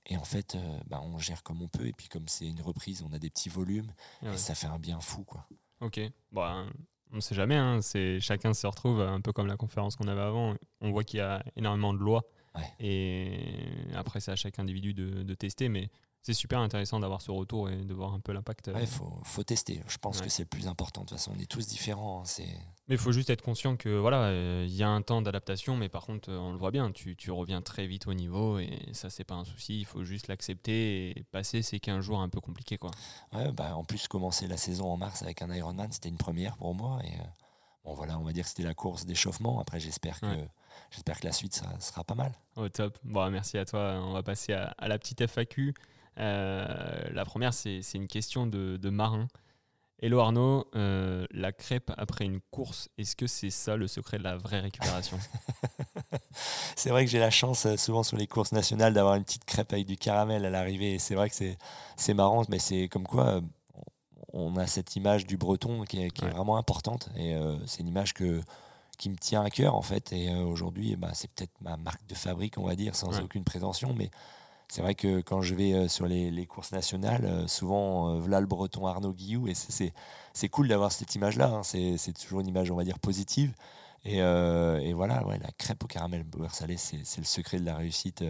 Et 0.06 0.16
en 0.16 0.24
fait, 0.24 0.54
euh, 0.54 0.78
bah, 0.86 1.02
on 1.02 1.18
gère 1.18 1.42
comme 1.42 1.60
on 1.60 1.68
peut. 1.68 1.86
Et 1.86 1.92
puis, 1.92 2.08
comme 2.08 2.28
c'est 2.28 2.46
une 2.46 2.62
reprise, 2.62 3.02
on 3.02 3.12
a 3.12 3.18
des 3.18 3.28
petits 3.28 3.50
volumes. 3.50 3.92
Ouais. 4.22 4.32
Et 4.32 4.38
ça 4.38 4.54
fait 4.54 4.66
un 4.66 4.78
bien 4.78 5.00
fou, 5.00 5.22
quoi. 5.24 5.46
Ok. 5.80 6.00
Bon, 6.32 6.44
hein, 6.44 6.72
on 7.12 7.16
ne 7.16 7.20
sait 7.20 7.34
jamais. 7.34 7.56
hein, 7.56 7.80
c'est 7.82 8.20
chacun 8.20 8.54
se 8.54 8.66
retrouve 8.66 9.00
un 9.00 9.20
peu 9.20 9.32
comme 9.32 9.46
la 9.46 9.56
conférence 9.56 9.96
qu'on 9.96 10.08
avait 10.08 10.20
avant. 10.20 10.54
On 10.80 10.90
voit 10.90 11.04
qu'il 11.04 11.18
y 11.18 11.22
a 11.22 11.42
énormément 11.56 11.92
de 11.94 11.98
lois. 11.98 12.24
Ouais. 12.54 12.62
Et 12.80 13.38
après, 13.94 14.20
c'est 14.20 14.32
à 14.32 14.36
chaque 14.36 14.58
individu 14.58 14.94
de, 14.94 15.22
de 15.22 15.34
tester. 15.34 15.68
Mais 15.68 15.90
c'est 16.28 16.34
super 16.34 16.58
intéressant 16.60 17.00
d'avoir 17.00 17.22
ce 17.22 17.30
retour 17.30 17.70
et 17.70 17.76
de 17.76 17.94
voir 17.94 18.12
un 18.12 18.20
peu 18.20 18.32
l'impact. 18.32 18.68
Ouais, 18.68 18.84
faut, 18.86 19.18
faut 19.24 19.42
tester. 19.42 19.82
Je 19.88 19.96
pense 19.98 20.18
Ouais. 20.18 20.24
que 20.24 20.30
c'est 20.30 20.42
le 20.42 20.48
plus 20.48 20.66
important. 20.68 21.00
De 21.02 21.06
toute 21.06 21.16
façon, 21.18 21.32
on 21.36 21.40
est 21.40 21.46
tous 21.46 21.66
différents. 21.66 22.22
hein, 22.26 22.42
Mais 22.88 22.94
il 22.96 22.98
faut 22.98 23.12
juste 23.12 23.30
être 23.30 23.40
conscient 23.42 23.76
que 23.76 23.88
voilà, 23.98 24.24
euh, 24.24 24.66
il 24.68 24.74
y 24.74 24.82
a 24.82 24.88
un 24.90 25.00
temps 25.02 25.22
d'adaptation, 25.22 25.76
mais 25.76 25.88
par 25.88 26.04
contre, 26.04 26.30
euh, 26.30 26.38
on 26.38 26.52
le 26.52 26.58
voit 26.58 26.70
bien, 26.70 26.92
tu, 26.92 27.16
tu 27.16 27.30
reviens 27.30 27.62
très 27.62 27.86
vite 27.86 28.06
au 28.06 28.14
niveau 28.14 28.58
et 28.58 28.78
ça, 28.92 29.08
c'est 29.10 29.24
pas 29.24 29.34
un 29.36 29.44
souci. 29.44 29.78
Il 29.80 29.84
faut 29.86 30.04
juste 30.04 30.28
l'accepter 30.28 31.18
et 31.18 31.24
passer 31.24 31.62
ces 31.62 31.80
15 31.80 32.04
jours 32.04 32.20
un 32.20 32.28
peu 32.28 32.40
compliqués. 32.40 32.76
Quoi. 32.78 32.90
ouais, 33.32 33.50
bah, 33.52 33.74
en 33.74 33.84
plus, 33.84 34.06
commencer 34.08 34.46
la 34.46 34.56
saison 34.58 34.90
en 34.92 34.96
mars 34.98 35.22
avec 35.22 35.40
un 35.42 35.50
Ironman, 35.54 35.90
c'était 35.90 36.08
une 36.10 36.18
première 36.18 36.56
pour 36.58 36.74
moi. 36.74 36.98
Et 37.04 37.12
euh, 37.14 37.24
bon, 37.84 37.94
voilà, 37.94 38.18
on 38.18 38.22
va 38.24 38.32
dire 38.32 38.44
que 38.44 38.50
c'était 38.50 38.62
la 38.64 38.74
course 38.74 39.06
d'échauffement. 39.06 39.60
Après, 39.60 39.80
j'espère 39.80 40.20
que, 40.20 40.26
j'espère 40.90 41.20
que 41.20 41.26
la 41.26 41.32
suite 41.32 41.54
sera, 41.54 41.78
sera 41.80 42.04
pas 42.04 42.14
mal. 42.14 42.32
Au 42.56 42.68
top. 42.68 42.98
Bon, 43.04 43.30
merci 43.30 43.56
à 43.58 43.64
toi. 43.64 44.00
On 44.02 44.12
va 44.12 44.22
passer 44.22 44.52
à, 44.52 44.74
à 44.78 44.88
la 44.88 44.98
petite 44.98 45.20
FAQ. 45.26 45.74
Euh, 46.18 47.08
la 47.12 47.24
première, 47.24 47.54
c'est 47.54 47.80
une 47.94 48.08
question 48.08 48.46
de, 48.46 48.76
de 48.76 48.90
Marin. 48.90 49.28
Hello 50.00 50.20
Arnaud, 50.20 50.64
euh, 50.76 51.26
la 51.32 51.50
crêpe 51.52 51.90
après 51.96 52.24
une 52.24 52.40
course, 52.52 52.88
est-ce 52.98 53.16
que 53.16 53.26
c'est 53.26 53.50
ça 53.50 53.74
le 53.76 53.88
secret 53.88 54.18
de 54.18 54.22
la 54.22 54.36
vraie 54.36 54.60
récupération? 54.60 55.18
C'est 56.76 56.90
vrai 56.90 57.04
que 57.04 57.10
j'ai 57.10 57.18
la 57.18 57.30
chance, 57.30 57.66
euh, 57.66 57.76
souvent 57.76 58.04
sur 58.04 58.16
les 58.16 58.28
courses 58.28 58.52
nationales, 58.52 58.94
d'avoir 58.94 59.16
une 59.16 59.24
petite 59.24 59.44
crêpe 59.44 59.72
avec 59.72 59.86
du 59.86 59.96
caramel 59.96 60.44
à 60.44 60.50
l'arrivée. 60.50 60.94
Et 60.94 60.98
c'est 61.00 61.16
vrai 61.16 61.28
que 61.28 61.34
c'est, 61.96 62.14
marrant, 62.14 62.44
mais 62.48 62.60
c'est 62.60 62.88
comme 62.88 63.06
quoi 63.08 63.40
on 64.32 64.56
a 64.56 64.68
cette 64.68 64.94
image 64.94 65.26
du 65.26 65.36
breton 65.36 65.82
qui 65.82 66.00
est, 66.00 66.10
qui 66.10 66.22
est 66.22 66.28
Ouais. 66.28 66.32
vraiment 66.34 66.56
importante. 66.56 67.08
Et 67.16 67.34
euh, 67.34 67.56
c'est 67.66 67.80
une 67.80 67.88
image 67.88 68.14
que, 68.14 68.40
qui 68.98 69.10
me 69.10 69.16
tient 69.16 69.42
à 69.42 69.50
cœur, 69.50 69.74
en 69.74 69.82
fait. 69.82 70.12
Et 70.12 70.30
euh, 70.30 70.44
aujourd'hui, 70.44 70.94
bah, 70.94 71.10
c'est 71.14 71.28
peut-être 71.32 71.60
ma 71.60 71.76
marque 71.76 72.06
de 72.06 72.14
fabrique, 72.14 72.56
on 72.58 72.64
va 72.66 72.76
dire, 72.76 72.94
sans 72.94 73.16
Ouais. 73.18 73.24
aucune 73.24 73.42
prétention. 73.44 73.92
Mais 73.94 74.10
c'est 74.68 74.82
vrai 74.82 74.94
que 74.94 75.22
quand 75.22 75.40
je 75.40 75.54
vais 75.54 75.72
euh, 75.72 75.88
sur 75.88 76.06
les, 76.06 76.46
courses 76.46 76.72
nationales, 76.72 77.24
euh, 77.24 77.46
souvent, 77.46 78.10
euh, 78.10 78.18
voilà 78.18 78.40
le 78.40 78.46
breton 78.46 78.86
Arnaud 78.86 79.12
Guillou. 79.12 79.48
Et 79.48 79.54
c'est, 79.54 80.48
cool 80.50 80.68
d'avoir 80.68 80.92
cette 80.92 81.14
image-là. 81.14 81.48
hein. 81.48 81.62
C'est, 81.62 82.12
toujours 82.12 82.40
une 82.40 82.48
image, 82.48 82.70
on 82.70 82.76
va 82.76 82.84
dire, 82.84 82.98
positive. 82.98 83.54
Et, 84.04 84.18
et 84.18 84.92
voilà, 84.92 85.26
ouais, 85.26 85.38
la 85.38 85.50
crêpe 85.58 85.82
au 85.82 85.86
caramel 85.86 86.22
beurre 86.22 86.54
salé, 86.54 86.76
c'est 86.76 87.18
le 87.18 87.24
secret 87.24 87.58
de 87.58 87.66
la 87.66 87.76
réussite, 87.76 88.24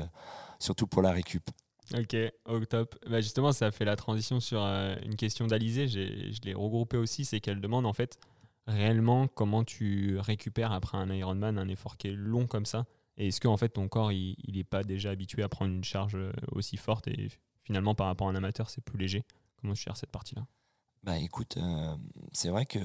surtout 0.59 0.87
pour 0.87 1.03
la 1.03 1.13
récup. 1.13 1.51
Ok, 1.95 2.17
au 2.47 2.65
top. 2.65 2.97
Bah 3.09 3.21
justement, 3.21 3.53
ça 3.53 3.71
fait 3.71 3.85
la 3.85 3.95
transition 3.95 4.41
sur 4.41 4.61
une 4.61 5.15
question 5.17 5.47
d'Alizé. 5.47 5.87
Je 5.87 6.41
l'ai 6.43 6.55
regroupée 6.55 6.97
aussi. 6.97 7.27
C'est 7.27 7.41
qu'elle 7.41 7.61
demande 7.61 7.87
en 7.87 7.93
fait 7.93 8.19
réellement 8.67 9.29
comment 9.29 9.63
tu 9.63 10.19
récupères 10.19 10.73
après 10.73 10.99
un 10.99 11.13
Ironman 11.13 11.59
un 11.59 11.69
effort 11.69 11.97
qui 11.97 12.09
est 12.09 12.13
long 12.13 12.47
comme 12.47 12.67
ça? 12.67 12.87
Et 13.19 13.29
est-ce 13.29 13.41
que 13.41 13.49
en 13.49 13.57
fait 13.57 13.71
ton 13.71 13.89
corps 13.89 14.13
il 14.13 14.37
n'est 14.49 14.65
pas 14.65 14.85
déjà 14.85 15.11
habitué 15.11 15.43
à 15.43 15.49
prendre 15.49 15.73
une 15.73 15.85
charge 15.85 16.15
euh, 16.15 16.33
aussi 16.53 16.77
forte 16.77 17.09
et 17.09 17.29
finalement 17.65 17.95
par 17.95 18.07
rapport 18.07 18.29
à 18.29 18.31
un 18.31 18.37
amateur 18.37 18.71
c'est 18.71 18.81
plus 18.81 18.99
léger? 18.99 19.25
Comment 19.61 19.75
tu 19.75 19.83
gères 19.83 19.97
cette 19.97 20.13
partie-là? 20.13 20.47
Bah 21.03 21.19
écoute, 21.19 21.57
euh, 21.57 21.97
c'est 22.33 22.49
vrai 22.49 22.67
que 22.67 22.79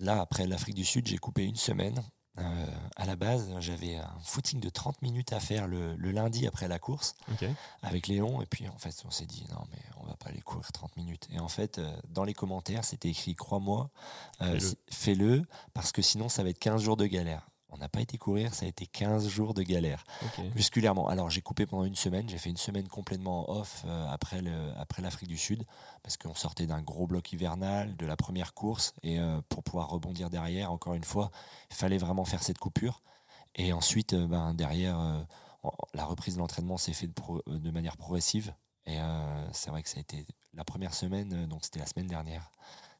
là, 0.00 0.20
après 0.20 0.46
l'Afrique 0.46 0.74
du 0.74 0.84
Sud, 0.84 1.06
j'ai 1.06 1.18
coupé 1.18 1.44
une 1.44 1.56
semaine. 1.56 2.02
Euh, 2.38 2.66
à 2.96 3.06
la 3.06 3.14
base, 3.14 3.48
j'avais 3.60 3.94
un 3.94 4.18
footing 4.24 4.58
de 4.58 4.68
30 4.68 5.02
minutes 5.02 5.32
à 5.32 5.38
faire 5.38 5.68
le, 5.68 5.94
le 5.94 6.10
lundi 6.10 6.48
après 6.48 6.66
la 6.66 6.80
course 6.80 7.14
avec 7.82 8.08
Léon. 8.08 8.42
Et 8.42 8.46
puis 8.46 8.68
en 8.68 8.76
fait, 8.76 9.02
on 9.04 9.10
s'est 9.10 9.26
dit, 9.26 9.46
non, 9.50 9.62
mais 9.70 9.78
on 9.98 10.06
va 10.06 10.16
pas 10.16 10.30
aller 10.30 10.40
courir 10.40 10.70
30 10.72 10.96
minutes. 10.96 11.28
Et 11.30 11.38
en 11.38 11.48
fait, 11.48 11.78
euh, 11.78 11.96
dans 12.08 12.24
les 12.24 12.34
commentaires, 12.34 12.84
c'était 12.84 13.08
écrit, 13.08 13.36
crois-moi, 13.36 13.90
fais-le, 14.90 15.44
parce 15.74 15.92
que 15.92 16.02
sinon, 16.02 16.28
ça 16.28 16.42
va 16.42 16.50
être 16.50 16.58
15 16.58 16.82
jours 16.82 16.96
de 16.96 17.06
galère. 17.06 17.48
On 17.74 17.78
n'a 17.78 17.88
pas 17.88 18.00
été 18.00 18.16
courir, 18.18 18.54
ça 18.54 18.64
a 18.66 18.68
été 18.68 18.86
15 18.86 19.28
jours 19.28 19.52
de 19.52 19.62
galère. 19.62 20.04
Musculairement. 20.54 21.08
Alors 21.08 21.28
j'ai 21.28 21.42
coupé 21.42 21.66
pendant 21.66 21.84
une 21.84 21.96
semaine, 21.96 22.28
j'ai 22.28 22.38
fait 22.38 22.50
une 22.50 22.56
semaine 22.56 22.86
complètement 22.88 23.50
off 23.50 23.82
euh, 23.86 24.06
après 24.08 24.40
le- 24.40 24.72
après 24.78 25.02
l'Afrique 25.02 25.28
du 25.28 25.36
Sud 25.36 25.64
parce 26.02 26.16
qu'on 26.16 26.34
sortait 26.34 26.66
d'un 26.66 26.80
gros 26.82 27.06
bloc 27.06 27.32
hivernal 27.32 27.96
de 27.96 28.06
la 28.06 28.16
première 28.16 28.54
course 28.54 28.94
et 29.02 29.18
euh, 29.18 29.40
pour 29.48 29.62
pouvoir 29.64 29.88
rebondir 29.90 30.30
derrière, 30.30 30.70
encore 30.70 30.94
une 30.94 31.04
fois, 31.04 31.30
il 31.70 31.76
fallait 31.76 31.98
vraiment 31.98 32.24
faire 32.24 32.42
cette 32.42 32.58
coupure. 32.58 33.00
Et 33.56 33.72
ensuite, 33.72 34.12
euh, 34.14 34.26
ben, 34.26 34.54
derrière, 34.54 34.98
la 35.94 36.04
reprise 36.04 36.34
de 36.34 36.40
l'entraînement 36.40 36.76
s'est 36.76 36.92
faite 36.92 37.10
de, 37.10 37.14
pro- 37.14 37.42
de 37.46 37.70
manière 37.70 37.96
progressive. 37.96 38.54
Et 38.86 38.98
c'est 39.52 39.70
vrai 39.70 39.82
que 39.82 39.88
ça 39.88 39.96
a 39.96 40.00
été 40.00 40.26
la 40.52 40.62
première 40.62 40.92
semaine, 40.92 41.46
donc 41.46 41.60
c'était 41.64 41.78
la 41.80 41.86
semaine 41.86 42.06
dernière. 42.06 42.50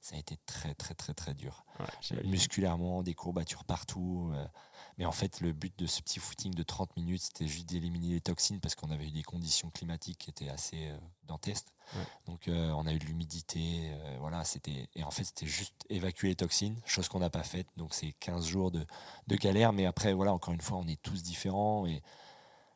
Ça 0.04 0.16
a 0.16 0.18
été 0.18 0.36
très 0.44 0.74
très 0.74 0.92
très 0.94 1.14
très 1.14 1.32
dur 1.32 1.64
Ouais, 1.80 2.22
musculairement, 2.24 3.02
des 3.02 3.14
courbatures 3.14 3.64
partout. 3.64 4.30
euh, 4.34 4.46
mais 4.98 5.06
en 5.06 5.12
fait, 5.12 5.40
le 5.40 5.52
but 5.54 5.76
de 5.78 5.86
ce 5.86 6.02
petit 6.02 6.18
footing 6.18 6.54
de 6.54 6.62
30 6.62 6.94
minutes, 6.98 7.22
c'était 7.22 7.48
juste 7.48 7.66
d'éliminer 7.70 8.08
les 8.08 8.20
toxines 8.20 8.60
parce 8.60 8.74
qu'on 8.74 8.90
avait 8.90 9.06
eu 9.06 9.10
des 9.12 9.22
conditions 9.22 9.70
climatiques 9.70 10.18
qui 10.18 10.28
étaient 10.30 10.50
assez 10.50 10.88
euh, 10.88 10.98
dantesques. 11.22 11.68
Ouais. 11.96 12.04
Donc, 12.26 12.48
euh, 12.48 12.70
on 12.72 12.86
a 12.86 12.92
eu 12.92 12.98
de 12.98 13.06
l'humidité. 13.06 13.90
euh, 13.94 14.16
voilà, 14.20 14.44
c'était 14.44 14.90
et 14.94 15.04
en 15.04 15.10
fait, 15.10 15.24
c'était 15.24 15.46
juste 15.46 15.74
évacuer 15.88 16.28
les 16.28 16.36
toxines, 16.36 16.78
chose 16.84 17.08
qu'on 17.08 17.20
n'a 17.20 17.30
pas 17.30 17.42
faite. 17.42 17.66
Donc, 17.78 17.94
c'est 17.94 18.12
15 18.20 18.44
jours 18.46 18.70
de, 18.70 18.84
de 19.26 19.36
galère. 19.36 19.72
Mais 19.72 19.86
après, 19.86 20.12
voilà, 20.12 20.34
encore 20.34 20.52
une 20.52 20.60
fois, 20.60 20.76
on 20.76 20.86
est 20.86 21.00
tous 21.00 21.22
différents 21.22 21.86
et 21.86 22.02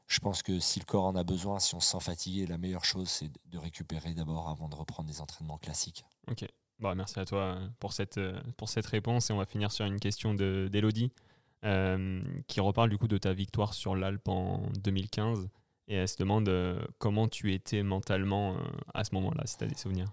je 0.06 0.18
pense 0.20 0.42
que 0.42 0.58
si 0.60 0.80
le 0.80 0.86
corps 0.86 1.04
en 1.04 1.14
a 1.14 1.24
besoin, 1.24 1.60
si 1.60 1.74
on 1.74 1.80
se 1.80 1.90
sent 1.90 2.00
fatigué, 2.00 2.46
la 2.46 2.56
meilleure 2.56 2.86
chose, 2.86 3.10
c'est 3.10 3.30
de 3.50 3.58
récupérer 3.58 4.14
d'abord 4.14 4.48
avant 4.48 4.70
de 4.70 4.74
reprendre 4.74 5.10
des 5.10 5.20
entraînements 5.20 5.58
classiques. 5.58 6.06
Ok. 6.30 6.46
Bon, 6.78 6.94
merci 6.94 7.18
à 7.18 7.24
toi 7.24 7.38
euh, 7.40 7.68
pour 7.80 7.92
cette, 7.92 8.18
euh, 8.18 8.40
pour 8.56 8.68
cette 8.68 8.86
réponse. 8.86 9.30
Et 9.30 9.32
on 9.32 9.38
va 9.38 9.46
finir 9.46 9.72
sur 9.72 9.84
une 9.84 9.98
question 9.98 10.34
de- 10.34 10.68
d'Elodie 10.70 11.10
euh, 11.64 12.22
qui 12.46 12.60
reparle 12.60 12.88
du 12.90 12.98
coup 12.98 13.08
de 13.08 13.18
ta 13.18 13.32
victoire 13.32 13.74
sur 13.74 13.96
l'Alpe 13.96 14.28
en 14.28 14.62
2015. 14.78 15.48
Et 15.88 15.94
elle 15.96 16.08
se 16.08 16.16
demande 16.16 16.48
euh, 16.48 16.80
comment 16.98 17.26
tu 17.28 17.52
étais 17.52 17.82
mentalement 17.82 18.56
à 18.94 19.04
ce 19.04 19.14
moment-là, 19.14 19.44
si 19.46 19.56
tu 19.56 19.64
as 19.64 19.66
des 19.66 19.74
souvenirs. 19.76 20.12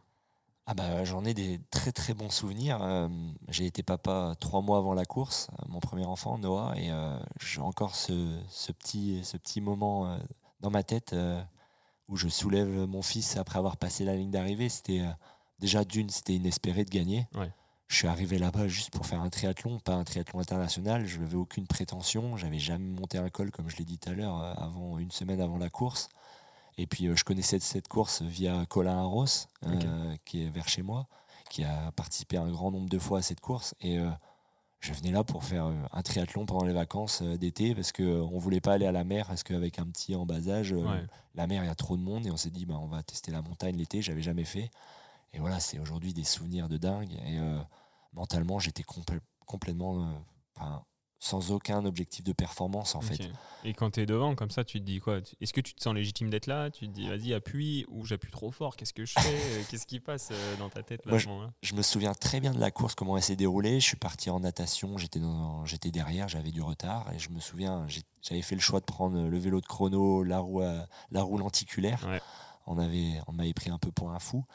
Ah 0.68 0.74
bah, 0.74 1.04
j'en 1.04 1.24
ai 1.26 1.36
des 1.36 1.60
très 1.70 1.92
très 1.92 2.16
bons 2.16 2.32
souvenirs. 2.32 2.80
J'ai 3.50 3.68
été 3.68 3.84
papa 3.84 4.34
trois 4.40 4.62
mois 4.64 4.80
avant 4.80 4.96
la 4.96 5.06
course, 5.06 5.48
mon 5.68 5.80
premier 5.80 6.06
enfant 6.06 6.40
Noah, 6.40 6.74
et 6.76 6.90
j'ai 7.40 7.62
encore 7.62 7.94
ce, 7.96 8.36
ce 8.50 8.72
petit 8.72 9.24
ce 9.24 9.38
petit 9.38 9.62
moment 9.62 10.18
dans 10.62 10.72
ma 10.72 10.82
tête 10.82 11.16
où 12.08 12.18
je 12.18 12.28
soulève 12.28 12.88
mon 12.88 13.02
fils 13.04 13.38
après 13.38 13.60
avoir 13.60 13.78
passé 13.78 14.06
la 14.06 14.16
ligne 14.16 14.32
d'arrivée. 14.32 14.70
C'était 14.70 15.04
déjà 15.60 15.84
d'une, 15.84 16.10
c'était 16.10 16.34
inespéré 16.36 16.86
de 16.86 16.90
gagner. 16.90 17.28
Ouais. 17.36 17.52
Je 17.88 17.98
suis 17.98 18.08
arrivé 18.08 18.40
là-bas 18.40 18.68
juste 18.68 18.90
pour 18.90 19.06
faire 19.06 19.22
un 19.22 19.30
triathlon, 19.30 19.80
pas 19.80 19.94
un 19.94 20.04
triathlon 20.04 20.40
international. 20.40 21.06
Je 21.06 21.20
n'avais 21.20 21.36
aucune 21.36 21.68
prétention. 21.68 22.36
J'avais 22.36 22.58
jamais 22.58 22.90
monté 23.00 23.20
un 23.20 23.30
col, 23.30 23.52
comme 23.52 23.70
je 23.70 23.78
l'ai 23.78 23.86
dit 23.86 24.00
tout 24.00 24.10
à 24.10 24.14
l'heure, 24.14 24.42
euh, 24.42 24.54
avant 24.58 24.98
une 24.98 25.12
semaine 25.12 25.40
avant 25.40 25.58
la 25.60 25.70
course. 25.70 26.10
Et 26.78 26.88
puis 26.88 27.08
euh, 27.08 27.16
je 27.16 27.24
connaissais 27.24 27.60
cette 27.60 27.88
course 27.88 28.22
via 28.24 28.66
Colin 28.66 28.98
Arros, 28.98 29.26
euh, 29.66 30.16
qui 30.26 30.44
est 30.44 30.50
vers 30.50 30.68
chez 30.68 30.82
moi, 30.82 31.08
qui 31.50 31.64
a 31.64 31.92
participé 31.92 32.38
un 32.38 32.50
grand 32.50 32.72
nombre 32.72 32.90
de 32.90 32.98
fois 33.00 33.20
à 33.20 33.22
cette 33.22 33.40
course. 33.40 33.76
Et 33.82 34.00
euh, 34.00 34.10
je 34.80 34.92
venais 34.92 35.12
là 35.12 35.24
pour 35.24 35.44
faire 35.44 35.72
un 35.94 36.02
triathlon 36.02 36.48
pendant 36.48 36.66
les 36.66 36.74
vacances 36.74 37.22
d'été 37.22 37.76
parce 37.76 37.92
qu'on 37.92 38.04
ne 38.32 38.40
voulait 38.40 38.62
pas 38.62 38.74
aller 38.74 38.88
à 38.88 38.92
la 38.92 39.04
mer 39.04 39.28
parce 39.28 39.44
qu'avec 39.44 39.78
un 39.80 39.86
petit 39.86 40.16
en 40.16 40.26
bas 40.26 40.50
âge, 40.50 40.74
Ouais. 40.74 41.06
la 41.36 41.46
mer, 41.48 41.64
il 41.64 41.68
y 41.68 41.70
a 41.70 41.76
trop 41.76 41.98
de 41.98 42.02
monde. 42.02 42.26
Et 42.26 42.32
on 42.32 42.38
s'est 42.38 42.50
dit, 42.52 42.66
bah, 42.66 42.78
on 42.82 42.88
va 42.88 43.04
tester 43.04 43.32
la 43.32 43.42
montagne 43.44 43.78
l'été. 43.78 44.02
J'avais 44.02 44.22
jamais 44.24 44.44
fait. 44.44 44.70
Et 45.36 45.40
voilà, 45.40 45.60
c'est 45.60 45.78
aujourd'hui 45.80 46.14
des 46.14 46.24
souvenirs 46.24 46.68
de 46.70 46.78
dingue. 46.78 47.14
Et 47.26 47.38
euh, 47.40 47.60
mentalement, 48.14 48.58
j'étais 48.60 48.84
complè- 48.84 49.20
complètement 49.46 50.04
euh, 50.62 50.64
sans 51.20 51.52
aucun 51.52 51.84
objectif 51.86 52.24
de 52.24 52.34
performance 52.34 52.96
en 52.96 53.02
fait. 53.02 53.20
Et 53.64 53.74
quand 53.74 53.92
tu 53.92 54.02
es 54.02 54.06
devant, 54.06 54.36
comme 54.36 54.52
ça, 54.52 54.64
tu 54.64 54.80
te 54.80 54.86
dis 54.86 55.00
quoi? 55.00 55.20
Est-ce 55.42 55.52
que 55.54 55.62
tu 55.62 55.74
te 55.74 55.82
sens 55.84 55.94
légitime 55.94 56.30
d'être 56.30 56.46
là? 56.48 56.70
Tu 56.70 56.88
te 56.88 56.94
dis, 56.94 57.10
vas-y, 57.10 57.34
appuie, 57.34 57.86
ou 57.90 58.06
j'appuie 58.06 58.32
trop 58.32 58.52
fort, 58.52 58.76
qu'est-ce 58.76 58.94
que 58.94 59.06
je 59.06 59.14
fais? 59.14 59.20
Euh, 59.56 59.64
Qu'est-ce 59.70 59.86
qui 59.88 60.00
passe 60.00 60.32
dans 60.60 60.70
ta 60.70 60.84
tête 60.84 61.06
là, 61.06 61.12
Moi, 61.12 61.20
moment-là 61.28 61.52
Je 61.64 61.74
me 61.74 61.82
souviens 61.82 62.14
très 62.14 62.40
bien 62.40 62.54
de 62.54 62.60
la 62.60 62.72
course, 62.72 62.96
comment 62.96 63.18
elle 63.18 63.24
s'est 63.24 63.36
déroulée. 63.36 63.80
Je 63.80 63.86
suis 63.86 63.98
parti 63.98 64.30
en 64.30 64.40
natation, 64.40 64.98
j'étais, 64.98 65.92
derrière, 65.92 66.28
j'avais 66.30 66.52
du 66.52 66.62
retard. 66.62 67.12
Et 67.14 67.20
je 67.20 67.30
me 67.30 67.40
souviens, 67.40 67.88
j'avais 68.22 68.42
fait 68.42 68.56
le 68.56 68.62
choix 68.62 68.80
de 68.80 68.86
prendre 68.86 69.20
le 69.28 69.38
vélo 69.38 69.60
de 69.62 69.66
chrono, 69.66 70.24
la 70.24 70.40
roue, 70.40 70.62
la 71.12 71.22
roue 71.24 71.38
lenticulaire. 71.38 72.06
Ouais. 72.08 72.22
On, 72.68 72.78
avait, 72.78 73.20
on 73.28 73.34
m'avait 73.34 73.54
pris 73.54 73.70
un 73.72 73.78
peu 73.78 73.92
pour 73.92 74.12
un 74.12 74.20
fou. 74.20 74.46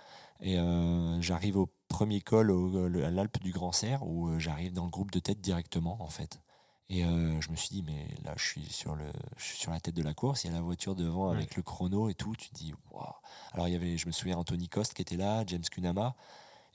Et 0.42 0.58
euh, 0.58 1.20
j'arrive 1.20 1.56
au 1.58 1.70
premier 1.88 2.20
col 2.20 2.50
au- 2.50 2.88
le- 2.88 3.04
à 3.04 3.10
l'Alpe 3.10 3.38
du 3.40 3.52
Grand 3.52 3.72
Serre, 3.72 4.06
où 4.06 4.28
euh, 4.28 4.38
j'arrive 4.38 4.72
dans 4.72 4.84
le 4.84 4.90
groupe 4.90 5.10
de 5.10 5.18
tête 5.18 5.40
directement, 5.40 5.98
en 6.00 6.08
fait. 6.08 6.40
Et 6.88 7.04
euh, 7.04 7.40
je 7.40 7.50
me 7.50 7.56
suis 7.56 7.68
dit, 7.68 7.82
mais 7.82 8.08
là, 8.24 8.32
je 8.36 8.44
suis, 8.44 8.64
sur 8.64 8.96
le, 8.96 9.04
je 9.36 9.44
suis 9.44 9.58
sur 9.58 9.70
la 9.70 9.78
tête 9.80 9.94
de 9.94 10.02
la 10.02 10.12
course, 10.14 10.42
il 10.44 10.48
y 10.48 10.50
a 10.50 10.54
la 10.54 10.62
voiture 10.62 10.96
devant 10.96 11.30
Ouais. 11.30 11.36
avec 11.36 11.56
le 11.56 11.62
chrono 11.62 12.08
et 12.08 12.14
tout. 12.14 12.34
Tu 12.36 12.48
te 12.48 12.54
dis, 12.54 12.74
waouh. 12.90 13.04
Alors, 13.52 13.68
il 13.68 13.72
y 13.72 13.76
avait, 13.76 13.96
je 13.96 14.06
me 14.06 14.12
souviens, 14.12 14.38
Anthony 14.38 14.68
Coste 14.68 14.94
qui 14.94 15.02
était 15.02 15.16
là, 15.16 15.44
James 15.46 15.62
Kunama. 15.70 16.16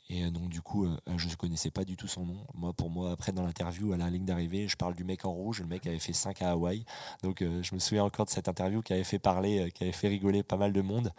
Et 0.08 0.24
euh, 0.24 0.30
donc, 0.30 0.48
du 0.50 0.62
coup, 0.62 0.86
euh, 0.86 0.96
je 1.18 1.28
ne 1.28 1.34
connaissais 1.36 1.72
pas 1.72 1.84
du 1.84 1.98
tout 1.98 2.08
son 2.08 2.26
nom. 2.26 2.46
Moi, 2.54 2.72
pour 2.72 2.90
moi, 2.92 3.12
après, 3.12 3.32
dans 3.34 3.44
l'interview, 3.44 3.92
à 3.92 3.98
la 3.98 4.10
ligne 4.10 4.24
d'arrivée, 4.26 4.68
je 4.70 4.78
parle 4.78 4.94
du 4.96 5.04
mec 5.04 5.26
en 5.26 5.32
rouge. 5.34 5.60
Le 5.62 5.68
mec 5.68 5.86
avait 5.88 6.00
fait 6.00 6.14
5 6.14 6.42
à 6.44 6.52
Hawaï. 6.52 6.86
Donc, 7.24 7.42
euh, 7.42 7.62
je 7.64 7.74
me 7.76 7.80
souviens 7.80 8.04
encore 8.06 8.26
de 8.26 8.30
cette 8.30 8.48
interview 8.48 8.82
qui 8.84 8.94
avait 8.94 9.04
fait 9.04 9.20
parler, 9.20 9.66
euh, 9.66 9.70
qui 9.70 9.84
avait 9.84 9.92
fait 9.92 10.08
rigoler 10.08 10.44
pas 10.44 10.58
mal 10.58 10.72
de 10.72 10.82
monde. 10.82 11.12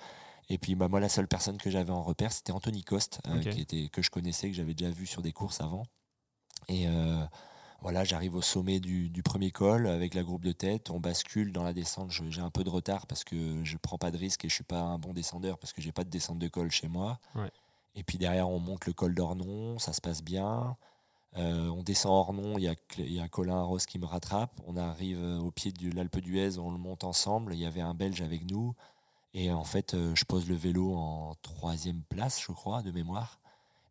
Et 0.48 0.58
puis, 0.58 0.74
bah, 0.74 0.88
moi, 0.88 1.00
la 1.00 1.08
seule 1.08 1.26
personne 1.26 1.58
que 1.58 1.70
j'avais 1.70 1.90
en 1.90 2.02
repère, 2.02 2.32
c'était 2.32 2.52
Anthony 2.52 2.84
Coste, 2.84 3.20
euh, 3.26 3.40
qui 3.40 3.60
était, 3.60 3.88
que 3.88 4.02
je 4.02 4.10
connaissais, 4.10 4.48
que 4.48 4.56
j'avais 4.56 4.74
déjà 4.74 4.90
vu 4.90 5.06
sur 5.06 5.22
des 5.22 5.32
courses 5.32 5.60
avant. 5.60 5.84
Et 6.68 6.86
euh, 6.86 7.24
voilà, 7.80 8.04
j'arrive 8.04 8.36
au 8.36 8.42
sommet 8.42 8.78
du, 8.78 9.08
du 9.10 9.22
premier 9.22 9.50
col 9.50 9.88
avec 9.88 10.14
la 10.14 10.22
groupe 10.22 10.44
de 10.44 10.52
tête. 10.52 10.90
On 10.90 11.00
bascule 11.00 11.52
dans 11.52 11.64
la 11.64 11.72
descente. 11.72 12.10
J'ai 12.10 12.40
un 12.40 12.50
peu 12.50 12.64
de 12.64 12.70
retard 12.70 13.06
parce 13.06 13.24
que 13.24 13.64
je 13.64 13.76
prends 13.76 13.98
pas 13.98 14.10
de 14.10 14.16
risque 14.16 14.44
et 14.44 14.48
je 14.48 14.54
suis 14.54 14.64
pas 14.64 14.80
un 14.80 14.98
bon 14.98 15.12
descendeur 15.12 15.58
parce 15.58 15.72
que 15.72 15.82
j'ai 15.82 15.92
pas 15.92 16.04
de 16.04 16.10
descente 16.10 16.38
de 16.38 16.48
col 16.48 16.70
chez 16.70 16.88
moi. 16.88 17.18
Ouais. 17.34 17.50
Et 17.94 18.02
puis 18.02 18.18
derrière, 18.18 18.48
on 18.48 18.60
monte 18.60 18.86
le 18.86 18.92
col 18.92 19.14
d'Ornon, 19.14 19.78
ça 19.78 19.92
se 19.92 20.00
passe 20.00 20.22
bien. 20.22 20.76
Euh, 21.36 21.68
on 21.68 21.82
descend 21.82 22.12
Ornon, 22.12 22.56
il 22.56 22.64
y 22.64 22.68
a, 22.68 22.74
y 22.98 23.20
a 23.20 23.28
Colin 23.28 23.58
Arros 23.58 23.78
qui 23.78 23.98
me 23.98 24.06
rattrape. 24.06 24.52
On 24.66 24.76
arrive 24.76 25.20
au 25.42 25.50
pied 25.50 25.72
de 25.72 25.90
l'Alpe 25.94 26.18
d'Huez, 26.20 26.58
on 26.58 26.70
le 26.70 26.78
monte 26.78 27.04
ensemble. 27.04 27.52
Il 27.54 27.60
y 27.60 27.66
avait 27.66 27.80
un 27.80 27.94
Belge 27.94 28.22
avec 28.22 28.48
nous. 28.50 28.74
Et 29.38 29.52
en 29.52 29.64
fait, 29.64 29.92
euh, 29.92 30.14
je 30.14 30.24
pose 30.24 30.48
le 30.48 30.54
vélo 30.54 30.96
en 30.96 31.34
troisième 31.42 32.00
place, 32.08 32.40
je 32.40 32.52
crois, 32.52 32.82
de 32.82 32.90
mémoire. 32.90 33.38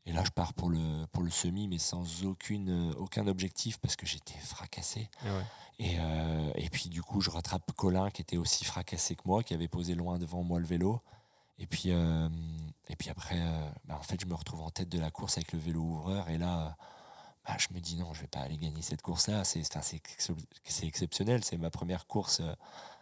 Et 0.07 0.11
là, 0.11 0.23
je 0.25 0.31
pars 0.31 0.53
pour 0.53 0.69
le, 0.69 1.05
pour 1.11 1.21
le 1.21 1.29
semi, 1.29 1.67
mais 1.67 1.77
sans 1.77 2.25
aucune, 2.25 2.69
euh, 2.69 2.93
aucun 2.97 3.27
objectif 3.27 3.77
parce 3.77 3.95
que 3.95 4.07
j'étais 4.07 4.37
fracassé. 4.39 5.07
Et 5.23 5.29
ouais. 5.29 5.45
Et, 5.77 5.95
euh, 5.99 6.51
et 6.55 6.69
puis, 6.69 6.89
du 6.89 7.01
coup, 7.01 7.21
je 7.21 7.29
rattrape 7.29 7.71
Colin 7.73 8.09
qui 8.09 8.21
était 8.21 8.37
aussi 8.37 8.65
fracassé 8.65 9.15
que 9.15 9.23
moi, 9.25 9.43
qui 9.43 9.53
avait 9.53 9.67
posé 9.67 9.93
loin 9.93 10.17
devant 10.17 10.43
moi 10.43 10.59
le 10.59 10.65
vélo. 10.65 11.01
Et 11.59 11.67
puis, 11.67 11.91
euh, 11.91 12.29
et 12.89 12.95
puis 12.95 13.09
après, 13.09 13.39
euh, 13.39 13.69
bah, 13.85 13.97
en 13.99 14.03
fait, 14.03 14.19
je 14.19 14.25
me 14.25 14.35
retrouve 14.35 14.61
en 14.61 14.69
tête 14.69 14.89
de 14.89 14.99
la 14.99 15.11
course 15.11 15.37
avec 15.37 15.53
le 15.53 15.59
vélo 15.59 15.81
ouvreur. 15.81 16.29
Et 16.29 16.37
là, 16.37 16.77
bah, 17.45 17.55
je 17.59 17.67
me 17.73 17.79
dis 17.79 17.97
non, 17.97 18.13
je 18.13 18.21
vais 18.21 18.27
pas 18.27 18.39
aller 18.39 18.57
gagner 18.57 18.81
cette 18.81 19.01
course-là. 19.01 19.43
C'est 19.43 19.63
c'est 19.63 20.01
c'est 20.63 20.87
exceptionnel. 20.87 21.43
C'est 21.43 21.57
ma 21.57 21.69
première 21.69 22.07
course 22.07 22.41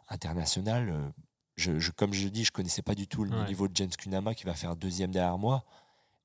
internationale. 0.10 1.14
Je, 1.56 1.80
je- 1.80 1.92
comme 1.92 2.14
je 2.14 2.28
dis, 2.28 2.44
je 2.46 2.52
connaissais 2.52 2.82
pas 2.82 2.96
du 2.96 3.08
tout 3.08 3.24
le 3.24 3.32
Ouais. 3.38 3.48
niveau 3.48 3.68
de 3.68 3.76
James 3.76 3.90
Kunama 3.98 4.34
qui 4.34 4.44
va 4.44 4.54
faire 4.56 4.76
deuxième 4.76 5.12
derrière 5.12 5.38
moi. 5.38 5.64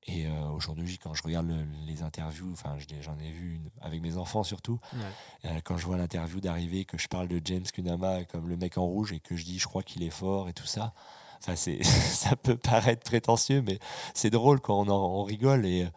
Et 0.07 0.25
euh, 0.27 0.47
aujourd'hui, 0.49 0.97
quand 0.97 1.13
je 1.13 1.21
regarde 1.23 1.47
le- 1.47 1.65
les 1.85 2.01
interviews, 2.03 2.51
enfin, 2.53 2.77
j'en 3.01 3.17
ai 3.19 3.31
vu 3.31 3.55
une 3.55 3.69
avec 3.81 4.01
mes 4.01 4.17
enfants 4.17 4.43
surtout. 4.43 4.79
Ouais. 4.93 5.49
Euh, 5.51 5.59
quand 5.63 5.77
je 5.77 5.85
vois 5.85 5.97
l'interview 5.97 6.39
d'arrivée, 6.39 6.85
que 6.85 6.97
je 6.97 7.07
parle 7.07 7.27
de 7.27 7.39
James 7.43 7.63
Kunama 7.65 8.23
comme 8.25 8.47
le 8.47 8.55
mec 8.57 8.77
en 8.77 8.85
rouge 8.85 9.11
et 9.11 9.19
que 9.19 9.35
je 9.35 9.43
dis, 9.43 9.59
je 9.59 9.67
crois 9.67 9.83
qu'il 9.83 10.01
est 10.03 10.09
fort 10.09 10.47
et 10.49 10.53
tout 10.53 10.65
ça. 10.65 10.93
Enfin, 11.39 11.55
c'est, 11.55 11.83
ça 11.83 12.35
peut 12.35 12.57
paraître 12.57 13.03
prétentieux, 13.03 13.61
mais 13.61 13.77
c'est 14.15 14.29
drôle 14.29 14.59
quand 14.61 14.79
on, 14.79 14.89
en, 14.89 15.19
on 15.19 15.23
rigole 15.23 15.65
et 15.65 15.83
euh, 15.83 15.89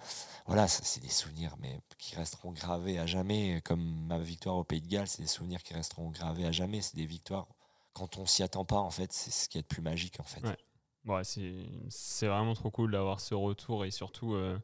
voilà, 0.46 0.66
c'est 0.68 1.00
des 1.00 1.08
souvenirs 1.08 1.54
mais 1.60 1.80
qui 1.98 2.16
resteront 2.16 2.50
gravés 2.50 2.98
à 2.98 3.06
jamais. 3.06 3.60
Comme 3.64 3.82
ma 4.08 4.18
victoire 4.18 4.56
au 4.56 4.64
Pays 4.64 4.80
de 4.82 4.88
Galles, 4.88 5.06
c'est 5.08 5.22
des 5.22 5.28
souvenirs 5.28 5.62
qui 5.62 5.72
resteront 5.74 6.10
gravés 6.10 6.44
à 6.44 6.52
jamais. 6.52 6.80
C'est 6.82 6.96
des 6.96 7.06
victoires 7.06 7.46
quand 7.92 8.18
on 8.18 8.26
s'y 8.26 8.42
attend 8.42 8.64
pas. 8.64 8.78
En 8.78 8.90
fait, 8.90 9.12
c'est 9.12 9.30
ce 9.30 9.48
qui 9.48 9.58
est 9.58 9.62
de 9.62 9.66
plus 9.66 9.82
magique 9.82 10.18
en 10.20 10.24
fait. 10.24 10.40
Ouais. 10.46 10.56
Ouais, 11.04 11.22
c'est 11.24 12.26
vraiment 12.28 12.54
trop 12.54 12.70
cool 12.70 12.92
d'avoir 12.92 13.18
ce 13.18 13.34
retour 13.34 13.84
et 13.84 13.90
surtout, 13.90 14.34
euh, 14.34 14.56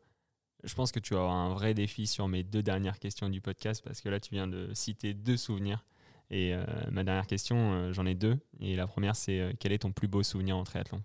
je 0.62 0.72
pense 0.74 0.92
que 0.92 1.00
tu 1.00 1.14
vas 1.14 1.20
avoir 1.20 1.34
un 1.34 1.52
vrai 1.52 1.74
défi 1.74 2.06
sur 2.06 2.28
mes 2.28 2.44
deux 2.44 2.62
dernières 2.62 3.00
questions 3.00 3.28
du 3.28 3.40
podcast 3.40 3.82
parce 3.84 4.00
que 4.00 4.08
là, 4.08 4.20
tu 4.20 4.34
viens 4.34 4.46
de 4.46 4.72
citer 4.72 5.14
deux 5.14 5.36
souvenirs. 5.36 5.84
Et 6.30 6.54
euh, 6.54 6.64
ma 6.92 7.02
dernière 7.04 7.26
question, 7.26 7.72
euh, 7.72 7.92
j'en 7.92 8.06
ai 8.06 8.14
deux. 8.14 8.38
Et 8.60 8.76
la 8.76 8.86
première, 8.86 9.16
c'est 9.16 9.56
quel 9.58 9.72
est 9.72 9.78
ton 9.78 9.90
plus 9.92 10.06
beau 10.08 10.22
souvenir 10.22 10.56
en 10.56 10.62
triathlon? 10.62 11.02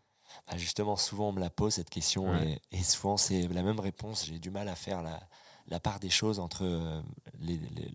Bah, 0.47 0.57
justement, 0.57 0.95
souvent 0.97 1.30
on 1.30 1.32
me 1.32 1.39
la 1.39 1.49
pose 1.49 1.74
cette 1.74 1.89
question 1.89 2.30
Ouais. 2.32 2.59
et, 2.71 2.78
et 2.78 2.84
souvent 2.84 3.17
c'est 3.17 3.47
la 3.47 3.63
même 3.63 3.80
réponse. 3.80 4.26
J'ai 4.28 4.38
du 4.39 4.51
mal 4.51 4.67
à 4.67 4.76
faire 4.76 5.01
la, 5.01 5.19
la 5.67 5.80
part 5.80 5.99
des 5.99 6.09
choses 6.11 6.39
entre 6.39 7.01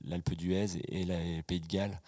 l'Alpe 0.05 0.35
d'Huez 0.35 0.77
et, 0.89 1.05
la- 1.05 1.21
et 1.21 1.37
le 1.37 1.43
Pays 1.43 1.61
de 1.61 1.67
Galles. 1.69 2.01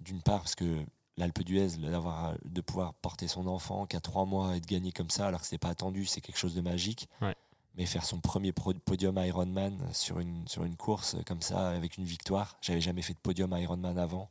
D'une 0.00 0.22
part, 0.22 0.40
parce 0.40 0.54
que 0.54 0.82
l'Alpe 1.22 1.42
d'Huez, 1.42 1.76
d'avoir 1.78 2.34
de 2.44 2.60
pouvoir 2.60 2.94
porter 2.94 3.28
son 3.28 3.46
enfant 3.46 3.86
qui 3.86 3.96
a 3.96 4.00
trois 4.00 4.26
mois 4.26 4.56
et 4.56 4.60
de 4.60 4.66
gagner 4.66 4.92
comme 4.92 5.10
ça, 5.10 5.26
alors 5.26 5.40
que 5.40 5.46
c'est 5.46 5.58
pas 5.58 5.68
attendu, 5.68 6.04
c'est 6.04 6.20
quelque 6.20 6.38
chose 6.38 6.54
de 6.54 6.60
magique. 6.60 7.08
Ouais. 7.20 7.34
Mais 7.76 7.86
faire 7.86 8.04
son 8.04 8.20
premier 8.20 8.52
podium 8.52 9.16
Ironman 9.16 9.78
sur 9.92 10.20
une, 10.20 10.46
sur 10.46 10.64
une 10.64 10.76
course 10.76 11.16
comme 11.26 11.40
ça, 11.40 11.70
avec 11.70 11.96
une 11.96 12.04
victoire, 12.04 12.58
j'avais 12.60 12.82
jamais 12.82 13.00
fait 13.00 13.14
de 13.14 13.18
podium 13.18 13.56
Ironman 13.56 13.96
avant 13.96 14.28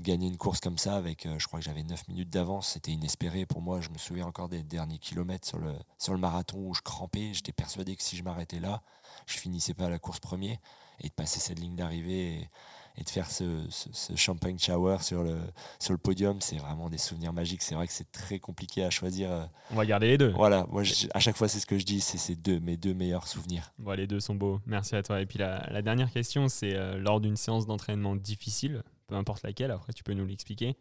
gagner 0.00 0.28
une 0.28 0.36
course 0.36 0.60
comme 0.60 0.78
ça 0.78 0.96
avec, 0.96 1.26
euh, 1.26 1.38
je 1.38 1.46
crois 1.46 1.60
que 1.60 1.64
j'avais 1.64 1.82
9 1.82 2.08
minutes 2.08 2.30
d'avance, 2.30 2.70
c'était 2.70 2.92
inespéré 2.92 3.46
pour 3.46 3.60
moi. 3.60 3.80
Je 3.80 3.90
me 3.90 3.98
souviens 3.98 4.26
encore 4.26 4.48
des 4.48 4.62
derniers 4.62 4.98
kilomètres 4.98 5.46
sur 5.46 5.58
le, 5.58 5.74
sur 5.98 6.12
le 6.12 6.18
marathon 6.18 6.58
où 6.58 6.74
je 6.74 6.82
crampais. 6.82 7.32
J'étais 7.34 7.52
persuadé 7.52 7.96
que 7.96 8.02
si 8.02 8.16
je 8.16 8.22
m'arrêtais 8.22 8.60
là, 8.60 8.82
je 9.26 9.38
finissais 9.38 9.74
pas 9.74 9.88
la 9.88 9.98
course 9.98 10.20
premier. 10.20 10.60
Et 11.02 11.08
de 11.08 11.14
passer 11.14 11.40
cette 11.40 11.58
ligne 11.58 11.76
d'arrivée 11.76 12.40
et, 12.40 12.48
et 12.96 13.04
de 13.04 13.08
faire 13.08 13.30
ce, 13.30 13.64
ce- 13.70 13.88
ce 13.92 14.16
champagne 14.16 14.58
shower 14.58 14.98
sur 15.00 15.22
le, 15.22 15.38
sur 15.78 15.92
le 15.92 15.98
podium, 15.98 16.40
c'est 16.40 16.56
vraiment 16.56 16.90
des 16.90 16.98
souvenirs 16.98 17.32
magiques. 17.32 17.62
C'est 17.62 17.74
vrai 17.74 17.86
que 17.86 17.92
c'est 17.92 18.10
très 18.12 18.38
compliqué 18.38 18.84
à 18.84 18.90
choisir. 18.90 19.30
euh. 19.30 19.44
On 19.70 19.76
va 19.76 19.86
garder 19.86 20.08
les 20.08 20.18
deux. 20.18 20.30
Voilà, 20.32 20.66
moi 20.70 20.82
je- 20.82 21.06
à 21.14 21.20
chaque 21.20 21.36
fois 21.36 21.48
c'est 21.48 21.60
ce 21.60 21.66
que 21.66 21.78
je 21.78 21.84
dis, 21.86 22.00
c'est 22.00 22.18
ces 22.18 22.36
deux, 22.36 22.60
mes 22.60 22.76
deux 22.76 22.92
meilleurs 22.94 23.26
souvenirs. 23.28 23.72
Bon, 23.78 23.92
les 23.96 24.06
deux 24.06 24.20
sont 24.20 24.34
beaux. 24.34 24.60
Merci 24.66 24.96
à 24.96 25.02
toi. 25.02 25.20
Et 25.20 25.26
puis 25.26 25.38
la, 25.38 25.66
la 25.70 25.82
dernière 25.82 26.10
question, 26.10 26.48
c'est 26.48 26.74
euh, 26.74 26.98
lors 26.98 27.20
d'une 27.20 27.36
séance 27.36 27.66
d'entraînement 27.66 28.16
difficile, 28.16 28.82
peu 29.06 29.14
importe 29.14 29.42
laquelle, 29.42 29.70
après 29.70 29.92
tu 29.92 30.02
peux 30.04 30.14
nous 30.14 30.26
l'expliquer. 30.26 30.76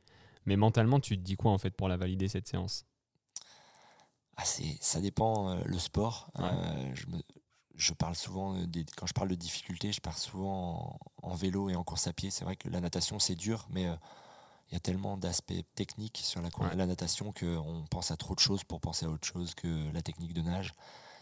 Mais 0.45 0.55
mentalement, 0.55 0.99
tu 0.99 1.17
te 1.17 1.21
dis 1.23 1.35
quoi 1.35 1.51
en 1.51 1.57
fait 1.57 1.71
pour 1.71 1.87
la 1.87 1.97
valider 1.97 2.27
cette 2.27 2.47
séance? 2.47 2.85
Ah, 4.37 4.43
ça 4.45 5.01
dépend 5.01 5.51
euh, 5.51 5.61
le 5.65 5.77
sport. 5.77 6.31
Ouais. 6.39 6.45
Euh, 6.45 6.91
je, 6.95 7.07
me- 7.07 7.21
je 7.79 7.93
parle 7.93 8.15
souvent 8.15 8.53
des, 8.65 8.85
quand 8.97 9.07
je 9.07 9.13
parle 9.13 9.29
de 9.29 9.35
difficultés, 9.35 9.91
je 9.91 10.01
parle 10.01 10.17
souvent 10.17 10.99
en, 11.23 11.29
en 11.31 11.35
vélo 11.35 11.69
et 11.69 11.75
en 11.75 11.83
course 11.83 12.07
à 12.07 12.13
pied. 12.13 12.29
C'est 12.29 12.43
vrai 12.43 12.55
que 12.57 12.69
la 12.69 12.81
natation 12.81 13.17
c'est 13.19 13.35
dur, 13.35 13.67
mais 13.71 13.87
euh, 13.87 13.95
il 14.69 14.73
y 14.73 14.77
a 14.77 14.79
tellement 14.79 15.17
d'aspects 15.17 15.53
techniques 15.75 16.19
sur 16.23 16.41
la, 16.41 16.49
Ouais. 16.59 16.75
la 16.75 16.85
natation 16.85 17.31
qu'on 17.31 17.85
pense 17.89 18.11
à 18.11 18.17
trop 18.17 18.35
de 18.35 18.39
choses 18.39 18.63
pour 18.63 18.81
penser 18.81 19.05
à 19.05 19.09
autre 19.09 19.25
chose 19.25 19.55
que 19.55 19.91
la 19.93 20.01
technique 20.01 20.33
de 20.33 20.41
nage. 20.41 20.73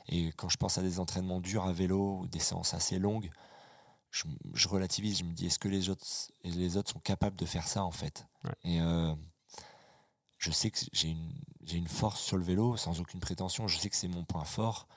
Et 0.10 0.32
quand 0.34 0.50
je 0.50 0.58
pense 0.58 0.78
à 0.78 0.82
des 0.82 1.00
entraînements 1.00 1.40
durs 1.42 1.66
à 1.66 1.74
vélo 1.74 2.20
ou 2.22 2.28
des 2.28 2.40
séances 2.40 2.74
assez 2.74 2.98
longues, 2.98 3.30
je, 4.10 4.24
je 4.54 4.68
relativise. 4.68 5.20
Je 5.20 5.24
me 5.26 5.34
dis 5.34 5.46
est-ce 5.46 5.60
que 5.60 5.68
les 5.70 5.90
autres, 5.90 6.06
les 6.44 6.76
autres 6.76 6.92
sont 6.92 7.00
capables 7.00 7.38
de 7.38 7.46
faire 7.46 7.68
ça 7.68 7.84
en 7.84 7.92
fait? 7.92 8.26
Ouais. 8.46 8.56
Et 8.64 8.82
euh, 8.82 9.14
je 10.38 10.52
sais 10.52 10.72
que 10.72 10.80
j'ai 10.94 11.10
une, 11.10 11.34
j'ai 11.64 11.78
une 11.78 11.88
force 11.88 12.22
sur 12.22 12.38
le 12.38 12.44
vélo, 12.44 12.78
sans 12.78 13.00
aucune 13.00 13.20
prétention. 13.20 13.68
Je 13.68 13.78
sais 13.78 13.90
que 13.90 13.96
c'est 13.96 14.08
mon 14.08 14.24
point 14.24 14.46
fort. 14.46 14.88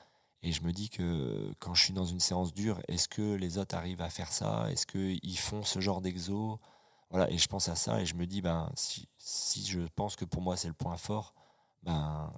Et 0.42 0.52
je 0.52 0.62
me 0.62 0.72
dis 0.72 0.88
que 0.88 1.52
quand 1.58 1.74
je 1.74 1.84
suis 1.84 1.92
dans 1.92 2.06
une 2.06 2.20
séance 2.20 2.54
dure, 2.54 2.80
est-ce 2.88 3.08
que 3.08 3.34
les 3.34 3.58
autres 3.58 3.74
arrivent 3.74 4.00
à 4.00 4.08
faire 4.08 4.32
ça? 4.32 4.70
Est-ce 4.70 4.86
qu'ils 4.86 5.38
font 5.38 5.62
ce 5.62 5.80
genre 5.80 6.00
d'exo? 6.00 6.58
Voilà, 7.10 7.30
et 7.30 7.36
je 7.38 7.46
pense 7.48 7.68
à 7.68 7.74
ça 7.76 8.00
et 8.00 8.06
je 8.06 8.14
me 8.14 8.24
dis, 8.26 8.40
ben, 8.40 8.70
si, 8.76 9.08
si 9.18 9.66
je 9.66 9.80
pense 9.96 10.16
que 10.16 10.24
pour 10.24 10.40
moi 10.42 10.56
c'est 10.56 10.68
le 10.68 10.74
point 10.74 10.96
fort, 10.96 11.34
ben, 11.82 12.32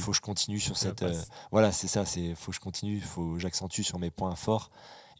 faut 0.00 0.10
que 0.10 0.16
je 0.16 0.20
continue 0.20 0.58
sur 0.60 0.76
cette. 0.76 1.02
euh, 1.02 1.22
voilà, 1.50 1.70
c'est 1.72 1.86
ça. 1.88 2.04
C'est 2.04 2.34
faut 2.34 2.50
que 2.50 2.56
je 2.56 2.60
continue. 2.60 3.00
Faut 3.00 3.38
j'accentue 3.38 3.82
sur 3.82 3.98
mes 3.98 4.10
points 4.10 4.34
forts 4.34 4.70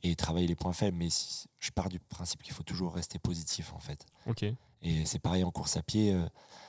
et 0.02 0.14
travailler 0.16 0.46
les 0.46 0.56
points 0.56 0.72
faibles. 0.72 0.96
Mais 0.98 1.08
si- 1.10 1.46
je 1.60 1.70
pars 1.70 1.88
du 1.88 2.00
principe 2.00 2.42
qu'il 2.42 2.52
faut 2.52 2.62
toujours 2.64 2.94
rester 2.94 3.18
positif 3.18 3.72
en 3.72 3.78
fait. 3.78 4.04
Ok. 4.26 4.44
Et 4.82 5.04
c'est 5.06 5.18
pareil 5.20 5.42
en 5.44 5.50
course 5.50 5.76
à 5.76 5.82
pied. 5.82 6.12
euh, 6.12 6.26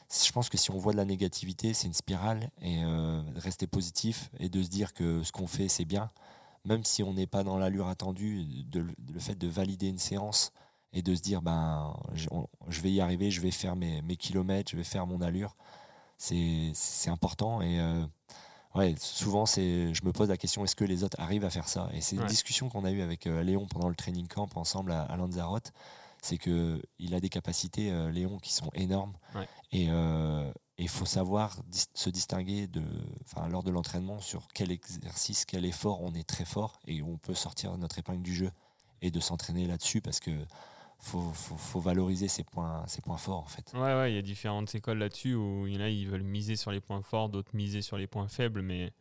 je 0.09 0.31
pense 0.31 0.49
que 0.49 0.57
si 0.57 0.71
on 0.71 0.77
voit 0.77 0.93
de 0.93 0.97
la 0.97 1.05
négativité, 1.05 1.73
c'est 1.73 1.87
une 1.87 1.93
spirale. 1.93 2.49
Et 2.61 2.83
euh, 2.83 3.21
rester 3.35 3.67
positif 3.67 4.29
et 4.39 4.49
de 4.49 4.63
se 4.63 4.69
dire 4.69 4.93
que 4.93 5.23
ce 5.23 5.31
qu'on 5.31 5.47
fait, 5.47 5.67
c'est 5.67 5.85
bien, 5.85 6.09
même 6.65 6.83
si 6.85 7.03
on 7.03 7.13
n'est 7.13 7.27
pas 7.27 7.43
dans 7.43 7.57
l'allure 7.57 7.87
attendue, 7.87 8.45
de, 8.65 8.81
de- 8.81 9.13
le 9.13 9.19
fait 9.19 9.35
de 9.35 9.47
valider 9.47 9.87
une 9.87 9.99
séance 9.99 10.51
et 10.93 11.01
de 11.01 11.13
se 11.15 11.21
dire, 11.21 11.41
ben, 11.41 11.93
je, 12.13 12.27
on- 12.31 12.47
je 12.69 12.81
vais 12.81 12.91
y 12.91 13.01
arriver, 13.01 13.31
je 13.31 13.41
vais 13.41 13.51
faire 13.51 13.75
mes, 13.75 14.01
mes 14.01 14.15
kilomètres, 14.17 14.71
je 14.71 14.77
vais 14.77 14.83
faire 14.85 15.05
mon 15.07 15.21
allure, 15.21 15.55
c'est 16.17 16.73
important. 17.09 17.61
Et 17.61 17.79
euh, 17.79 18.05
ouais, 18.75 18.95
souvent, 18.99 19.45
c'est, 19.45 19.93
je 19.93 20.05
me 20.05 20.11
pose 20.13 20.29
la 20.29 20.37
question, 20.37 20.63
est-ce 20.63 20.75
que 20.75 20.85
les 20.85 21.03
autres 21.03 21.19
arrivent 21.19 21.45
à 21.45 21.49
faire 21.49 21.67
ça? 21.69 21.89
Et 21.93 22.01
c'est 22.01 22.15
une 22.15 22.21
Ouais. 22.23 22.27
discussion 22.27 22.69
qu'on 22.69 22.85
a 22.85 22.91
eue 22.91 23.01
avec 23.01 23.27
euh, 23.27 23.43
Léon 23.43 23.67
pendant 23.67 23.89
le 23.89 23.95
training 23.95 24.27
camp 24.27 24.47
ensemble 24.55 24.91
à, 24.91 25.03
à 25.03 25.17
Lanzarote 25.17 25.73
c'est 26.27 26.37
que 26.37 26.81
il 26.99 27.13
a 27.13 27.19
des 27.19 27.29
capacités, 27.29 27.91
euh, 27.91 28.11
Léon, 28.11 28.37
qui 28.37 28.53
sont 28.53 28.69
énormes. 28.73 29.13
Ouais. 29.33 29.47
Et 29.71 29.87
il 30.77 30.89
faut 30.89 31.05
savoir 31.05 31.63
dis- 31.67 31.85
se 31.93 32.09
distinguer 32.09 32.67
de, 32.67 32.83
enfin, 33.23 33.47
lors 33.49 33.63
de 33.63 33.71
l'entraînement 33.71 34.19
sur 34.19 34.47
quel 34.53 34.71
exercice, 34.71 35.45
quel 35.45 35.65
effort 35.65 36.01
on 36.03 36.13
est 36.13 36.27
très 36.27 36.45
fort 36.45 36.79
et 36.85 37.01
on 37.01 37.17
peut 37.17 37.33
sortir 37.33 37.77
notre 37.77 37.97
épingle 37.97 38.21
du 38.21 38.35
jeu 38.35 38.51
et 39.01 39.09
de 39.09 39.19
s'entraîner 39.19 39.65
là-dessus 39.67 40.01
parce 40.01 40.19
que 40.19 40.31
faut, 40.99 41.31
faut, 41.33 41.55
faut 41.55 41.79
valoriser 41.79 42.27
ses 42.27 42.43
points, 42.43 42.83
ses 42.87 43.01
points 43.01 43.17
forts 43.17 43.43
en 43.43 43.47
fait. 43.47 43.71
Ouais, 43.73 43.79
ouais, 43.95 44.11
il 44.11 44.15
y 44.15 44.19
a 44.19 44.21
différentes 44.21 44.73
écoles 44.75 44.99
là-dessus 44.99 45.33
où 45.35 45.67
il 45.67 45.75
y 45.75 45.77
en 45.77 45.81
a, 45.81 45.89
ils 45.89 46.07
veulent 46.07 46.23
miser 46.23 46.55
sur 46.55 46.71
les 46.71 46.81
points 46.81 47.01
forts, 47.01 47.29
d'autres 47.29 47.55
miser 47.55 47.81
sur 47.81 47.97
les 47.97 48.07
points 48.07 48.27
faibles, 48.27 48.61
mais 48.61 48.91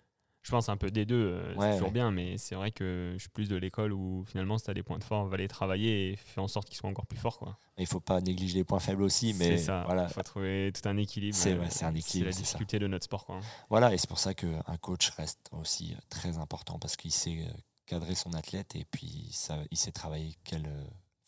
je 0.46 0.50
pense 0.52 0.68
un 0.68 0.76
peu 0.76 0.92
des 0.92 1.04
deux, 1.04 1.16
euh, 1.16 1.54
Ouais, 1.56 1.66
c'est 1.66 1.72
toujours 1.72 1.88
ouais. 1.88 1.92
bien, 1.92 2.12
mais 2.12 2.38
c'est 2.38 2.54
vrai 2.54 2.70
que 2.70 3.10
je 3.14 3.18
suis 3.20 3.28
plus 3.28 3.48
de 3.48 3.56
l'école 3.56 3.92
où 3.92 4.24
finalement, 4.26 4.58
si 4.58 4.64
tu 4.64 4.70
as 4.70 4.74
des 4.74 4.84
points 4.84 4.98
de 4.98 5.02
fort, 5.04 5.26
va 5.26 5.36
les 5.36 5.48
travailler 5.48 6.12
et 6.12 6.16
fais 6.16 6.40
en 6.40 6.46
sorte 6.46 6.68
qu'ils 6.68 6.76
soient 6.76 6.88
encore 6.88 7.06
plus 7.06 7.18
forts. 7.18 7.38
Quoi. 7.38 7.58
Il 7.78 7.86
faut 7.86 7.98
pas 8.00 8.20
négliger 8.20 8.54
les 8.58 8.64
points 8.64 8.78
faibles 8.78 9.02
aussi, 9.02 9.34
mais 9.34 9.58
ça, 9.58 9.82
voilà, 9.86 10.04
il 10.08 10.12
faut 10.14 10.22
trouver 10.22 10.70
tout 10.72 10.88
un 10.88 10.96
équilibre. 10.98 11.34
C'est- 11.36 11.54
euh, 11.54 11.58
ouais, 11.58 11.84
un 11.84 11.94
équilibre, 11.94 12.26
la 12.26 12.32
c'est 12.32 12.38
ça. 12.38 12.42
difficulté 12.44 12.78
de 12.78 12.86
notre 12.86 13.04
sport. 13.04 13.26
Quoi. 13.26 13.40
Voilà, 13.70 13.92
et 13.92 13.98
c'est 13.98 14.08
pour 14.08 14.20
ça 14.20 14.34
qu'un 14.34 14.76
coach 14.80 15.10
reste 15.10 15.40
aussi 15.50 15.92
euh, 15.94 15.98
très 16.10 16.38
important 16.38 16.78
parce 16.78 16.96
qu'il 16.96 17.10
sait 17.12 17.44
cadrer 17.86 18.14
son 18.14 18.32
athlète 18.32 18.76
et 18.76 18.84
puis 18.84 19.28
ça, 19.32 19.58
il 19.72 19.76
sait 19.76 19.92
travailler 19.92 20.34
quelle, 20.44 20.68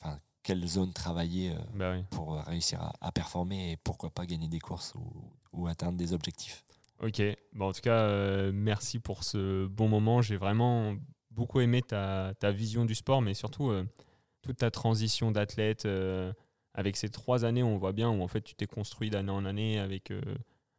enfin, 0.01 0.17
quelle 0.45 0.65
zone 0.67 0.93
travailler 0.93 1.55
Bah 1.75 1.93
oui. 1.93 2.05
pour 2.11 2.37
réussir 2.45 2.81
à, 2.81 2.93
à 3.01 3.13
performer 3.13 3.73
et 3.73 3.77
pourquoi 3.77 4.11
pas 4.11 4.27
gagner 4.27 4.49
des 4.49 4.59
courses 4.61 4.95
ou, 4.95 5.13
ou 5.53 5.67
atteindre 5.67 5.99
des 5.99 6.13
objectifs. 6.13 6.65
Ok, 7.01 7.23
bon, 7.53 7.69
en 7.69 7.73
tout 7.73 7.81
cas, 7.81 8.01
euh, 8.09 8.51
merci 8.53 8.99
pour 8.99 9.23
ce 9.23 9.67
bon 9.67 9.89
moment. 9.89 10.21
J'ai 10.21 10.37
vraiment 10.37 10.97
beaucoup 11.31 11.61
aimé 11.61 11.81
ta, 11.81 12.35
vision 12.53 12.85
du 12.85 12.97
sport, 12.97 13.23
mais 13.23 13.35
surtout 13.35 13.71
euh, 13.71 13.85
toute 14.43 14.59
ta 14.59 14.71
transition 14.71 15.31
d'athlète. 15.31 15.87
euh, 15.87 16.33
avec 16.75 16.97
ces 16.97 17.09
trois 17.09 17.45
années, 17.45 17.63
on 17.63 17.77
voit 17.77 17.93
bien 17.93 18.09
où 18.09 18.23
en 18.23 18.29
fait 18.29 18.41
tu 18.41 18.55
t'es 18.55 18.67
construit 18.67 19.11
d'année 19.11 19.33
en 19.33 19.45
année 19.45 19.81
avec 19.81 20.13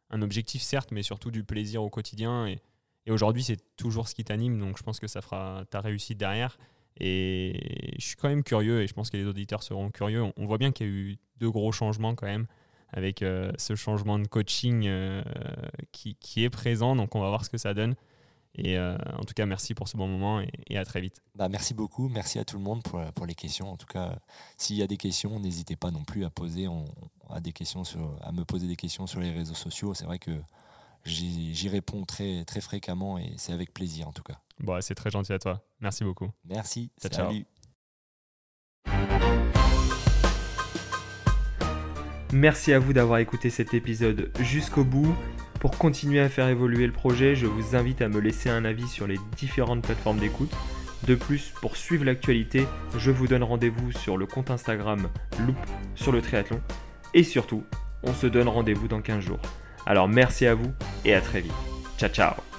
un 0.08 0.22
objectif 0.22 0.62
certes, 0.62 0.92
mais 0.92 1.02
surtout 1.02 1.30
du 1.30 1.44
plaisir 1.44 1.82
au 1.82 1.90
quotidien. 1.90 2.46
Et, 2.46 2.58
et 3.06 3.12
aujourd'hui, 3.12 3.42
c'est 3.42 3.58
toujours 3.76 4.08
ce 4.08 4.14
qui 4.14 4.24
t'anime, 4.24 4.58
donc 4.58 4.78
je 4.78 4.82
pense 4.82 4.98
que 4.98 5.08
ça 5.08 5.20
fera 5.20 5.64
ta 5.70 5.80
réussite 5.80 6.18
derrière. 6.18 6.58
Et 6.98 7.94
je 7.98 8.06
suis 8.06 8.16
quand 8.16 8.28
même 8.28 8.42
curieux, 8.42 8.82
et 8.82 8.86
je 8.86 8.94
pense 8.94 9.10
que 9.10 9.16
les 9.16 9.26
auditeurs 9.26 9.62
seront 9.62 9.90
curieux. 9.90 10.22
On, 10.22 10.32
on 10.36 10.46
voit 10.46 10.58
bien 10.58 10.72
qu'il 10.72 10.86
y 10.86 10.90
a 10.90 10.92
eu 10.92 11.18
deux 11.36 11.50
gros 11.50 11.72
changements 11.72 12.14
quand 12.14 12.26
même, 12.26 12.46
avec 12.92 13.22
euh, 13.22 13.52
ce 13.58 13.74
changement 13.76 14.18
de 14.18 14.26
coaching 14.26 14.84
euh, 14.86 15.22
qui, 15.92 16.16
qui 16.16 16.44
est 16.44 16.50
présent, 16.50 16.96
donc 16.96 17.14
on 17.14 17.20
va 17.20 17.28
voir 17.28 17.44
ce 17.44 17.50
que 17.50 17.58
ça 17.58 17.74
donne. 17.74 17.94
Et 18.56 18.76
euh, 18.76 18.98
en 19.16 19.22
tout 19.24 19.32
cas, 19.34 19.46
merci 19.46 19.74
pour 19.74 19.86
ce 19.86 19.96
bon 19.96 20.08
moment 20.08 20.40
et, 20.40 20.50
et 20.68 20.76
à 20.76 20.84
très 20.84 21.00
vite. 21.00 21.22
Bah, 21.36 21.48
merci 21.48 21.72
beaucoup, 21.72 22.08
merci 22.08 22.38
à 22.40 22.44
tout 22.44 22.56
le 22.56 22.62
monde 22.62 22.82
pour, 22.82 23.00
pour 23.12 23.26
les 23.26 23.34
questions. 23.34 23.70
En 23.70 23.76
tout 23.76 23.86
cas, 23.86 24.18
s'il 24.56 24.76
y 24.76 24.82
a 24.82 24.88
des 24.88 24.96
questions, 24.96 25.38
n'hésitez 25.38 25.76
pas 25.76 25.92
non 25.92 26.02
plus 26.02 26.24
à 26.24 26.30
poser 26.30 26.66
on, 26.66 26.84
à 27.30 27.40
des 27.40 27.52
questions 27.52 27.84
sur, 27.84 28.18
à 28.22 28.32
me 28.32 28.44
poser 28.44 28.66
des 28.66 28.76
questions 28.76 29.06
sur 29.06 29.20
les 29.20 29.30
réseaux 29.30 29.54
sociaux. 29.54 29.94
C'est 29.94 30.04
vrai 30.04 30.18
que 30.18 30.32
j'y 31.04 31.54
j'y 31.54 31.68
réponds 31.68 32.04
très, 32.04 32.44
très 32.44 32.60
fréquemment 32.60 33.18
et 33.18 33.32
c'est 33.36 33.52
avec 33.52 33.72
plaisir 33.72 34.08
en 34.08 34.12
tout 34.12 34.24
cas. 34.24 34.40
Bon, 34.58 34.80
c'est 34.80 34.96
très 34.96 35.10
gentil 35.10 35.32
à 35.32 35.38
toi. 35.38 35.64
Merci 35.80 36.04
beaucoup. 36.04 36.30
Merci, 36.44 36.90
Ciao, 37.00 37.10
ciao. 37.10 37.30
salut. 38.86 39.49
Merci 42.32 42.72
à 42.72 42.78
vous 42.78 42.92
d'avoir 42.92 43.18
écouté 43.18 43.50
cet 43.50 43.74
épisode 43.74 44.30
jusqu'au 44.40 44.84
bout. 44.84 45.14
Pour 45.58 45.76
continuer 45.76 46.20
à 46.20 46.28
faire 46.28 46.48
évoluer 46.48 46.86
le 46.86 46.92
projet, 46.92 47.34
je 47.34 47.46
vous 47.46 47.76
invite 47.76 48.02
à 48.02 48.08
me 48.08 48.20
laisser 48.20 48.48
un 48.48 48.64
avis 48.64 48.88
sur 48.88 49.06
les 49.06 49.18
différentes 49.36 49.82
plateformes 49.82 50.18
d'écoute. 50.18 50.52
De 51.06 51.14
plus, 51.14 51.52
pour 51.60 51.76
suivre 51.76 52.04
l'actualité, 52.04 52.66
je 52.96 53.10
vous 53.10 53.26
donne 53.26 53.42
rendez-vous 53.42 53.92
sur 53.92 54.16
le 54.16 54.26
compte 54.26 54.50
Instagram 54.50 55.08
Loop 55.46 55.56
sur 55.94 56.12
le 56.12 56.22
triathlon. 56.22 56.60
Et 57.14 57.24
surtout, 57.24 57.64
on 58.02 58.14
se 58.14 58.26
donne 58.26 58.48
rendez-vous 58.48 58.88
dans 58.88 59.00
15 59.00 59.24
jours. 59.24 59.40
Alors 59.86 60.08
merci 60.08 60.46
à 60.46 60.54
vous 60.54 60.72
et 61.04 61.14
à 61.14 61.20
très 61.20 61.40
vite. 61.40 61.52
Ciao 61.98 62.10
ciao 62.10 62.49